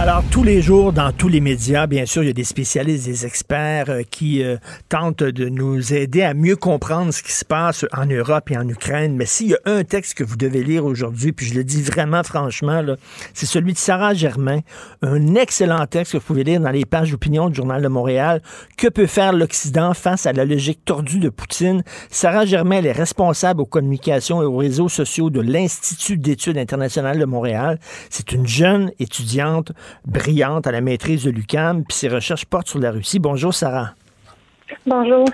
[0.00, 3.04] Alors, tous les jours, dans tous les médias, bien sûr, il y a des spécialistes,
[3.04, 4.56] des experts euh, qui euh,
[4.88, 8.66] tentent de nous aider à mieux comprendre ce qui se passe en Europe et en
[8.66, 9.14] Ukraine.
[9.14, 11.82] Mais s'il y a un texte que vous devez lire aujourd'hui, puis je le dis
[11.82, 12.82] vraiment franchement,
[13.34, 14.60] c'est celui de Sarah Germain,
[15.02, 18.40] un excellent texte que vous pouvez lire dans les pages d'opinion du Journal de Montréal.
[18.78, 21.84] Que peut faire l'Occident face à la logique tordue de Poutine?
[22.08, 27.18] Sarah Germain, elle est responsable aux communications et aux réseaux sociaux de l'Institut d'études internationales
[27.18, 27.78] de Montréal.
[28.08, 29.72] C'est une jeune étudiante
[30.06, 33.18] brillante à la maîtrise de l'UCAM, puis ses recherches portent sur la Russie.
[33.18, 33.94] Bonjour, Sarah.
[34.86, 35.26] Bonjour.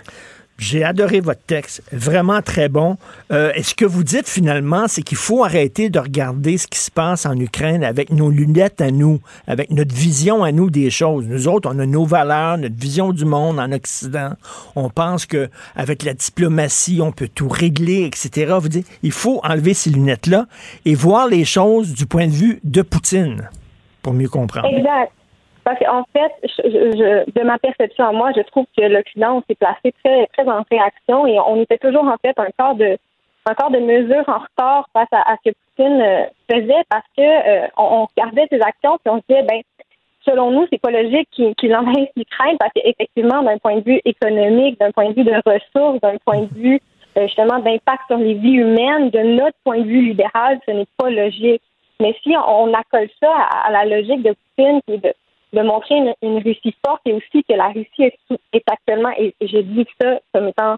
[0.58, 2.96] J'ai adoré votre texte, vraiment très bon.
[3.30, 6.78] Euh, et ce que vous dites finalement, c'est qu'il faut arrêter de regarder ce qui
[6.78, 10.88] se passe en Ukraine avec nos lunettes à nous, avec notre vision à nous des
[10.88, 11.26] choses?
[11.26, 14.32] Nous autres, on a nos valeurs, notre vision du monde en Occident.
[14.76, 18.54] On pense que avec la diplomatie, on peut tout régler, etc.
[18.58, 20.46] Vous dites, il faut enlever ces lunettes-là
[20.86, 23.50] et voir les choses du point de vue de Poutine
[24.06, 24.68] pour mieux comprendre.
[24.68, 25.10] Exact.
[25.64, 29.92] Parce qu'en fait, je, de ma perception à moi, je trouve que l'Occident s'est placé
[30.04, 32.96] très, très en réaction et on était toujours en fait un corps de
[33.48, 37.22] un corps de mesures en retard face à, ce que Poutine euh, faisait parce que
[37.22, 39.60] euh, on, regardait ses actions puis on se disait ben
[40.24, 44.00] selon nous c'est pas logique qu'il qu'il envahisse l'Ukraine parce qu'effectivement d'un point de vue
[44.04, 46.80] économique, d'un point de vue de ressources, d'un point de vue
[47.16, 50.86] euh, justement d'impact sur les vies humaines, de notre point de vue libéral, ce n'est
[50.96, 51.62] pas logique.
[52.00, 53.30] Mais si on, accole ça
[53.64, 55.12] à, la logique de Poutine, qui est de,
[55.54, 58.18] de montrer une, une Russie forte et aussi que la Russie est,
[58.52, 60.76] est actuellement, et j'ai dit ça comme étant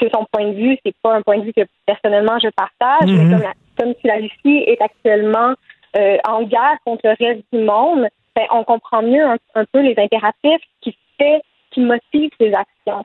[0.00, 3.08] que son point de vue, c'est pas un point de vue que personnellement je partage,
[3.10, 3.16] Mhm.
[3.16, 5.54] mais comme, la- comme si la Russie est actuellement
[5.96, 9.80] euh, en guerre contre le reste du monde, ben, on comprend mieux un, un peu
[9.80, 11.40] les impératifs qui fait
[11.70, 13.04] qui motivent ces actions.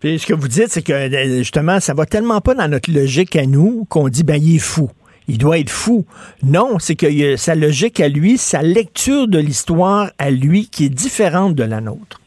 [0.00, 2.90] Puis ce que vous dites, c'est que euh, justement, ça va tellement pas dans notre
[2.92, 4.88] logique à nous qu'on dit ben il est fou.
[5.30, 6.06] Il doit être fou.
[6.42, 10.86] Non, c'est que euh, sa logique à lui, sa lecture de l'histoire à lui qui
[10.86, 12.18] est différente de la nôtre.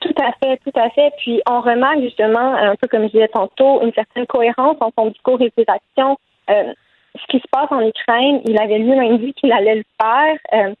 [0.00, 1.12] Tout à fait, tout à fait.
[1.18, 5.10] Puis on remarque justement, un peu comme je disais tantôt, une certaine cohérence en son
[5.10, 6.18] discours et ses actions.
[6.50, 6.72] Euh,
[7.14, 10.36] ce qui se passe en Ukraine, il avait lui-même dit qu'il allait le faire.
[10.54, 10.74] Euh,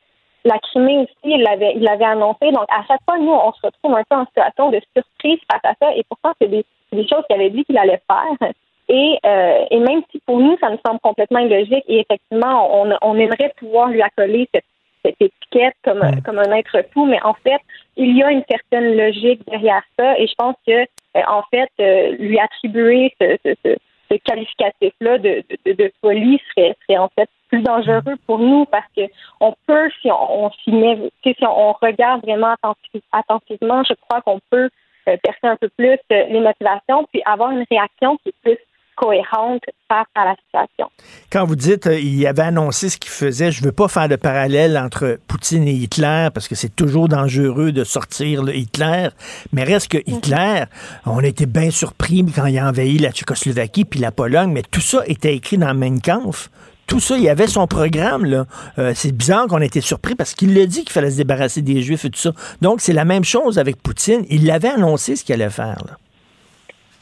[0.44, 2.50] la Crimée aussi, il l'avait, il l'avait annoncé.
[2.50, 5.64] Donc à chaque fois, nous, on se retrouve un peu en situation de surprise face
[5.64, 5.94] à ça.
[5.94, 8.50] Et pourtant, c'est des, c'est des choses qu'il avait dit qu'il allait faire.
[8.88, 12.96] Et, euh, et même si pour nous, ça nous semble complètement illogique, et effectivement, on,
[13.02, 14.64] on aimerait pouvoir lui accoler cette,
[15.04, 17.60] cette étiquette comme, un- comme un être fou, mais en fait,
[17.96, 21.70] il y a une certaine logique derrière ça, et je pense que, euh, en fait,
[21.80, 23.76] euh, lui attribuer ce, ce, ce,
[24.10, 28.86] ce qualificatif-là de, de, de folie serait, serait en fait plus dangereux pour nous parce
[28.96, 29.02] que
[29.40, 33.94] on peut, si on, on s'y met, si on, on regarde vraiment attentif- attentivement, je
[33.94, 34.68] crois qu'on peut
[35.08, 38.58] euh, percer un peu plus euh, les motivations, puis avoir une réaction qui est plus
[38.96, 40.90] cohérente face à la situation.
[41.30, 44.16] Quand vous dites euh, il avait annoncé ce qu'il faisait, je veux pas faire de
[44.16, 49.08] parallèle entre Poutine et Hitler parce que c'est toujours dangereux de sortir le Hitler,
[49.52, 50.64] mais reste que Hitler,
[51.04, 54.80] on été bien surpris quand il a envahi la Tchécoslovaquie puis la Pologne, mais tout
[54.80, 56.50] ça était écrit dans Mein Kampf.
[56.86, 58.24] Tout ça, il y avait son programme.
[58.24, 58.46] là.
[58.78, 61.60] Euh, c'est bizarre qu'on ait été surpris parce qu'il l'a dit qu'il fallait se débarrasser
[61.60, 62.30] des Juifs et tout ça.
[62.62, 64.24] Donc, c'est la même chose avec Poutine.
[64.30, 65.82] Il l'avait annoncé ce qu'il allait faire.
[65.84, 65.96] là.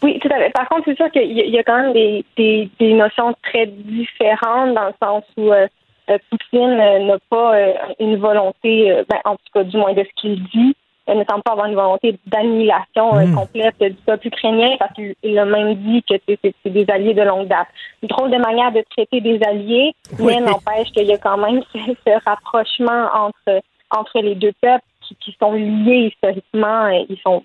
[0.04, 0.50] Oui, tout à fait.
[0.50, 4.74] Par contre, c'est sûr qu'il y, a- quand même des, des, des notions très différentes
[4.74, 5.66] dans le sens où euh,
[6.10, 9.94] euh, Poutine euh, n'a pas euh, une volonté, euh, ben, en tout cas du moins
[9.94, 10.76] de ce qu'il dit,
[11.08, 13.34] euh, ne semble pas avoir une volonté d'annihilation euh, Mm.
[13.34, 17.22] complète du peuple ukrainien parce qu'il il a même dit que c'est des alliés de
[17.22, 17.68] longue date.
[18.02, 20.34] Une drôle de manière de traiter des alliés, Oui.
[20.34, 24.84] mais n'empêche qu'il y a quand même ce, ce rapprochement entre, entre les deux peuples
[25.00, 27.42] qui, qui sont liés historiquement et ils sont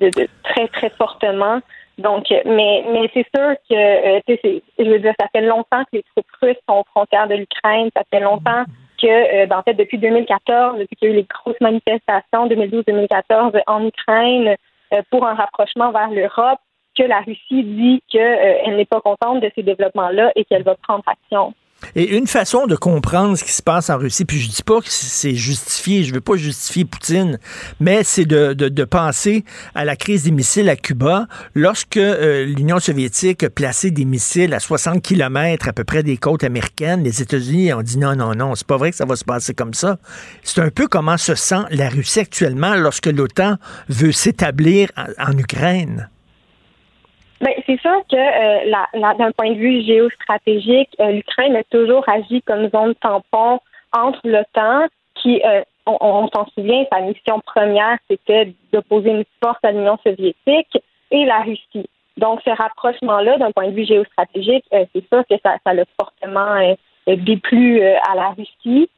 [0.00, 1.60] de, de très, très fortement.
[1.98, 5.42] Donc, euh, mais, mais c'est sûr que, euh, tu sais, je veux dire, ça fait
[5.42, 7.90] longtemps que les troupes russes sont aux frontières de l'Ukraine.
[7.94, 8.64] Ça fait longtemps
[9.00, 12.46] que, euh, ben, en fait, depuis 2014, depuis qu'il y a eu les grosses manifestations
[12.46, 14.56] 2012-2014 en Ukraine
[15.10, 16.58] pour un rapprochement vers l'Europe,
[16.98, 21.02] que la Russie dit qu'elle n'est pas contente de ces développements-là et qu'elle va prendre
[21.06, 21.54] action.
[21.94, 24.80] Et une façon de comprendre ce qui se passe en Russie, puis je dis pas
[24.80, 27.38] que c'est justifié, je veux pas justifier Poutine,
[27.80, 29.44] mais c'est de, penser
[29.74, 34.54] à la crise des missiles à Cuba, lorsque euh, l'Union soviétique a placé des missiles
[34.54, 38.34] à 60 km à peu près des côtes américaines, les États-Unis ont dit non, non,
[38.34, 39.98] non, c'est pas vrai que ça va se passer comme ça.
[40.42, 43.56] C'est un peu comment se sent la Russie actuellement lorsque l'OTAN
[43.88, 46.08] veut s'établir en Ukraine.
[47.42, 52.40] Ben, c'est sûr que euh, d'un point de vue géostratégique, euh, l'Ukraine a toujours agi
[52.42, 53.58] comme zone tampon
[53.92, 54.86] entre l'OTAN,
[55.16, 60.78] qui, euh, on, s'en souvient, sa mission première, c'était d'opposer une force à l'Union soviétique
[61.10, 61.88] et la Russie.
[62.16, 66.76] Donc, ce rapprochement-là, d'un point de vue géostratégique, c'est sûr que ça, ça l'a fortement
[67.06, 68.88] déplu à la Russie.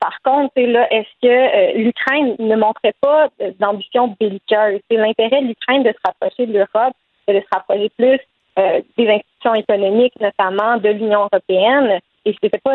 [0.00, 4.80] par contre, là, est-ce que l'Ukraine ne montrait pas d'ambition belliqueuse?
[4.88, 6.94] C'est l'intérêt de l'Ukraine de se rapprocher de l'Europe
[7.32, 8.18] de se rapprocher plus
[8.58, 12.00] euh, des institutions économiques, notamment de l'Union européenne.
[12.24, 12.74] Et c'était pas,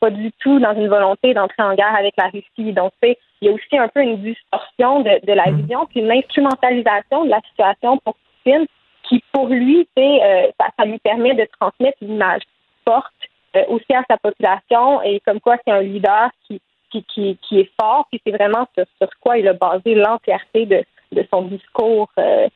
[0.00, 2.72] pas du tout dans une volonté d'entrer en guerre avec la Russie.
[2.72, 5.56] Donc, il y a aussi un peu une distorsion de, la mmh.
[5.62, 8.66] vision, puis une instrumentalisation de la situation pour Poutine,
[9.08, 12.42] qui pour lui, euh, ça, ça, lui permet de transmettre une image
[12.84, 13.12] forte
[13.56, 16.60] euh, aussi à sa population et comme quoi c'est un leader qui,
[16.90, 17.04] qui,
[17.42, 21.26] qui, est fort, puis c'est vraiment sur, sur, quoi il a basé l'entièreté de, de
[21.32, 22.48] son discours euh,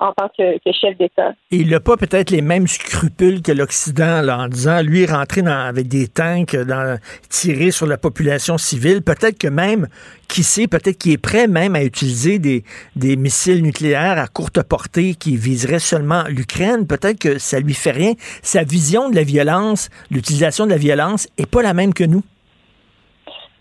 [0.00, 1.32] en tant que, chef d'État.
[1.50, 5.88] il n'a pas peut-être les mêmes scrupules que l'Occident en disant, lui, rentrer dans, avec
[5.88, 9.02] des tanks, dans, tirer sur la population civile.
[9.02, 9.88] Peut-être que même,
[10.28, 12.64] qui sait, peut-être qu'il est prêt même à utiliser des,
[12.96, 16.86] des missiles nucléaires à courte portée qui viseraient seulement l'Ukraine.
[16.86, 18.12] Peut-être que ça lui fait rien.
[18.42, 22.22] Sa vision de la violence, l'utilisation de la violence, est pas la même que nous.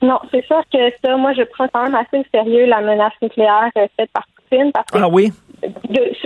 [0.01, 3.13] Non, c'est sûr que ça, moi, je prends quand même assez au sérieux la menace
[3.21, 4.71] nucléaire euh, faite par Poutine.
[4.71, 5.31] Parce que ah oui?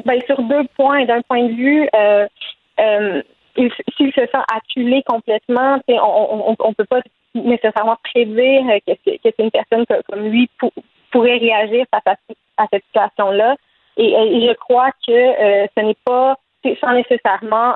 [0.05, 1.05] Ben, sur deux points.
[1.05, 2.27] D'un point de vue, euh,
[2.79, 3.21] euh,
[3.55, 7.01] s'il se sent acculé complètement, on ne peut pas
[7.33, 10.49] nécessairement prédire que, c'est une personne comme lui
[11.11, 12.17] pourrait réagir face
[12.57, 13.55] à, cette situation-là.
[13.97, 14.11] Et,
[14.47, 16.37] je crois que euh, ce n'est pas
[16.81, 17.75] sans nécessairement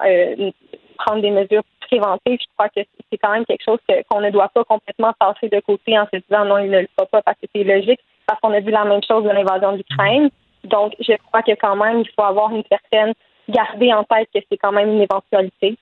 [0.98, 2.40] prendre des mesures préventives.
[2.42, 2.82] Je crois que
[3.12, 3.80] c'est quand même quelque chose
[4.10, 6.88] qu'on ne doit pas complètement passer de côté en se disant non, il ne le
[6.96, 9.74] fera pas parce que c'est logique, parce qu'on a vu la même chose de l'invasion
[9.74, 10.30] d'Ukraine.
[10.64, 13.14] Donc, je crois que quand même, il faut avoir une certaine
[13.48, 15.78] garder en tête que c'est quand même une éventualité.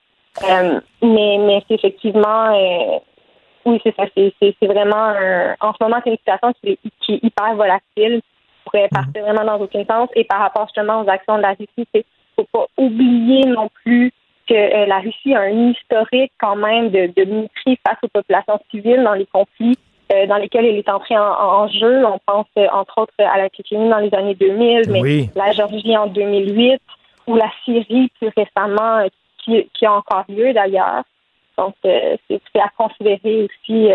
[0.48, 2.98] Euh, mais, mais c'est effectivement, euh,
[3.64, 4.04] oui, c'est ça.
[4.14, 5.12] C'est, vraiment,
[5.60, 9.22] en ce moment, c'est une situation qui est, qui est hyper volatile, qui pourrait partir
[9.22, 10.08] vraiment dans aucun sens.
[10.14, 12.04] Et par rapport justement aux actions de la Russie, il
[12.36, 14.12] faut pas oublier non plus
[14.48, 18.58] que euh, la Russie a un historique quand même de, de mépris face aux populations
[18.70, 19.78] civiles dans les conflits
[20.26, 22.04] dans lesquels il est entré en, jeu.
[22.06, 25.96] On pense euh, entre autres à la Tchétchénie dans les années 2000, mais la Géorgie
[25.96, 26.80] en 2008
[27.26, 29.08] ou la Syrie plus récemment, euh,
[29.44, 31.02] qui, qui a encore lieu d'ailleurs.
[31.56, 33.88] Donc, c'est à considérer aussi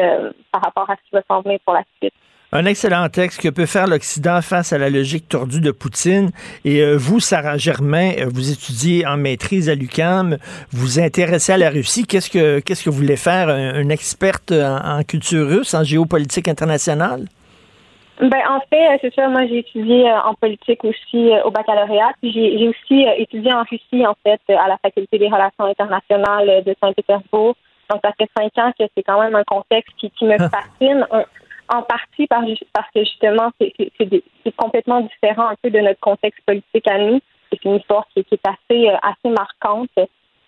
[0.52, 2.14] par rapport à ce qui va s'en venir pour la suite.
[2.56, 6.30] Un excellent texte que peut faire l'Occident face à la logique tordue de Poutine.
[6.66, 10.38] Et euh, vous, Sarah Germain, euh, vous étudiez en maîtrise à l'UCAM,
[10.72, 12.06] vous intéressez à la Russie.
[12.06, 17.26] Qu'est-ce que qu'est-ce que vous voulez faire, une experte en, culture russe, en géopolitique internationale?
[18.22, 19.28] Ben, en fait, euh, c'est ça.
[19.30, 22.12] Moi, j'ai étudié en politique aussi au baccalauréat.
[22.22, 26.76] Puis j'ai aussi étudié en Russie, en fait, à la Faculté des relations internationales de
[26.80, 27.56] Saint-Pétersbourg.
[27.90, 31.08] Donc, ça fait cinq ans que c'est quand même un contexte qui, qui me fascine
[31.74, 36.98] en partie parce que justement, c'est complètement différent un peu de notre contexte politique à
[37.00, 37.20] nous.
[37.52, 39.90] C'est une histoire qui, est assez, euh, assez marquante.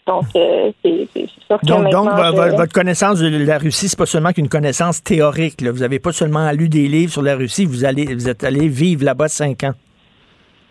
[0.08, 4.32] Donc, euh, c'est sûr que Donc, donc votre connaissance de la Russie, c'est pas seulement
[4.32, 5.64] qu'une connaissance théorique.
[5.64, 8.68] Vous n'avez pas seulement lu des livres sur la Russie, vous, allez, vous êtes allé
[8.68, 9.74] vivre là-bas cinq ans.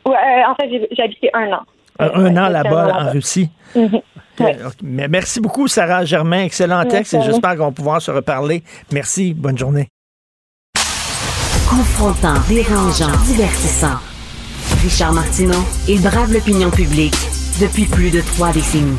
[0.06, 1.62] Oui, euh, en fait, j'ai habité un an.
[1.98, 3.50] Un, an là-bas en Russie.
[3.74, 4.00] Mhm.
[4.82, 6.44] Mais merci beaucoup, Sarah Germain.
[6.44, 8.62] Excellent texte et j'espère qu'on va pouvoir se reparler.
[8.92, 9.32] Merci.
[9.32, 9.88] Bonne journée.
[11.76, 13.98] Confrontant, dérangeant, divertissant.
[14.80, 17.16] Richard Martineau, il brave l'opinion publique
[17.60, 18.96] depuis plus de trois décennies.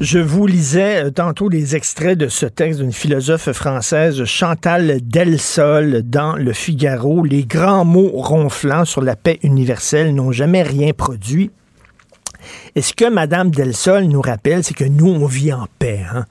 [0.00, 6.02] Je vous lisais euh, tantôt les extraits de ce texte d'une philosophe française, Chantal Delsol,
[6.02, 7.24] dans Le Figaro.
[7.24, 11.52] Les grands mots ronflants sur la paix universelle n'ont jamais rien produit.
[12.74, 16.04] Et ce que Mme Delsol nous rappelle, c'est que nous, on vit en paix.
[16.12, 16.24] Hein.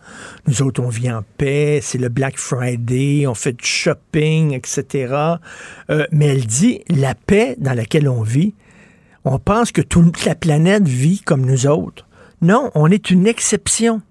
[0.48, 1.80] Nous autres, on vit en paix.
[1.82, 5.14] C'est le Black Friday, on fait du shopping, etc.
[5.90, 8.54] Euh, mais elle dit, la paix dans laquelle on vit,
[9.24, 12.06] on pense que toute la planète vit comme nous autres.
[12.42, 14.02] Non, on est une exception.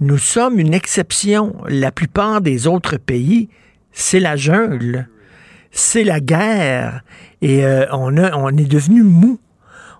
[0.00, 1.54] Nous sommes une exception.
[1.68, 3.48] La plupart des autres pays,
[3.92, 5.08] c'est la jungle,
[5.70, 7.02] c'est la guerre,
[7.42, 9.38] et euh, on, a, on est devenu mou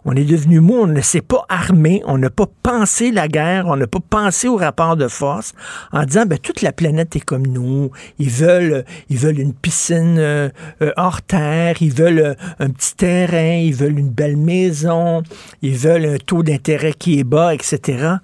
[0.09, 3.67] On est devenu mou, on ne s'est pas armé, on n'a pas pensé la guerre,
[3.67, 5.53] on n'a pas pensé au rapport de force
[5.91, 7.91] en disant ben toute la planète est comme nous.
[8.21, 10.49] Ils veulent ils veulent une piscine euh,
[10.81, 15.25] euh, hors terre, ils veulent euh, un petit terrain, ils veulent une belle maison,
[15.61, 18.15] ils veulent un taux d'intérêt qui est bas, etc.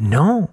[0.00, 0.48] Non.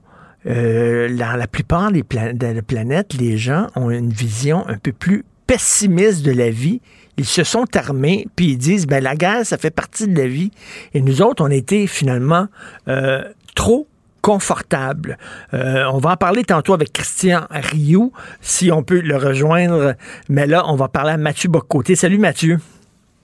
[0.46, 5.26] dans la plupart des de la planète, les gens ont une vision un peu plus
[5.48, 6.82] pessimiste de la vie
[7.18, 10.28] ils se sont armés, puis ils disent, ben la guerre, ça fait partie de la
[10.28, 10.52] vie.
[10.94, 12.48] Et nous autres, on était finalement
[12.88, 13.24] euh,
[13.56, 13.88] trop
[14.22, 15.18] confortables.
[15.54, 18.12] Euh, on va en parler tantôt avec Christian Rioux,
[18.42, 19.96] si on peut le rejoindre.
[20.30, 21.96] Mais là, on va parler à Mathieu Bocoté.
[21.96, 22.60] Salut Mathieu.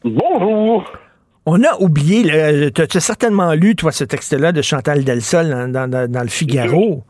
[0.04, 0.92] Bonjour.
[1.46, 6.22] On a oublié, tu as, certainement lu, toi, ce texte-là de Chantal Delsol dans, dans,
[6.22, 7.04] le Figaro.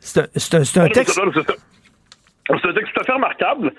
[0.00, 0.20] C'est
[0.54, 1.18] un, un, texte...
[2.48, 3.72] C'est un texte tout à fait remarquable.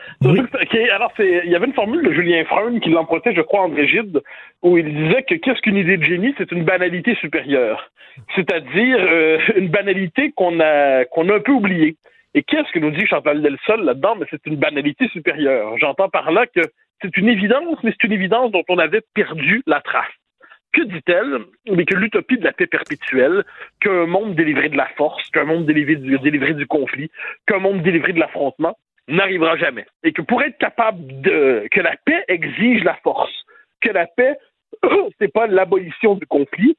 [0.92, 4.22] alors, il y avait une formule de Julien Freund qui l'empruntait, je crois, André Gide,
[4.62, 7.90] où il disait que qu'est-ce qu'une idée de génie, c'est une banalité supérieure.
[8.36, 11.96] C'est-à-dire euh, une banalité qu'on a, qu'on a un peu oubliée.
[12.36, 14.16] Et qu'est-ce que nous dit Chantal Delsol là-dedans?
[14.20, 15.76] Mais c'est une banalité supérieure.
[15.78, 16.62] J'entends par là que
[17.02, 20.06] c'est une évidence, mais c'est une évidence dont on avait perdu la trace.
[20.72, 21.40] Que dit-elle?
[21.72, 23.44] Mais que l'utopie de la paix perpétuelle,
[23.80, 25.96] qu'un monde délivré de la force, qu'un monde délivré
[26.54, 27.10] du, conflit,
[27.48, 28.78] qu'un monde délivré de l'affrontement
[29.08, 29.88] n'arrivera jamais.
[30.04, 33.34] Et que pour être capable de, que la paix exige la force,
[33.82, 34.38] que la paix,
[35.20, 36.78] c'est pas l'abolition du conflit,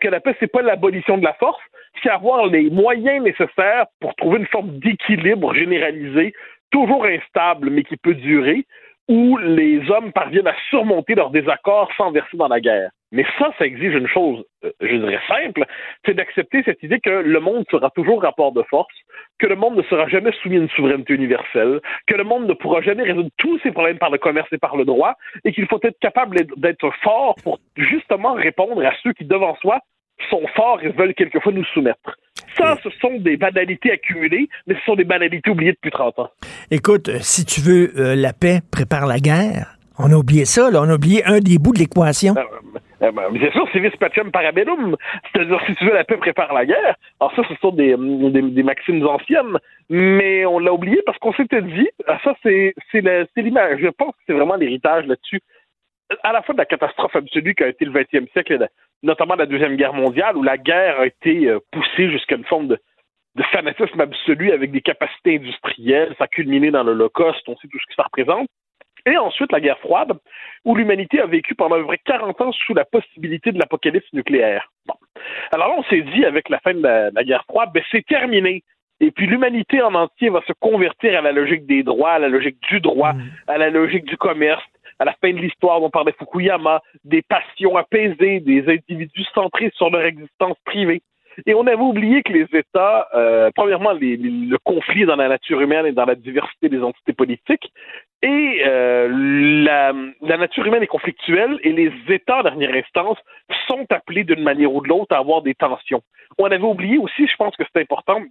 [0.00, 1.62] que la paix, c'est pas l'abolition de la force,
[2.02, 6.34] c'est avoir les moyens nécessaires pour trouver une forme d'équilibre généralisé,
[6.70, 8.64] toujours instable, mais qui peut durer,
[9.08, 12.90] où les hommes parviennent à surmonter leurs désaccords sans verser dans la guerre.
[13.12, 15.66] Mais ça, ça exige une chose, euh, je dirais simple,
[16.04, 18.94] c'est d'accepter cette idée que le monde sera toujours rapport de force,
[19.38, 22.54] que le monde ne sera jamais soumis à une souveraineté universelle, que le monde ne
[22.54, 25.14] pourra jamais résoudre tous ses problèmes par le commerce et par le droit,
[25.44, 29.80] et qu'il faut être capable d'être fort pour justement répondre à ceux qui, devant soi,
[30.30, 32.16] sont forts et veulent quelquefois nous soumettre.
[32.56, 36.30] Ça, ce sont des banalités accumulées, mais ce sont des banalités oubliées depuis 30 ans.
[36.70, 39.76] Écoute, euh, si tu veux euh, la paix, prépare la guerre.
[40.04, 40.80] On a oublié ça, là.
[40.82, 42.34] On a oublié un des bouts de l'équation.
[42.36, 44.96] Euh, ben, c'est sûr, civis pacem parabellum.
[45.32, 46.96] C'est-à-dire, si tu veux la paix, prépare la guerre.
[47.20, 49.58] Alors ça, ce sont des, des, maximes anciennes,
[49.90, 52.74] mais on l'a oublié parce qu'on s'était dit, ah, ça, c'est
[53.36, 53.80] l'image.
[53.80, 55.40] Je pense que c'est vraiment l'héritage là-dessus.
[56.22, 58.68] À la fois de la catastrophe absolue qui a été le 20e siècle,
[59.02, 62.68] notamment la Deuxième Guerre mondiale, où la guerre a été euh, poussée jusqu'à une forme
[62.68, 62.78] de,
[63.34, 67.78] de fanatisme absolu avec des capacités industrielles, ça a culminé dans l'Holocauste, on sait tout
[67.80, 68.48] ce que ça représente.
[69.06, 70.12] Et ensuite, la guerre froide,
[70.64, 74.12] où l'humanité a vécu pendant à peu près 40 ans sous la possibilité de l'apocalypse
[74.12, 74.70] nucléaire.
[74.86, 74.94] Bon.
[75.52, 78.62] Alors là, on s'est dit, avec la fin de la, guerre froide, ben, c'est terminé.
[79.00, 82.28] Et puis l'humanité en entier va se convertir à la logique des droits, à la
[82.28, 83.22] logique du droit, mm.
[83.48, 84.62] à la logique du commerce,
[85.00, 89.90] à la fin de l'histoire dont parlait Fukuyama, des passions apaisées, des individus centrés sur
[89.90, 91.02] leur existence privée.
[91.46, 95.86] Et on avait oublié que les États, euh, premièrement, le conflit dans la nature humaine
[95.86, 97.72] et dans la diversité des entités politiques,
[98.22, 99.08] et euh,
[99.64, 103.18] la, la, nature humaine est conflictuelle et les États, en dernière instance,
[103.66, 106.02] sont appelés d'une manière ou de l'autre à avoir des tensions.
[106.38, 108.22] On avait oublié aussi, je pense que c'est important,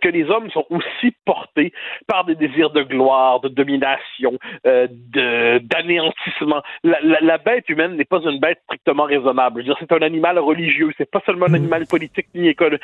[0.00, 1.72] que les hommes sont aussi portés
[2.06, 6.62] par des désirs de gloire, de domination, euh, de d'anéantissement?
[6.82, 9.62] La, la, la, bête humaine n'est pas une bête strictement raisonnable.
[9.62, 10.90] Je veux dire, c'est un animal religieux.
[10.96, 11.54] C'est pas seulement un mm.
[11.56, 12.82] animal politique ni économique.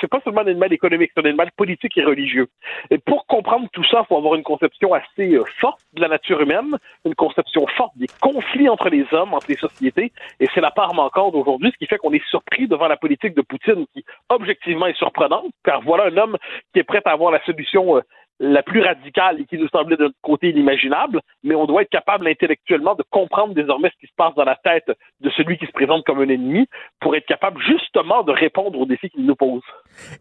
[0.00, 1.10] C'est pas seulement un animal économique.
[1.14, 2.48] C'est un animal politique et religieux.
[2.90, 6.08] Et pour comprendre tout ça, il faut avoir une conception assez euh, forte de la
[6.08, 10.12] nature humaine, une conception forte des conflits entre les hommes, entre les sociétés.
[10.40, 13.34] Et c'est la part manquante d'aujourd'hui, ce qui fait qu'on est surpris devant la politique
[13.34, 16.36] de Poutine, qui objectivement est surprenante, car voilà un homme
[16.72, 18.00] qui est prête à avoir la solution euh,
[18.42, 22.26] la plus radicale et qui nous semblait notre côté inimaginable, mais on doit être capable
[22.26, 24.90] intellectuellement de comprendre désormais ce qui se passe dans la tête
[25.20, 26.66] de celui qui se présente comme un ennemi
[27.00, 29.62] pour être capable justement de répondre aux défis qu'il nous pose.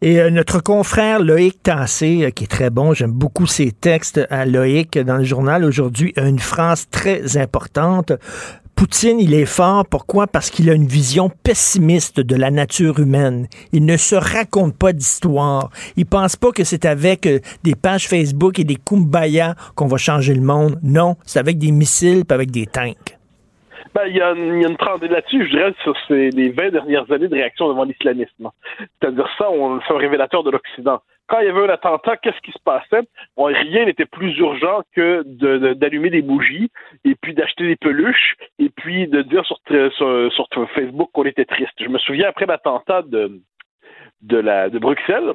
[0.03, 4.21] Et euh, notre confrère Loïc Tassé, euh, qui est très bon, j'aime beaucoup ses textes
[4.29, 8.11] à Loïc dans le journal aujourd'hui, a une phrase très importante.
[8.81, 9.85] Poutine, il est fort.
[9.85, 10.25] Pourquoi?
[10.25, 13.47] Parce qu'il a une vision pessimiste de la nature humaine.
[13.73, 15.69] Il ne se raconte pas d'histoire.
[15.97, 19.97] Il pense pas que c'est avec euh, des pages Facebook et des kumbaya qu'on va
[19.97, 20.79] changer le monde.
[20.81, 23.20] Non, c'est avec des missiles et avec des tanks.
[23.93, 27.27] Ben, il y, a une, trentaine là-dessus, je dirais, sur ces, les 20 dernières années
[27.27, 28.49] de réaction devant l'islamisme.
[28.79, 29.47] C'est-à-dire ça,
[29.85, 31.01] c'est un révélateur de l'Occident
[31.31, 33.07] quand il y avait un attentat, qu'est-ce qui se passait?
[33.37, 35.23] rien n'était plus urgent que
[35.75, 36.69] d'allumer des bougies
[37.05, 39.57] et puis d'acheter des peluches et puis de dire sur,
[40.33, 41.71] sur, Facebook qu'on était triste.
[41.79, 43.39] Je me souviens après l'attentat de,
[44.21, 45.33] de, la, de Bruxelles,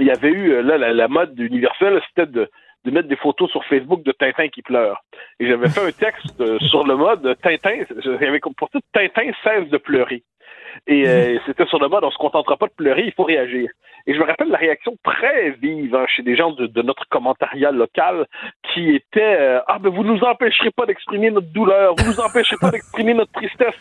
[0.00, 2.50] il y avait eu, là, la, mode universelle, c'était de,
[2.84, 5.02] de mettre des photos sur Facebook de Tintin qui pleure.
[5.38, 9.68] Et j'avais fait un texte euh, sur le mode Tintin, j'avais pour tout Tintin cesse
[9.68, 10.22] de pleurer.
[10.86, 13.70] Et euh, c'était sur le mode on se contentera pas de pleurer, il faut réagir.
[14.06, 17.08] Et je me rappelle la réaction très vive hein, chez des gens de, de, notre
[17.08, 18.26] commentariat local
[18.72, 22.56] qui était euh, ah ben vous nous empêcherez pas d'exprimer notre douleur, vous nous empêcherez
[22.60, 23.76] pas d'exprimer notre tristesse.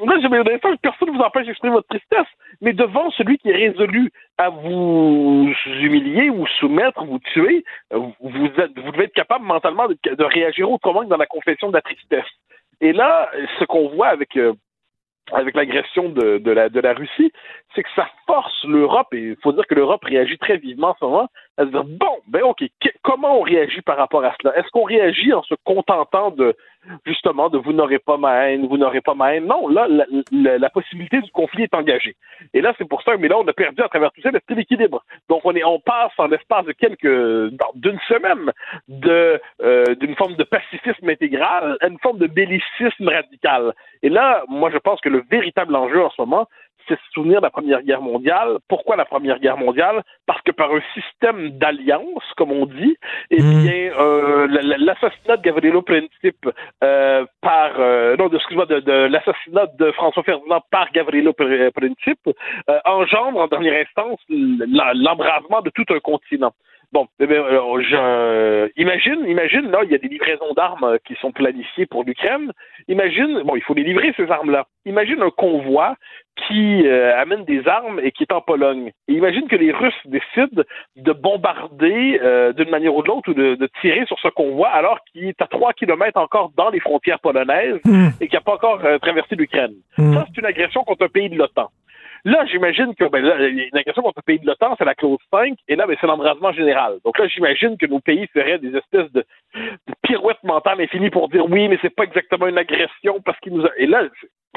[0.00, 2.26] Moi, je me personne ne vous empêche d'exprimer votre tristesse,
[2.60, 8.48] mais devant celui qui est résolu à vous humilier, vous soumettre, vous tuer, vous, vous
[8.48, 12.26] devez être capable mentalement de, de, réagir autrement que dans la confession de la tristesse.
[12.80, 14.52] Et là, ce qu'on voit avec euh,
[15.32, 17.32] avec l'agression de, de, la, de la Russie,
[17.74, 20.96] c'est que ça force l'Europe, et il faut dire que l'Europe réagit très vivement en
[21.00, 22.64] ce moment, à se dire, bon, ben ok,
[23.02, 24.56] comment on réagit par rapport à cela?
[24.58, 26.54] Est-ce qu'on réagit en se contentant de,
[27.04, 29.46] justement, de vous n'aurez pas ma haine, vous n'aurez pas ma haine?
[29.46, 29.86] Non, là,
[30.32, 32.16] la, possibilité du conflit est engagée.
[32.52, 34.56] Et là, c'est pour ça, mais là, on a perdu à travers tout ça l'esprit
[34.56, 35.02] d'équilibre.
[35.28, 38.52] Donc, on, est, on passe en l'espace de quelques, d'une semaine,
[38.88, 43.72] de, euh, d'une forme de pacifisme intégral à une forme de bellicisme radical.
[44.02, 46.46] Et là, moi, je pense que le véritable enjeu en ce moment,
[46.88, 48.58] c'est se souvenir de la Première Guerre mondiale.
[48.68, 50.02] Pourquoi la Première Guerre mondiale?
[50.26, 52.96] Parce que par un système d'alliance, comme on dit,
[53.30, 53.62] eh hmm.
[53.62, 54.46] bien, euh,
[54.78, 56.48] l'assassinat de Gavrilo Princip
[56.82, 62.78] euh, par, euh, non, excuse-moi, de, de l'assassinat de François Ferdinand par Gavrilo Princip euh,
[62.84, 66.52] engendre en dernière instance l'embrasement de tout un continent.
[66.92, 71.14] Bon, eh bien, je, imagine, imagine, là, il y a des livraisons d'armes euh, qui
[71.16, 72.52] sont planifiées pour l'Ukraine.
[72.88, 74.66] Imagine, bon, il faut les livrer, ces armes-là.
[74.84, 75.96] Imagine un convoi
[76.46, 78.92] qui euh, amène des armes et qui est en Pologne.
[79.08, 80.62] Et imagine que les Russes décident
[80.94, 84.68] de bombarder euh, d'une manière ou de l'autre ou de, de, tirer sur ce convoi
[84.68, 88.08] alors qu'il est à trois kilomètres encore dans les frontières polonaises mmh.
[88.20, 89.74] et qui n'a pas encore traversé l'Ukraine.
[89.98, 90.14] Mmh.
[90.14, 91.70] Ça, c'est une agression contre un pays de l'OTAN.
[92.26, 95.20] Là, j'imagine que ben, là, une question contre le pays de l'OTAN, c'est la clause
[95.30, 96.98] 5, et là, ben, c'est l'embrasement général.
[97.04, 99.24] Donc là, j'imagine que nos pays feraient des espèces de,
[99.54, 103.52] de pirouettes mentales infinies pour dire oui, mais c'est pas exactement une agression parce qu'il
[103.52, 103.70] nous a.
[103.76, 104.08] Et là,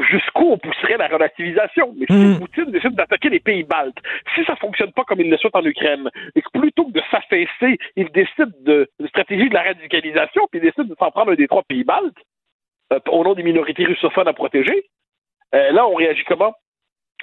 [0.10, 1.94] jusqu'où on pousserait la relativisation?
[1.96, 2.40] Mais si mm.
[2.40, 4.00] Poutine décide d'attaquer les pays baltes,
[4.34, 7.04] si ça fonctionne pas comme il le souhaite en Ukraine, et que plutôt que de
[7.12, 11.34] s'affaisser, il décide de, de stratégie de la radicalisation, puis il décide de s'en prendre
[11.34, 12.18] un des trois pays baltes,
[12.94, 14.86] euh, au nom des minorités russophones à protéger,
[15.54, 16.56] euh, là, on réagit comment?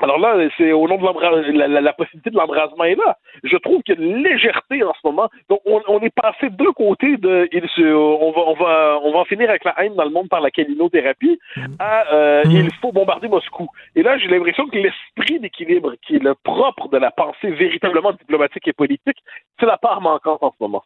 [0.02, 3.16] Alors là, c'est au nom de la, la, possibilité de l'embrasement est là.
[3.44, 5.30] Je trouve qu'il y a une légèreté en ce moment.
[5.48, 9.12] Donc, on, on est passé de côté de, il se, on va, on va, on
[9.12, 11.38] va en finir avec la haine dans le monde par la calinothérapie
[11.78, 12.50] à, euh, mm.
[12.50, 13.68] il faut bombarder Moscou.
[13.94, 18.12] Et là, j'ai l'impression que l'esprit d'équilibre qui est le propre de la pensée véritablement
[18.12, 19.18] diplomatique et politique,
[19.58, 20.82] c'est la part manquante en ce moment.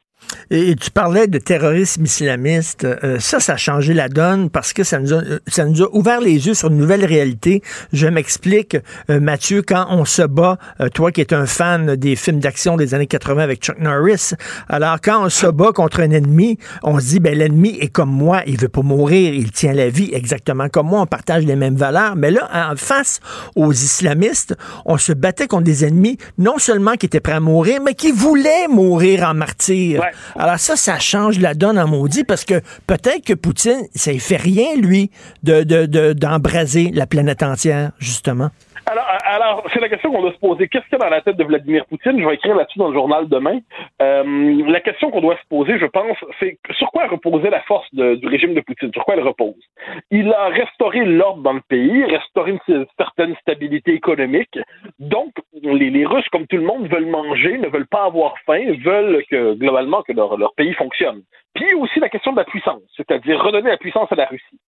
[0.50, 2.84] Et, tu parlais de terrorisme islamiste.
[2.84, 5.82] Euh, ça, ça a changé la donne parce que ça nous, a, euh, ça nous
[5.82, 7.62] a ouvert les yeux sur une nouvelle réalité.
[7.92, 8.76] Je m'explique,
[9.10, 10.58] euh, Mathieu, quand on se bat,
[10.94, 14.32] toi qui es un fan des films d'action des années 80 avec Chuck Norris,
[14.68, 18.10] alors quand on se bat contre un ennemi, on se dit, ben l'ennemi est comme
[18.10, 21.56] moi, il veut pas mourir, il tient la vie exactement comme moi, on partage les
[21.56, 22.16] mêmes valeurs.
[22.16, 23.20] Mais là, en face
[23.56, 27.80] aux islamistes, on se battait contre des ennemis non seulement qui étaient prêts à mourir,
[27.84, 30.02] mais qui voulaient mourir en martyr.
[30.38, 34.18] Alors ça, ça change la donne en maudit parce que peut-être que Poutine, ça ne
[34.18, 35.10] fait rien, lui,
[35.42, 38.50] d'embraser de, la planète entière, justement.
[38.86, 39.06] Alors,
[39.72, 40.68] c'est la question qu'on doit se poser.
[40.68, 42.20] Qu'est-ce qu'il y a dans la tête de Vladimir Poutine?
[42.20, 43.58] Je vais écrire là-dessus dans le journal demain.
[44.02, 47.86] Euh, la question qu'on doit se poser, je pense, c'est sur quoi reposait la force
[47.92, 48.92] du régime de Poutine?
[48.92, 49.54] Sur quoi elle repose?
[50.10, 54.58] Il a restauré l'ordre dans le pays, restauré une certaine stabilité économique.
[54.98, 55.32] Donc,
[55.62, 59.54] les, Russes, comme tout le monde, veulent manger, ne veulent pas avoir faim, veulent que,
[59.54, 61.22] globalement, que leur, pays fonctionne.
[61.54, 64.60] Puis aussi la question de la puissance, c'est-à-dire redonner la puissance à la Russie.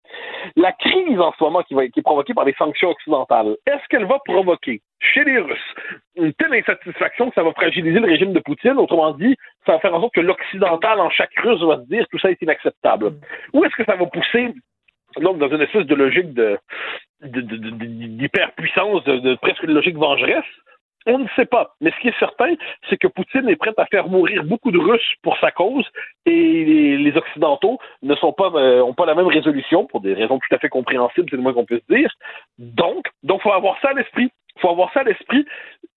[0.56, 4.18] La crise en ce moment qui est provoquée par les sanctions occidentales, est-ce qu'elle va
[4.24, 5.74] provoquer chez les Russes
[6.16, 8.78] une telle insatisfaction que ça va fragiliser le régime de Poutine?
[8.78, 9.36] Autrement dit,
[9.66, 12.30] ça va faire en sorte que l'occidental en chaque Russe va se dire tout ça
[12.30, 13.06] est inacceptable.
[13.06, 13.20] Mm.
[13.54, 14.54] Ou est-ce que ça va pousser
[15.20, 16.58] donc dans une espèce de logique de
[17.20, 20.44] d'hyperpuissance, de, de, presque une logique vengeresse,
[21.06, 21.74] on ne sait pas.
[21.80, 22.54] Mais ce qui est certain,
[22.88, 25.84] c'est que Poutine est prêt à faire mourir beaucoup de Russes pour sa cause
[26.26, 30.38] et les, Occidentaux ne sont pas, euh, ont pas la même résolution pour des raisons
[30.38, 32.10] tout à fait compréhensibles, c'est le moins qu'on puisse dire.
[32.58, 34.30] Donc, donc, faut avoir ça à l'esprit.
[34.60, 35.44] Faut avoir ça à l'esprit.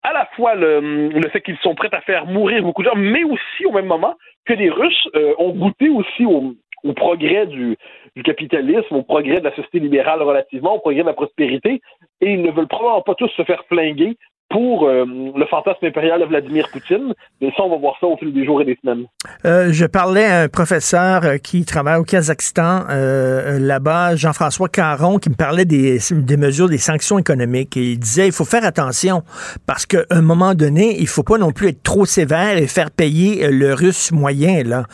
[0.02, 3.24] À la fois le, fait qu'ils sont prêts à faire mourir beaucoup de gens, mais
[3.24, 4.14] aussi au même moment
[4.44, 6.54] que les Russes euh, ont goûté aussi au,
[6.84, 7.76] au progrès du,
[8.14, 11.80] du, capitalisme, au progrès de la société libérale relativement, au progrès de la prospérité,
[12.20, 14.16] et ils ne veulent probablement pas tous se faire flinguer
[14.48, 17.12] pour euh, le fantasme impérial de Vladimir Poutine.
[17.40, 19.06] Mais ça, on va voir ça au fil des jours et des semaines.
[19.44, 25.30] Euh, je parlais à un professeur euh, qui travaille au Kazakhstan là-bas, Jean-François Caron, qui
[25.30, 25.98] me parlait des,
[26.38, 27.76] mesures, des sanctions économiques.
[27.76, 29.22] Et il disait, il faut faire attention
[29.66, 32.90] parce qu'à un moment donné, il faut pas non plus être trop sévère et faire
[32.90, 34.62] payer le russe moyen.
[34.62, 34.84] Là.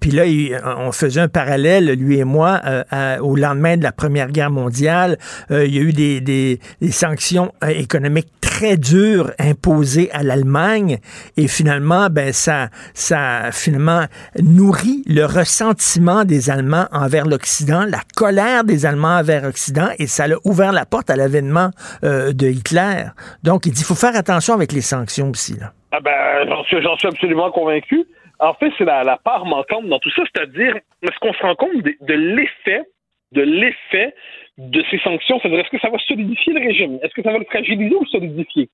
[0.00, 0.24] puis là,
[0.78, 2.60] on faisait un parallèle, lui et moi,
[3.20, 5.18] au lendemain de la Première Guerre mondiale.
[5.50, 10.98] il y a eu des, des, des sanctions économiques très dures imposées à l'Allemagne
[11.36, 14.04] et finalement, ben ça, ça finalement
[14.42, 20.24] nourrit le ressentiment des Allemands envers l'Occident, la colère des Allemands envers l'Occident et ça
[20.24, 21.70] a ouvert la porte à l'avènement
[22.04, 23.04] euh, de Hitler.
[23.42, 25.58] Donc, il dit, faut faire attention avec les sanctions aussi.
[25.58, 25.72] Là.
[25.92, 26.64] Ah ben, j'en
[26.96, 28.04] suis, absolument convaincu.
[28.40, 31.82] En fait, c'est la, part manquante dans tout ça, c'est-à-dire, est-ce qu'on se rend compte
[31.82, 32.82] de l'effet,
[33.34, 34.14] de l'effet
[34.58, 36.98] de ces sanctions, c'est-à-dire est-ce que ça va solidifier le régime?
[37.02, 38.68] Est-ce que ça va le fragiliser ou le solidifier?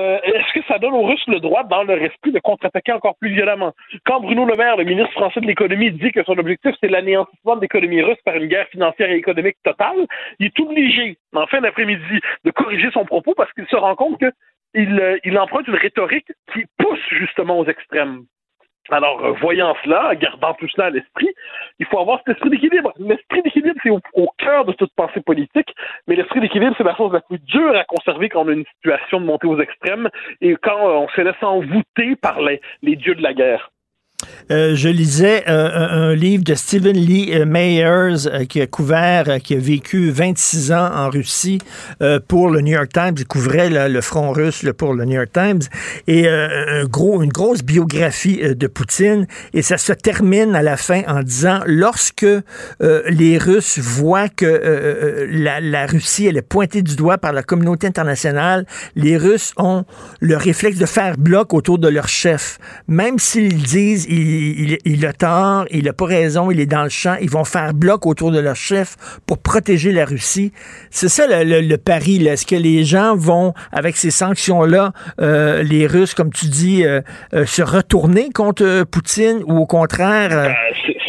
[0.00, 3.16] Euh, est-ce que ça donne aux Russes le droit, dans leur esprit, de contre-attaquer encore
[3.18, 3.72] plus violemment?
[4.04, 7.56] Quand Bruno Le Maire, le ministre français de l'économie, dit que son objectif, c'est l'anéantissement
[7.56, 10.06] de l'économie russe par une guerre financière et économique totale,
[10.38, 14.18] il est obligé, en fin d'après-midi, de corriger son propos parce qu'il se rend compte
[14.18, 18.24] qu'il euh, emprunte une rhétorique qui pousse justement aux extrêmes.
[18.90, 21.28] Alors, euh, voyant cela, gardant tout cela à l'esprit,
[21.78, 22.92] il faut avoir cet esprit d'équilibre.
[22.98, 25.74] L'esprit d'équilibre, c'est au, cœur de toute pensée politique,
[26.06, 28.64] mais l'esprit d'équilibre, c'est la chose la plus dure à conserver quand on a une
[28.76, 30.08] situation de montée aux extrêmes
[30.40, 33.70] et quand euh, on se laisse envoûter par les dieux de la guerre.
[34.50, 39.54] Euh, je lisais euh, un, livre de Stephen Lee euh, Mayers qui a couvert, qui
[39.54, 41.58] a vécu 26 ans en Russie
[42.28, 43.14] pour le New York Times.
[43.18, 45.60] Il couvrait le front russe pour le New York Times
[46.06, 49.26] et une grosse biographie de Poutine.
[49.52, 52.26] Et ça se termine à la fin en disant lorsque
[52.80, 58.66] les Russes voient que la, Russie est pointée du doigt par la communauté internationale,
[58.96, 59.84] les Russes ont
[60.20, 65.66] le réflexe de faire bloc autour de leur chef, même s'ils disent il, a tort,
[65.70, 68.40] il n'a pas raison, il est dans le champ, ils vont faire bloc autour de
[68.40, 70.52] leur chef pour protéger la Russie.
[70.90, 72.26] C'est ça le, pari.
[72.26, 77.00] Est-ce que les gens vont, avec ces sanctions-là, euh, les Russes, comme tu dis, euh,
[77.34, 80.54] euh, se retourner contre Poutine ou au contraire...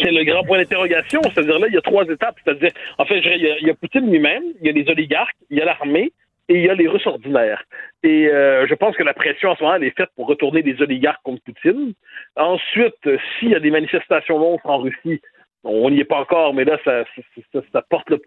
[0.02, 1.20] c'est le grand point d'interrogation.
[1.22, 2.36] C'est-à-dire là, il y a trois étapes.
[2.44, 5.62] C'est-à-dire, en fait, il y, a Poutine lui-même, il y a les oligarques, il y
[5.62, 6.12] a l'armée,
[6.50, 7.62] et il y a les Russes ordinaires.
[8.02, 10.62] Et euh, je pense que la pression en ce moment elle est faite pour retourner
[10.62, 11.94] des oligarques contre Poutine.
[12.34, 13.08] Ensuite,
[13.38, 15.20] s'il y a des manifestations monstres en Russie,
[15.62, 17.04] on n'y est pas encore, mais là, ça,
[17.72, 18.18] ça, porte le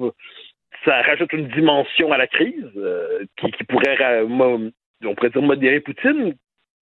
[0.86, 4.72] ça rajoute une dimension à la crise euh, qui, pourrait, on
[5.16, 6.34] pourrait dire, modérer Poutine.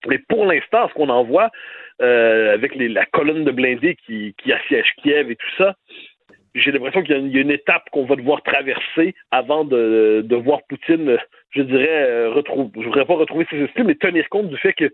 [0.08, 1.50] Mais pour l'instant, ce qu'on en voit
[2.02, 5.74] euh, avec la colonne de blindés qui, qui assiège Kiev et tout ça,
[6.54, 10.60] j'ai l'impression qu'il y, a une étape qu'on va devoir traverser avant de, de voir
[10.68, 11.16] Poutine,
[11.50, 14.72] je dirais, euh, retrouver, je voudrais pas retrouver ses esprits, mais tenir compte du fait
[14.72, 14.92] que,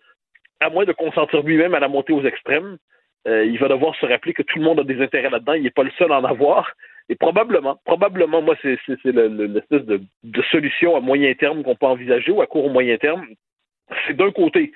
[0.61, 2.77] à moins de consentir lui-même à la montée aux extrêmes,
[3.27, 5.62] euh, il va devoir se rappeler que tout le monde a des intérêts là-dedans, il
[5.62, 6.73] n'est pas le seul à en avoir.
[7.09, 12.33] Et probablement, probablement, moi, c'est l'espèce de, de solution à moyen terme qu'on peut envisager
[12.33, 13.27] ou à court ou moyen terme.
[14.07, 14.73] C'est d'un côté,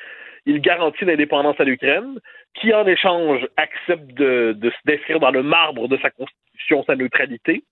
[0.50, 2.18] il garantit l'indépendance à l'Ukraine,
[2.54, 7.62] qui en échange accepte de, de d'inscrire dans le marbre de sa constitution sa neutralité.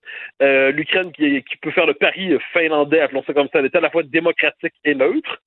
[0.41, 3.81] Euh, L'Ukraine qui, qui, peut faire le pari finlandais, appelons ça comme ça, d'être à
[3.81, 5.41] la fois démocratique et neutre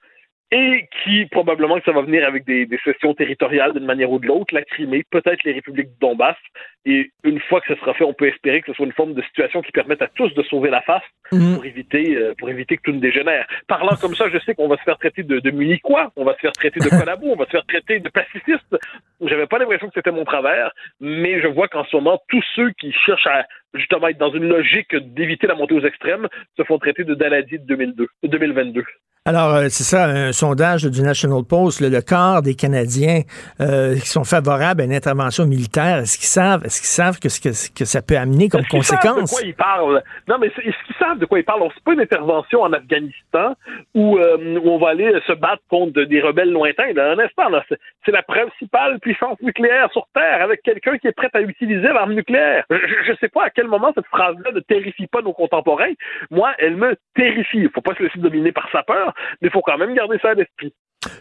[0.52, 4.18] et qui probablement que ça va venir avec des, des sessions territoriales d'une manière ou
[4.18, 6.36] de l'autre, la Crimée, peut-être les républiques du Donbass.
[6.84, 9.14] Et une fois que ce sera fait, on peut espérer que ce soit une forme
[9.14, 11.02] de situation qui permette à tous de sauver la face
[11.32, 11.54] mhm.
[11.54, 13.46] pour éviter euh, pour éviter que tout ne dégénère.
[13.66, 16.34] Parlant comme ça, je sais qu'on va se faire traiter de, de munichois, on va
[16.34, 18.76] se faire traiter de collabos, on va se faire traiter de pacifistes.
[19.22, 22.70] J'avais pas l'impression que c'était mon travers, mais je vois qu'en ce moment, tous ceux
[22.72, 26.78] qui cherchent à justement être dans une logique d'éviter la montée aux extrêmes se font
[26.78, 28.84] traiter de Daladi de 2002, 2022.
[29.24, 33.20] Alors, euh, c'est ça, un sondage du National Post, le, quart des Canadiens
[33.60, 37.28] euh, qui sont favorables à une intervention militaire, est-ce qu'ils savent, est-ce qu'ils savent que,
[37.28, 39.30] que, que, ça peut amener comme conséquence?
[39.30, 40.02] de quoi ils parlent?
[40.26, 41.62] Non, mais est-ce qu'ils savent de quoi ils parlent?
[41.72, 43.54] C'est pas une intervention en Afghanistan
[43.94, 46.90] où, euh, où, on va aller se battre contre des rebelles lointains.
[47.22, 47.64] Instant, là,
[48.04, 52.14] c'est la principale puissance nucléaire sur Terre avec quelqu'un qui est prêt à utiliser l'arme
[52.14, 52.64] nucléaire.
[52.70, 55.92] Je ne sais pas à quel moment cette phrase-là ne terrifie pas nos contemporains?
[56.30, 57.58] Moi, elle me terrifie.
[57.58, 60.18] Il faut pas se laisser dominer par sa peur mais il faut quand même garder
[60.20, 60.72] ça à l'esprit.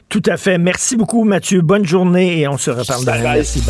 [0.09, 0.57] Tout à fait.
[0.57, 1.61] Merci beaucoup, Mathieu.
[1.61, 3.33] Bonne journée et on se reparle demain.
[3.35, 3.63] Merci.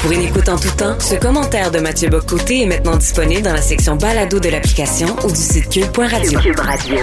[0.00, 3.52] Pour une écoute en tout temps, ce commentaire de Mathieu Bocoté est maintenant disponible dans
[3.52, 6.40] la section balado de l'application ou du site cube.radio.
[6.40, 6.96] Cube Radio.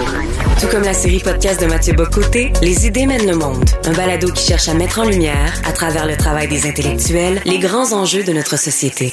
[0.60, 3.64] Tout comme la série podcast de Mathieu Bocoté, Les idées mènent le monde.
[3.84, 7.58] Un balado qui cherche à mettre en lumière, à travers le travail des intellectuels, les
[7.58, 9.12] grands enjeux de notre société.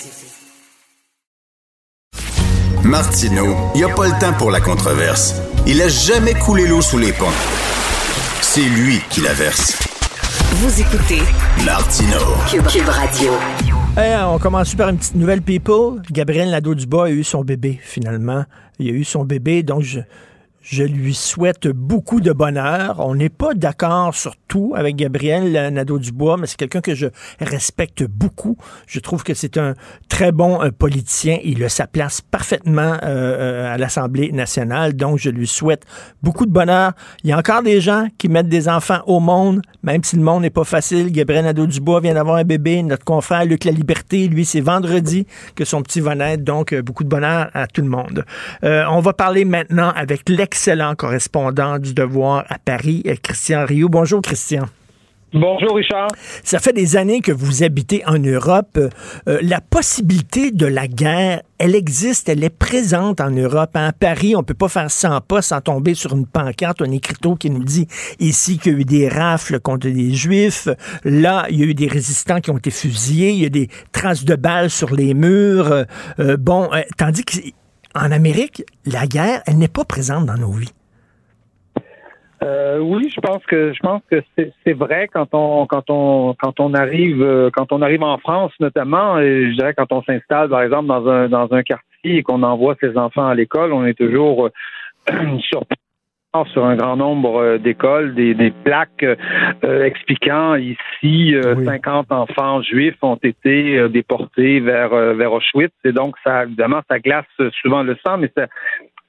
[2.89, 5.35] Martineau, il n'y a pas le temps pour la controverse.
[5.67, 7.27] Il a jamais coulé l'eau sous les ponts.
[8.41, 9.77] c'est lui qui la verse.
[10.53, 11.21] Vous écoutez
[11.63, 12.17] Martino.
[12.49, 13.33] Cube, Cube Radio.
[13.95, 16.01] Hey, on commence par une petite nouvelle, people.
[16.09, 18.45] Gabriel Nadeau-Dubois a eu son bébé, finalement.
[18.79, 19.99] Il a eu son bébé, donc je,
[20.69, 22.97] je lui souhaite beaucoup de bonheur.
[22.99, 27.07] On n'est pas d'accord sur tout avec Gabriel Nadeau-Dubois, mais c'est quelqu'un que je
[27.39, 28.55] respecte beaucoup.
[28.85, 29.73] Je trouve que c'est un
[30.09, 31.39] très bon euh, politicien.
[31.43, 35.85] Il a sa place parfaitement euh, euh, à l'Assemblée nationale, donc je lui souhaite
[36.21, 36.91] beaucoup de bonheur.
[37.23, 40.21] Il y a encore des gens qui mettent des enfants au monde, même si le
[40.21, 41.11] monde n'est pas facile.
[41.11, 42.83] Gabriel Nadeau-Dubois vient d'avoir un bébé.
[42.83, 45.25] Notre confrère Luc La Liberté, lui, c'est vendredi
[45.55, 48.23] que son petit va naître, donc beaucoup de bonheur à tout le monde.
[48.61, 53.87] on va parler maintenant avec l'ex excellent correspondant du Devoir à Paris, euh, Christian Rioux.
[53.87, 54.65] Bonjour, Christian.
[55.31, 56.09] Bonjour Richard.
[56.43, 58.77] Ça fait des années que vous habitez en Europe.
[58.77, 63.69] Euh, la possibilité de la guerre, elle existe, elle est présente en Europe.
[63.75, 67.35] À Paris, on peut pas faire 100 pas sans tomber sur une pancarte, un écriteau
[67.35, 67.87] qui nous dit
[68.19, 70.67] ici qu'il y a eu des rafles contre des juifs.
[71.05, 73.29] Là, il y a eu des résistants qui ont été fusillés.
[73.29, 75.85] Il y a des traces de balles sur les murs.
[76.19, 77.37] Euh, bon, tandis que
[77.95, 80.73] en Amérique, la guerre, elle n'est pas présente dans nos vies.
[82.41, 86.61] Euh, oui, je pense que je pense que c'est vrai quand on quand on quand
[86.61, 90.47] on arrive euh, quand on arrive en France notamment, et je dirais quand on s'installe
[90.49, 93.85] par exemple dans un dans un quartier et qu'on envoie ses enfants à l'école, on
[93.85, 95.77] est toujours euh, surpris
[96.53, 101.33] sur un grand nombre euh, d'écoles des, des plaques euh, expliquant ici
[101.65, 107.25] 50 enfants juifs ont été déportés vers vers Auschwitz et donc ça évidemment ça glace
[107.61, 108.45] souvent le sang mais ça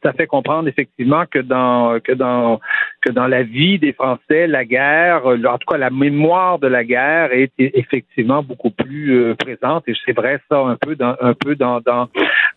[0.03, 2.59] ça fait comprendre effectivement que dans que dans
[3.03, 6.85] que dans la vie des Français, la guerre, en tout cas la mémoire de la
[6.85, 11.55] guerre est effectivement beaucoup plus présente et c'est vrai ça un peu dans un peu
[11.55, 12.09] dans dans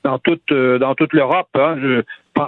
[0.06, 1.50] dans toute dans toute l'Europe.
[1.56, 1.76] Hein.
[1.82, 2.04] Je,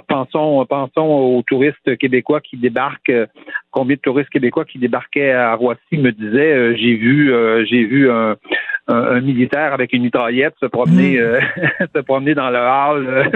[0.08, 3.10] Pensons, pensons aux touristes québécois qui débarquent.
[3.10, 3.26] Euh,
[3.70, 7.84] combien de touristes québécois qui débarquaient à Roissy me disaient euh, j'ai vu euh, j'ai
[7.84, 8.36] vu un,
[9.20, 11.86] militaire avec une mitraillette se promener mmh.
[11.94, 13.30] se promener dans le hall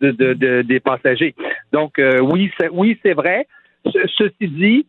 [0.00, 1.34] de, des passagers.
[1.72, 3.46] Donc oui c'est oui c'est vrai.
[3.84, 4.86] ceci dit,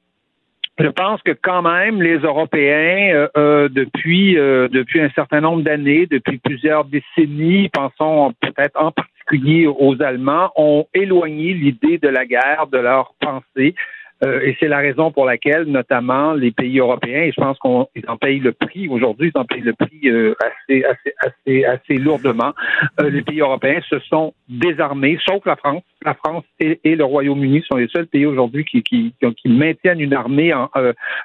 [0.79, 6.85] je pense que quand même les Européens, depuis depuis un certain nombre d'années, depuis plusieurs
[6.85, 13.13] décennies, pensons peut-être en particulier aux Allemands, ont éloigné l'idée de la guerre de leur
[13.19, 13.75] pensée.
[14.23, 18.09] Euh, et c'est la raison pour laquelle, notamment, les pays européens, et je pense qu'ils
[18.09, 21.95] en payent le prix aujourd'hui, ils en payent le prix euh, assez, assez, assez, assez
[21.95, 22.53] lourdement.
[23.01, 25.83] Euh, les pays européens se sont désarmés, sauf la France.
[26.05, 29.13] La France et, le Royaume-Uni sont les seuls pays aujourd'hui qui, qui,
[29.45, 30.69] maintiennent une armée, en,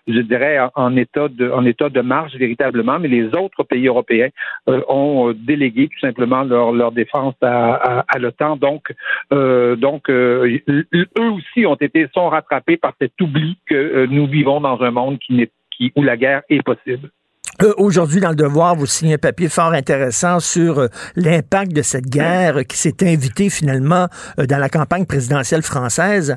[0.07, 4.29] je dirais, en, état de, en état de marche véritablement, mais les autres pays européens
[4.67, 8.57] ont délégué tout simplement leur, leur défense à, à, l'OTAN.
[8.57, 8.93] Donc,
[9.31, 10.61] donc eux
[11.17, 15.19] aussi ont été sont rattrapés par cet oubli que euh, nous vivons dans un monde
[15.19, 17.11] qui n'est qui, où la guerre est possible.
[17.63, 21.83] Euh, aujourd'hui, dans le Devoir, vous signez un papier fort intéressant sur euh, l'impact de
[21.83, 26.37] cette guerre qui s'est invitée finalement dans la campagne présidentielle française.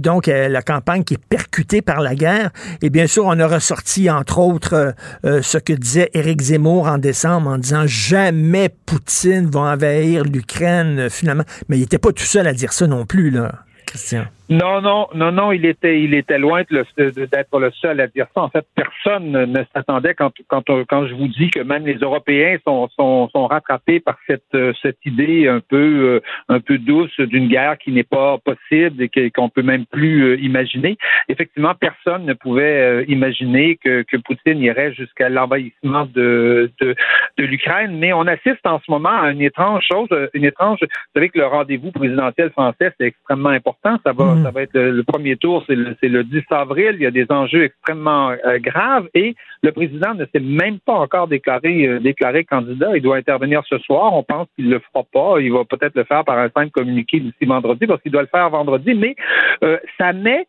[0.00, 2.50] donc, la campagne qui est percutée par la guerre.
[2.82, 4.94] Et bien sûr, on a ressorti, entre autres,
[5.24, 11.44] ce que disait Éric Zemmour en décembre en disant jamais Poutine va envahir l'Ukraine, finalement.
[11.68, 13.52] Mais il n'était pas tout seul à dire ça non plus, là,
[13.86, 14.26] Christian.
[14.50, 18.40] Non, non, non, non, il était, il était loin d'être le seul à dire ça.
[18.42, 22.56] En fait, personne ne s'attendait quand, quand, quand je vous dis que même les Européens
[22.66, 27.48] sont, sont, sont rattrapés par cette, cette idée un peu, euh, un peu douce d'une
[27.48, 30.96] guerre qui n'est pas possible et qu'on peut même plus euh, imaginer.
[31.28, 36.94] Effectivement, personne ne pouvait euh, imaginer que, que Poutine irait jusqu'à l'envahissement de, de,
[37.36, 37.98] de l'Ukraine.
[37.98, 40.78] Mais on assiste en ce moment à une étrange chose, une étrange.
[40.80, 43.98] Vous savez que le rendez-vous présidentiel français, c'est extrêmement important.
[44.06, 44.44] Ça va Mm.
[44.44, 46.92] Ça va être le, premier tour, c'est le, 10 avril.
[46.94, 50.94] Il y a des enjeux extrêmement euh, graves et le président ne s'est même pas
[50.94, 52.96] encore déclaré, euh, déclaré candidat.
[52.96, 54.14] Il doit intervenir ce soir.
[54.14, 55.40] On pense qu'il le fera pas.
[55.40, 58.28] Il va peut-être le faire par un simple communiqué d'ici vendredi parce qu'il doit le
[58.28, 58.94] faire vendredi.
[58.94, 59.16] Mais
[59.62, 60.46] euh, ça met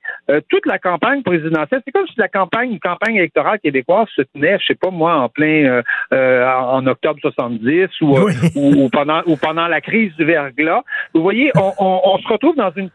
[0.49, 1.81] toute la campagne présidentielle.
[1.85, 5.15] C'est comme si la campagne, une campagne électorale québécoise se tenait, je sais pas moi,
[5.15, 8.17] en plein en octobre 70 ou,
[8.55, 10.83] ou, pendant ou pendant la crise du verglas.
[11.13, 12.89] Vous voyez, on, on se retrouve dans une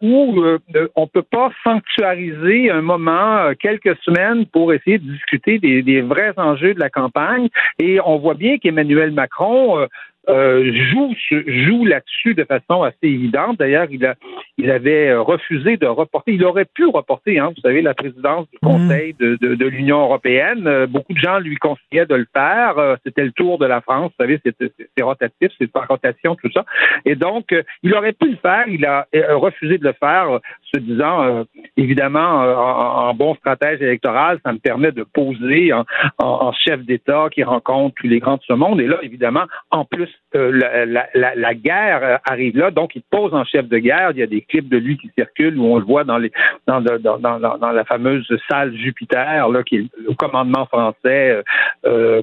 [0.00, 0.58] où euh,
[0.96, 6.00] on peut pas sanctuariser un moment, euh, quelques semaines pour essayer de discuter des, des,
[6.00, 7.48] vrais enjeux de la campagne.
[7.78, 9.86] Et on voit bien qu'Emmanuel Macron
[10.28, 11.14] euh, joue,
[11.46, 13.58] joue là-dessus de façon assez évidente.
[13.58, 14.14] D'ailleurs, il, a,
[14.58, 16.32] il avait euh, refusé de reporter.
[16.32, 20.00] Il aurait pu reporter, hein, vous savez, la présidence du Conseil de, de, de l'Union
[20.00, 20.66] européenne.
[20.66, 22.96] Euh, beaucoup de gens lui conseillaient de le faire.
[23.04, 24.12] C'était le tour de la France.
[24.18, 26.64] Vous savez, c'est rotatif, c'est par rotation, tout ça.
[27.04, 28.64] Et donc, il aurait pu le faire.
[28.68, 30.38] Il a refusé de le faire,
[30.72, 31.44] se disant
[31.76, 35.84] évidemment, euh, en, bon stratège électoral, ça me permet de poser en,
[36.18, 38.80] en, chef d'État qui rencontre tous les grands de ce monde.
[38.80, 43.68] Et là, évidemment, en plus, la, la, guerre arrive là, donc il pose en chef
[43.68, 44.10] de guerre.
[44.12, 47.84] Il y a des clips de lui qui circulent où on le voit dans la
[47.84, 51.42] fameuse salle Jupiter, là, qui est le commandement français.
[51.86, 52.22] Euh,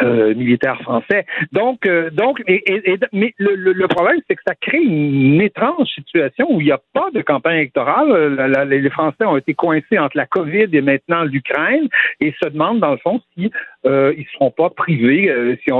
[0.00, 1.26] euh, militaire français.
[1.52, 6.64] Donc, euh, donc, mais le, problème, c'est que ça crée une étrange situation où il
[6.64, 8.10] n'y a pas de campagne électorale.
[8.10, 11.88] Euh, les Français ont été coincés entre la COVID et maintenant l'Ukraine
[12.20, 13.50] et se demandent, dans le fond, si
[13.86, 15.70] euh, ils ne seront pas privés, si,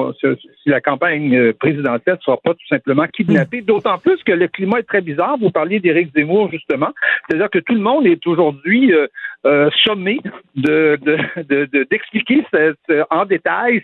[0.62, 3.62] si, la campagne présidentielle ne sera pas tout simplement kidnappée.
[3.62, 3.66] Mm.
[3.66, 5.36] D'autant plus que le climat est très bizarre.
[5.40, 6.90] Vous parliez d'Éric Zemmour, justement.
[7.28, 8.92] C'est-à-dire que tout le monde est aujourd'hui
[9.44, 10.20] euh, sommé
[10.54, 10.96] de,
[11.90, 12.44] d'expliquer
[13.10, 13.82] en détail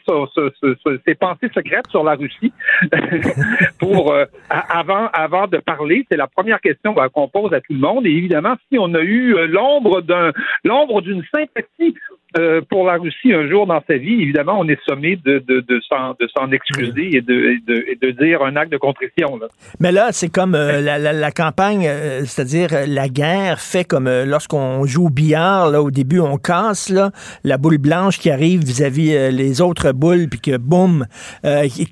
[1.05, 2.53] ses pensées secrètes sur la Russie
[3.81, 6.07] pour euh, avant avant de parler.
[6.09, 8.07] C'est la première question qu'on pose à tout le monde.
[8.07, 10.31] Et évidemment, si on a eu euh, l'ombre d'un
[10.63, 11.97] l'ombre d'une sympathie
[12.37, 15.61] euh, pour la Russie un jour dans sa vie, évidemment, on est sommé de, de,
[15.61, 19.39] de s'en excuser et de, de, de, dire un acte de contrition.
[19.39, 19.47] Là.
[19.81, 24.11] Mais là, c'est comme euh, la, la, la, campagne, euh, c'est-à-dire la guerre fait comme
[24.27, 27.13] lorsqu'on joue au billard, là, au début, on casse là,
[27.45, 31.07] la boule blanche qui arrive vis-à-vis les autres boules, puis que boum.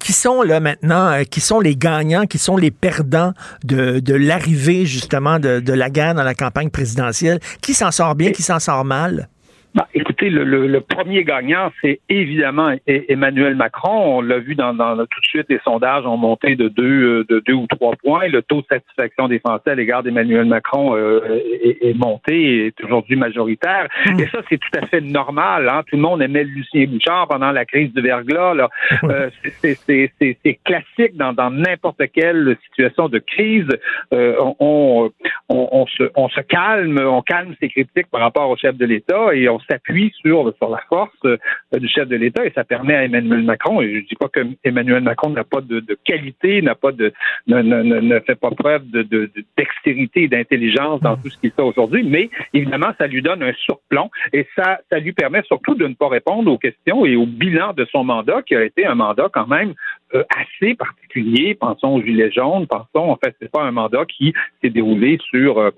[0.01, 3.33] qui sont là maintenant, qui sont les gagnants, qui sont les perdants
[3.65, 7.39] de, de l'arrivée justement de, de la guerre dans la campagne présidentielle?
[7.63, 9.29] Qui s'en sort bien, qui s'en sort mal?
[9.77, 14.16] Bah, écoutez, le, le, le, premier gagnant, c'est évidemment Emmanuel Macron.
[14.16, 17.43] On l'a vu dans, dans, tout de suite, les sondages ont monté de deux, de
[17.47, 18.27] deux ou trois points.
[18.27, 21.20] Le taux de satisfaction des Français à l'égard d'Emmanuel Macron euh,
[21.62, 23.89] est, est, monté, est aujourd'hui majoritaire.
[24.07, 24.20] Mmh.
[24.20, 25.69] Et ça, c'est tout à fait normal.
[25.69, 25.82] Hein?
[25.86, 28.55] Tout le monde aimait Lucien Bouchard pendant la crise du verglas.
[28.55, 28.70] Là.
[29.05, 29.28] Euh,
[29.62, 33.69] c'est classique dans n'importe quelle situation de crise.
[34.15, 35.11] Euh, on,
[35.51, 38.86] on, on, se, on se calme, on calme ses critiques par rapport au chef de
[38.86, 41.37] l'État et on s'appuie sur, sur la force euh,
[41.73, 44.29] du chef de l'État et ça permet à Emmanuel Macron, et je ne dis pas
[44.29, 47.13] que Emmanuel Macron n'a pas de, qualité, n'a pas de
[47.47, 51.51] ne, ne, ne, fait pas preuve de, de, dextérité et d'intelligence dans tout ce qu'il
[51.51, 55.75] fait aujourd'hui, mais évidemment, ça lui donne un surplomb et ça, ça lui permet surtout
[55.75, 58.87] de ne pas répondre aux questions et au bilan de son mandat, qui a été
[58.87, 59.75] un mandat quand même
[60.15, 61.55] euh, assez particulier.
[61.55, 65.59] Pensons aux Gilets jaunes, pensons, en fait, c'est pas un mandat qui s'est déroulé sur
[65.59, 65.70] euh,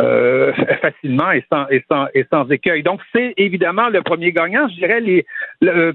[0.00, 2.82] euh facilement et sans, et sans, et sans écueil.
[2.82, 4.68] Donc, c'est évidemment le premier gagnant.
[4.68, 5.26] Je dirais les,
[5.60, 5.94] le,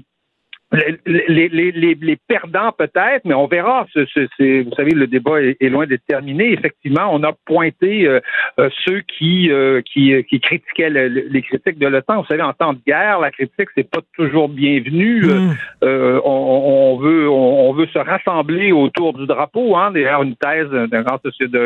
[0.72, 0.98] les,
[1.28, 3.86] les, les, les, perdants peut-être, mais on verra.
[3.94, 6.52] vous savez, le débat est, loin d'être terminé.
[6.52, 8.20] Effectivement, on a pointé euh,
[8.60, 12.20] euh, ceux qui, euh, qui, qui critiquaient les critiques de l'OTAN.
[12.20, 15.22] Vous savez, en temps de guerre, la critique c'est pas toujours bienvenu.
[15.22, 15.56] Mm.
[15.82, 19.76] On, on, veut on, veut se rassembler autour du drapeau.
[19.76, 21.18] Hein, d'ailleurs, une thèse d'un grand,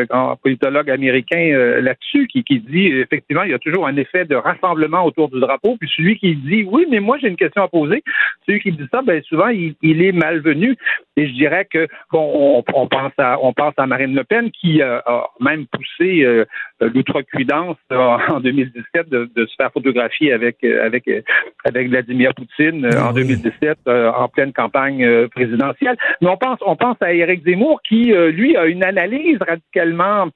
[0.09, 4.37] grand, politologue américain là-dessus qui, qui dit effectivement il y a toujours un effet de
[4.37, 5.77] rassemblement autour du drapeau.
[5.79, 8.03] Puis celui qui dit oui, mais moi j'ai une question à poser,
[8.47, 10.77] celui qui dit ben souvent il, est malvenu.
[11.17, 14.83] Et je dirais que bon, on, pense à on pense à Marine Le Pen qui
[14.83, 16.45] euh, a même poussé euh,
[16.81, 21.09] l'outrecuidance en 2017 de, se faire photographier avec avec
[21.65, 25.97] avec Vladimir Poutine en 2017 en pleine campagne présidentielle.
[26.21, 30.29] Mais on pense on pense à Éric Zemmour qui lui a une analyse radicalement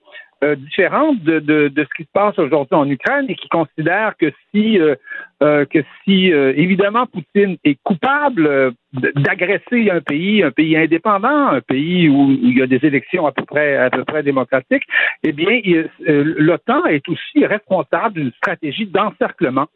[0.45, 4.17] euh, différente de, de, de, ce qui se passe aujourd'hui en Ukraine et qui considère
[4.17, 4.95] que si, euh,
[5.43, 11.61] euh que si euh, évidemment Poutine est coupable d'agresser un pays, un pays indépendant, un
[11.61, 14.85] pays où il y a des élections à peu près à peu près démocratiques,
[15.25, 15.61] eh bien
[16.07, 19.67] l'OTAN est aussi responsable d'une stratégie d'encerclement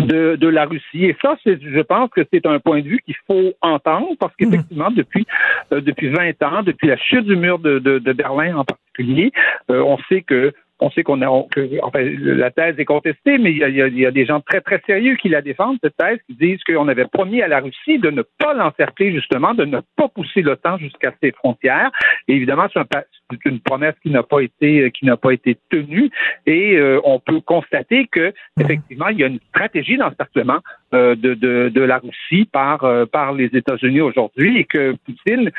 [0.00, 1.04] de, de, la Russie.
[1.04, 4.34] Et ça, c'est, je pense que c'est un point de vue qu'il faut entendre parce
[4.36, 4.96] qu'effectivement, mhm.
[4.96, 5.26] depuis,
[5.72, 8.81] euh, depuis 20 ans, depuis la chute du mur de, de, de Berlin en particulier,
[9.00, 10.52] euh, on sait que
[10.82, 13.98] on sait qu'on a, que, enfin, la thèse est contestée, mais il y, a, il
[13.98, 16.88] y, a, des gens très, très sérieux qui la défendent, cette thèse, qui disent qu'on
[16.88, 20.78] avait promis à la Russie de ne pas l'encercler, justement, de ne pas pousser l'OTAN
[20.78, 21.90] jusqu'à ses frontières.
[22.26, 26.10] Et évidemment, c'est une promesse qui n'a pas été, qui n'a pas été tenue.
[26.46, 30.58] Et euh, on peut constater que, effectivement, il y a une stratégie d'encerclement
[30.94, 35.50] euh, de, de, de, la Russie par, euh, par les États-Unis aujourd'hui et que Poutine,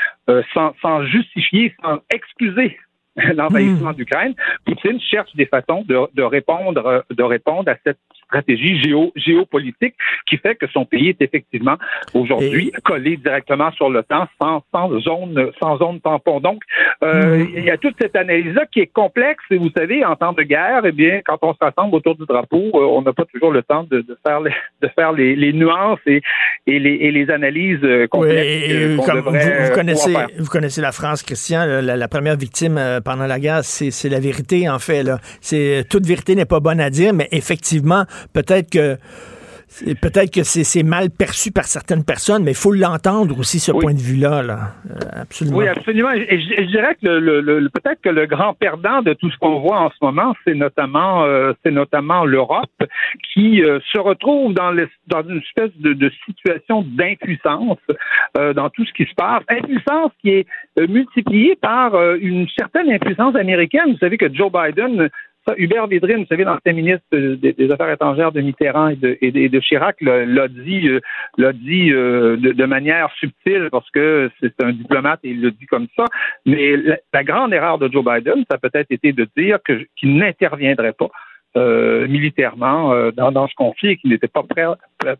[0.53, 2.77] sans, sans justifier, sans excuser
[3.35, 3.95] l'envahissement hmm.
[3.95, 4.33] d'Ukraine,
[4.65, 9.95] Poutine cherche des façons de, de, répondre, de répondre à cette stratégie géo, géopolitique
[10.27, 11.77] qui fait que son pays est effectivement
[12.13, 16.39] aujourd'hui collé directement sur le temps sans, sans zone sans zone tampon.
[16.39, 16.61] Donc,
[17.03, 17.49] euh, hmm.
[17.55, 19.43] il y a toute cette analyse-là qui est complexe.
[19.51, 22.25] Et vous savez, en temps de guerre, eh bien, quand on se rassemble autour du
[22.25, 25.35] drapeau, euh, on n'a pas toujours le temps de, de faire les, de faire les,
[25.35, 26.21] les nuances et,
[26.65, 28.65] et, les, et les analyses euh, complexes.
[28.67, 33.39] Oui, vous, vous, connaissez, vous connaissez la France, Christian, la, la première victime pendant la
[33.39, 35.03] guerre, c'est la vérité, en fait.
[35.03, 35.19] Là.
[35.89, 38.97] Toute vérité n'est pas bonne à dire, mais effectivement, peut-être que
[40.01, 43.93] Peut-être que c'est mal perçu par certaines personnes, mais il faut l'entendre aussi, ce point
[43.93, 44.43] de vue-là.
[44.43, 44.73] Là.
[44.89, 45.57] Euh, absolument.
[45.57, 46.11] Oui, absolument.
[46.11, 49.79] Et je, dirais que le, peut-être que le grand perdant de tout ce qu'on voit
[49.79, 52.69] en ce moment, c'est notamment euh, c'est notamment l'Europe
[53.33, 54.73] qui euh, se retrouve dans,
[55.07, 57.79] dans une espèce de, de situation d'impuissance
[58.35, 59.43] dans tout ce qui se passe.
[59.47, 60.47] Impuissance qui est
[60.77, 63.91] multipliée par une certaine impuissance américaine.
[63.91, 65.09] Vous savez que Joe Biden
[65.57, 70.47] Hubert Védrine, vous savez, l'ancien ministre des, Affaires étrangères de Mitterrand et de, Chirac, l'a
[70.47, 70.99] dit, euh,
[71.37, 75.65] l'a dit euh, de, manière subtile parce que c'est un diplomate et il le dit
[75.65, 76.05] comme ça.
[76.45, 80.93] Mais la, grande erreur de Joe Biden, ça a peut-être été de dire qu'il n'interviendrait
[80.93, 81.09] pas
[81.55, 84.65] euh, militairement dans, ce conflit et qu'il n'était pas prêt,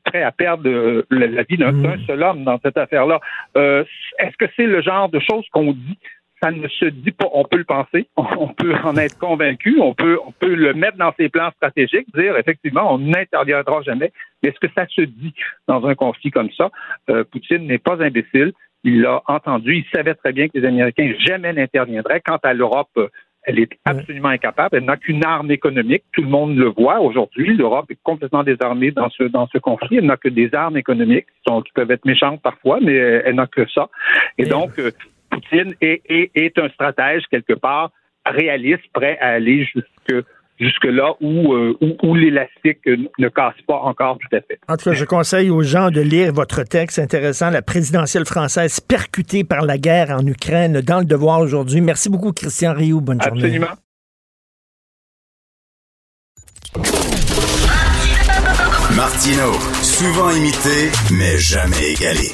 [0.05, 2.05] prêt à perdre la, vie d'un mmh.
[2.07, 3.19] seul homme dans cette affaire-là.
[3.55, 5.97] Est-ce que c'est le genre de choses qu'on dit
[6.43, 7.27] ça ne se dit pas.
[7.33, 10.97] On peut le penser, on peut en être convaincu, on peut, on peut le mettre
[10.97, 14.11] dans ses plans stratégiques, dire effectivement, on n'interviendra jamais.
[14.41, 15.33] Mais est-ce que ça se dit
[15.67, 16.69] dans un conflit comme ça?
[17.09, 18.51] Euh, Poutine n'est pas imbécile.
[18.83, 19.77] Il l'a entendu.
[19.77, 22.19] Il savait très bien que les Américains jamais n'interviendraient.
[22.19, 22.99] Quant à l'Europe,
[23.43, 24.75] elle est absolument incapable.
[24.75, 26.03] Elle n'a qu'une arme économique.
[26.11, 27.55] Tout le monde le voit aujourd'hui.
[27.55, 29.97] L'Europe est complètement désarmée dans ce, dans ce conflit.
[29.97, 33.35] Elle n'a que des armes économiques qui, sont, qui peuvent être méchantes parfois, mais elle
[33.35, 33.87] n'a que ça.
[34.37, 34.91] Et donc, euh,
[35.33, 37.91] Poutine est, un stratège quelque part
[38.25, 40.25] réaliste, prêt à aller jusque
[40.59, 44.59] jusque-là où, euh, où, l'élastique ne casse pas encore tout à fait.
[44.67, 48.79] En tout cas, je conseille aux gens de lire votre texte intéressant, La présidentielle française
[48.79, 51.81] percutée par la guerre en Ukraine, dans le devoir aujourd'hui.
[51.81, 53.01] Merci beaucoup, Christian Rioux.
[53.01, 53.43] Bonne journée.
[53.43, 53.75] Absolument.
[58.95, 62.29] Martino, souvent imité, mais jamais égalé.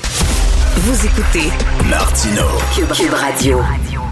[0.81, 1.49] Vous écoutez
[1.89, 2.43] Martino
[2.73, 3.57] Cube, Radio.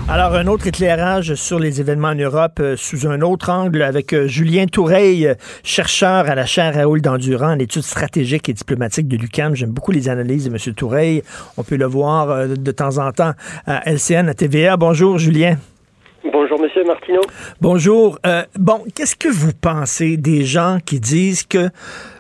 [0.10, 4.11] Alors, un autre éclairage sur les événements en Europe euh, sous un autre angle avec
[4.11, 5.34] euh, Julien Toureille,
[5.64, 9.56] chercheur à la chaire Raoul d'Endurant en études stratégiques et diplomatiques de l'UQAM.
[9.56, 10.73] J'aime beaucoup les analyses de M.
[10.73, 11.22] Toureille.
[11.56, 13.31] On peut le voir euh, de temps en temps
[13.65, 14.76] à LCN, à TVA.
[14.76, 15.56] Bonjour, Julien.
[16.34, 17.22] Bonjour, Monsieur Martineau.
[17.61, 18.19] Bonjour.
[18.60, 21.69] bon, qu'est-ce que vous pensez des gens qui disent que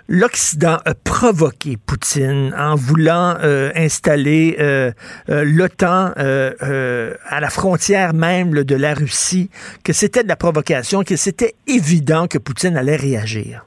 [0.07, 4.91] l'Occident a provoqué Poutine en voulant euh, installer euh,
[5.29, 9.49] euh, l'OTAN à la frontière même de la Russie,
[9.83, 13.66] que c'était de la provocation, que c'était évident que Poutine allait réagir.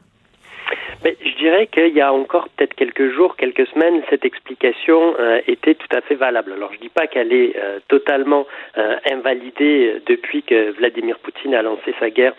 [1.40, 5.14] Je dirais qu'il y a encore peut-être quelques jours, quelques semaines, cette explication
[5.46, 6.52] était tout à fait valable.
[6.52, 7.54] Alors je ne dis pas qu'elle est
[7.88, 8.46] totalement
[9.10, 12.34] invalidée depuis que Vladimir Poutine a lancé sa guerre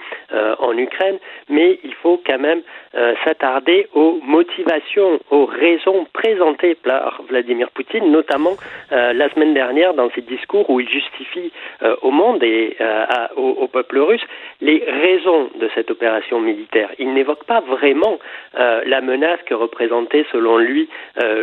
[0.59, 1.17] en Ukraine,
[1.49, 2.61] mais il faut quand même
[2.93, 8.57] euh, s'attarder aux motivations, aux raisons présentées par Vladimir Poutine, notamment
[8.91, 11.53] euh, la semaine dernière dans ses discours où il justifie
[11.83, 12.75] euh, au monde et
[13.37, 14.23] au, peuple russe
[14.59, 16.89] les raisons de cette opération militaire.
[16.99, 18.19] Il n'évoque pas vraiment
[18.91, 20.87] la menace que représentait selon lui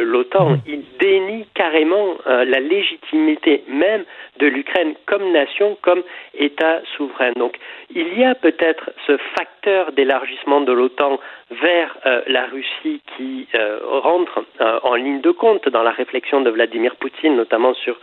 [0.03, 0.51] l'OTAN.
[0.51, 0.59] Mmh.
[0.67, 4.05] Il dénie carrément la légitimité même
[4.39, 6.03] de l'Ukraine comme nation, comme
[6.35, 7.33] État souverain.
[7.37, 7.57] Donc
[7.95, 11.19] il y a peut-être ce facteur d'élargissement de l'OTAN
[11.51, 16.41] vers euh, la Russie qui euh, rentre euh, en ligne de compte dans la réflexion
[16.41, 17.99] de Vladimir Poutine, notamment sur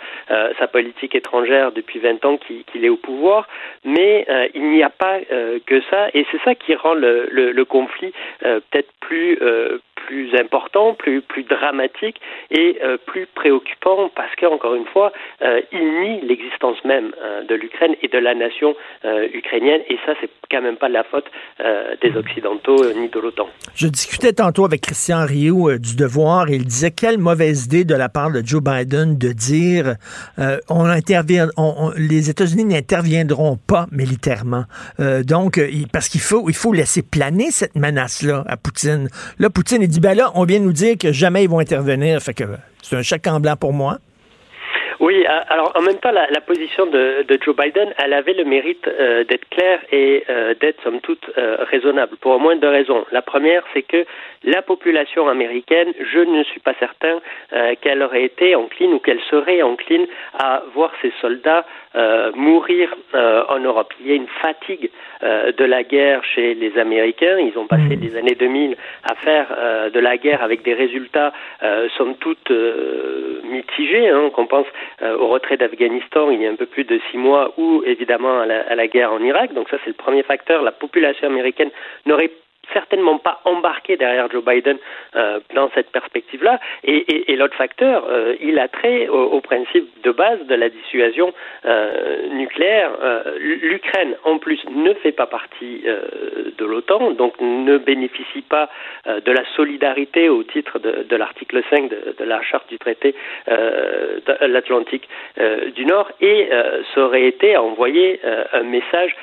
[0.59, 3.47] sa politique étrangère depuis 20 ans qu'il est au pouvoir.
[3.83, 5.19] Mais il n'y a pas
[5.65, 9.37] que ça, et c'est ça qui rend le, conflit peut-être plus
[10.05, 12.21] plus important, plus, plus dramatique
[12.51, 15.11] et euh, plus préoccupant parce qu'encore une fois,
[15.41, 18.75] euh, il nie l'existence même euh, de l'Ukraine et de la nation
[19.33, 21.25] ukrainienne et ça, c'est quand même pas la faute
[22.01, 23.47] des Occidentaux ni de l'OTAN.
[23.75, 27.95] Je discutais tantôt avec Christian Rio du Devoir et il disait quelle mauvaise idée de
[27.95, 29.95] la part de Joe Biden de dire
[30.69, 31.47] on intervient,
[31.97, 34.63] les États-Unis n'interviendront pas militairement.
[34.99, 35.59] donc,
[35.93, 39.07] parce qu'il faut, il faut laisser planer cette menace-là à Poutine.
[39.39, 42.19] Là, Poutine est ben là, on vient nous dire que jamais ils vont intervenir.
[42.21, 43.99] C'est un chèque en blanc pour moi.
[45.05, 49.23] Oui, alors en même temps, la, position de, Joe Biden, elle avait le mérite euh,
[49.23, 53.05] d'être claire et euh, d'être somme toute euh, raisonnable, pour au moins deux raisons.
[53.11, 54.03] La première, c'est que
[54.43, 57.19] la population américaine, je ne suis pas certain
[57.81, 60.05] qu'elle aurait été encline ou qu'elle serait encline
[60.37, 61.65] à voir ses soldats
[62.35, 63.91] mourir en Europe.
[63.99, 64.91] Il y a une fatigue
[65.23, 67.39] de la guerre chez les Américains.
[67.39, 69.47] Ils ont passé les années 2000 à faire
[69.91, 71.33] de la guerre avec des résultats
[71.97, 72.51] somme toute
[73.49, 74.09] mitigés.
[74.09, 74.67] Hein, qu'on pense
[75.01, 78.39] euh, au retrait d'Afghanistan il y a un peu plus de six mois ou évidemment
[78.39, 79.53] à la, guerre en Irak.
[79.53, 80.61] Donc ça c'est le premier facteur.
[80.61, 81.69] La population américaine
[82.05, 82.31] n'aurait
[82.73, 84.77] certainement pas embarqué derrière Joe Biden
[85.15, 86.59] euh, dans cette perspective-là.
[86.83, 91.33] Et, l'autre facteur, euh, il a trait au, principe de base de la dissuasion
[91.65, 92.91] euh, nucléaire.
[93.39, 98.69] L'Ukraine, en plus, ne fait pas partie de l'OTAN, donc ne bénéficie pas
[99.05, 103.15] de la solidarité au titre de, l'article 5 de, la charte du traité
[103.47, 105.07] de l'Atlantique
[105.75, 106.49] du Nord, et
[106.93, 108.19] ça aurait été à envoyer
[108.53, 109.15] un message,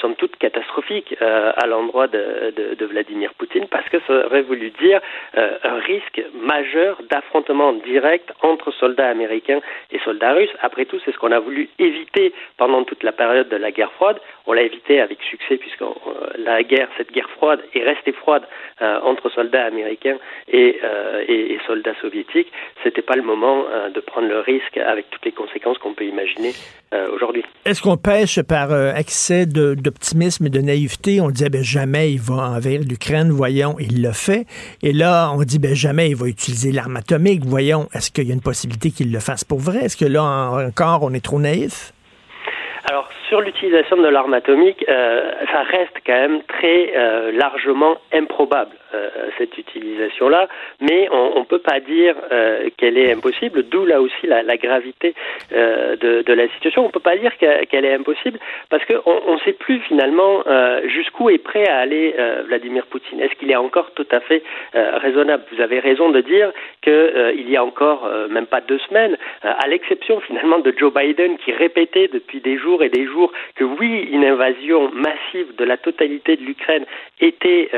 [0.00, 5.00] somme toute catastrophique, à l'endroit de de Vladimir Poutine parce que ça aurait voulu dire
[5.36, 10.54] euh, un risque majeur d'affrontement direct entre soldats américains et soldats russes.
[10.60, 13.92] Après tout, c'est ce qu'on a voulu éviter pendant toute la période de la guerre
[13.92, 14.20] froide.
[14.46, 15.94] On l'a évité avec succès puisque euh,
[16.38, 18.44] la guerre, cette guerre froide est restée froide
[18.80, 20.18] euh, entre soldats américains
[20.48, 20.80] et,
[21.28, 22.52] et, soldats soviétiques.
[22.82, 26.52] C'était pas le moment de prendre le risque avec toutes les conséquences qu'on peut imaginer
[27.14, 27.42] aujourd'hui.
[27.64, 31.20] Est-ce qu'on pêche par excès d'optimisme et de naïveté?
[31.20, 34.46] On disait ben jamais il va envers l'Ukraine, voyons, il le fait.
[34.82, 37.88] Et là, on dit ben jamais il va utiliser l'arme atomique, voyons.
[37.94, 39.84] Est-ce qu'il y a une possibilité qu'il le fasse pour vrai?
[39.84, 41.92] Est-ce que là encore on est trop naïf?
[42.90, 48.72] Alors sur l'utilisation de l'arme atomique, euh, ça reste quand même très euh, largement improbable
[48.94, 50.48] euh, cette utilisation-là,
[50.82, 52.14] mais on ne peut pas dire
[52.76, 53.62] qu'elle est impossible.
[53.70, 55.14] D'où là aussi la, gravité
[55.50, 56.82] de, de, la situation.
[56.82, 58.38] On ne peut pas dire qu'elle est impossible
[58.68, 60.44] parce qu'on ne sait plus finalement
[60.84, 62.14] jusqu'où est prêt à aller
[62.46, 63.20] Vladimir Poutine.
[63.20, 64.42] Est-ce qu'il est encore tout à fait
[64.74, 65.44] raisonnable?
[65.52, 66.52] Vous avez raison de dire
[66.82, 71.52] qu'il y a encore même pas deux semaines, à l'exception finalement de Joe Biden qui
[71.52, 73.21] répétait depuis des jours et des jours
[73.54, 76.84] que oui, une invasion massive de la totalité de l'Ukraine
[77.20, 77.70] était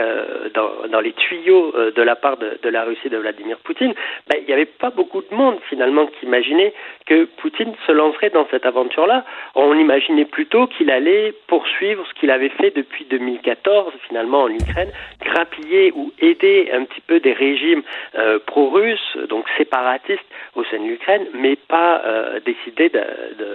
[0.54, 3.94] dans, dans les tuyaux euh, de la part de, la Russie de Vladimir Poutine,
[4.28, 6.72] ben, il n'y avait pas beaucoup de monde finalement qui imaginait
[7.06, 9.24] que Poutine se lancerait dans cette aventure-là.
[9.54, 14.90] On imaginait plutôt qu'il allait poursuivre ce qu'il avait fait depuis 2014 finalement en Ukraine,
[15.20, 17.82] grappiller ou aider un petit peu des régimes
[18.16, 20.24] euh, pro-russes, donc séparatistes
[20.56, 22.90] au sein de l'Ukraine, mais pas euh, décider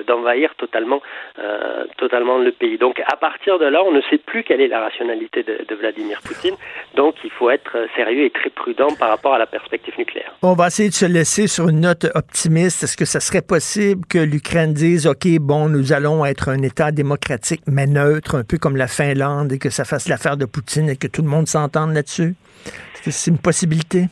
[0.07, 1.01] d'envahir de, de, totalement,
[1.79, 2.77] euh, totalement le pays.
[2.77, 5.75] Donc à partir de là, on ne sait plus quelle est la rationalité de, de
[5.75, 6.55] Vladimir Poutine.
[6.95, 10.33] Donc il faut être sérieux et très prudent par rapport à la perspective nucléaire.
[10.41, 12.83] On va essayer de se laisser sur une note optimiste.
[12.83, 16.91] Est-ce que ça serait possible que l'Ukraine dise, OK, bon, nous allons être un État
[16.91, 20.89] démocratique, mais neutre, un peu comme la Finlande, et que ça fasse l'affaire de Poutine
[20.89, 22.35] et que tout le monde s'entende là-dessus?
[22.93, 24.05] C'est une possibilité?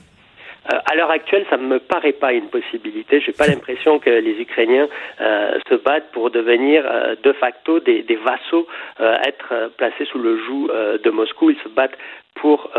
[0.71, 3.21] Euh, à l'heure actuelle, ça ne me paraît pas une possibilité.
[3.21, 4.87] Je n'ai pas l'impression que les Ukrainiens
[5.21, 8.67] euh, se battent pour devenir euh, de facto des, vassaux,
[8.99, 10.69] être placés sous le joug
[11.03, 11.51] de Moscou.
[11.51, 11.97] Ils se battent
[12.35, 12.71] pour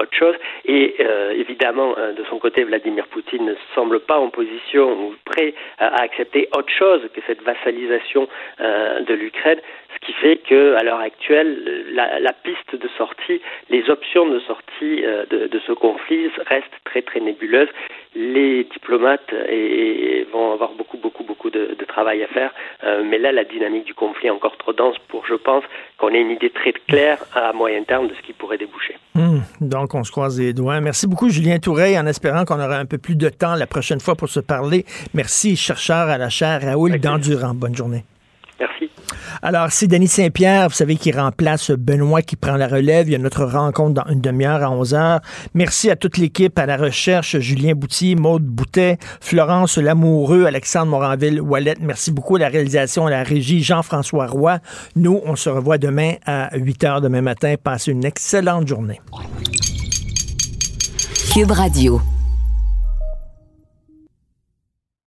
[0.00, 0.34] autre chose.
[0.64, 0.96] Et
[1.34, 6.48] évidemment, de son côté, Vladimir Poutine ne semble pas en position ou prêt à accepter
[6.56, 8.28] autre chose que cette vassalisation
[8.58, 9.60] de l'Ukraine,
[9.94, 13.40] ce qui fait que, à l'heure actuelle, la, la, piste de sortie,
[13.70, 17.68] les options de sortie de, de, ce conflit restent très très nébuleuses.
[18.14, 22.52] Les diplomates et, et vont avoir beaucoup beaucoup beaucoup de, de travail à faire,
[23.04, 25.64] mais là, la dynamique du conflit est encore trop dense pour, je pense,
[25.98, 28.96] qu'on ait une idée très claire à moyen terme de ce qui pourrait déboucher.
[29.14, 30.80] Mmh, donc, on se croise les doigts.
[30.80, 34.00] Merci beaucoup, Julien Touret, en espérant qu'on aura un peu plus de temps la prochaine
[34.00, 34.84] fois pour se parler.
[35.14, 37.54] Merci, chercheur à la chaire Raoul Dandurand.
[37.54, 38.04] Bonne journée.
[38.58, 38.90] Merci.
[39.42, 43.08] Alors, c'est Denis Saint-Pierre, vous savez, qui remplace Benoît, qui prend la relève.
[43.08, 45.20] Il y a notre rencontre dans une demi-heure à 11 heures.
[45.54, 51.76] Merci à toute l'équipe, à la recherche, Julien Boutier, Maude Boutet, Florence Lamoureux, Alexandre Moranville-Wallet.
[51.80, 54.58] Merci beaucoup à la réalisation, à la régie, Jean-François Roy.
[54.96, 57.54] Nous, on se revoit demain à 8 heures demain matin.
[57.62, 59.00] Passez une excellente journée.
[61.32, 62.00] Cube Radio.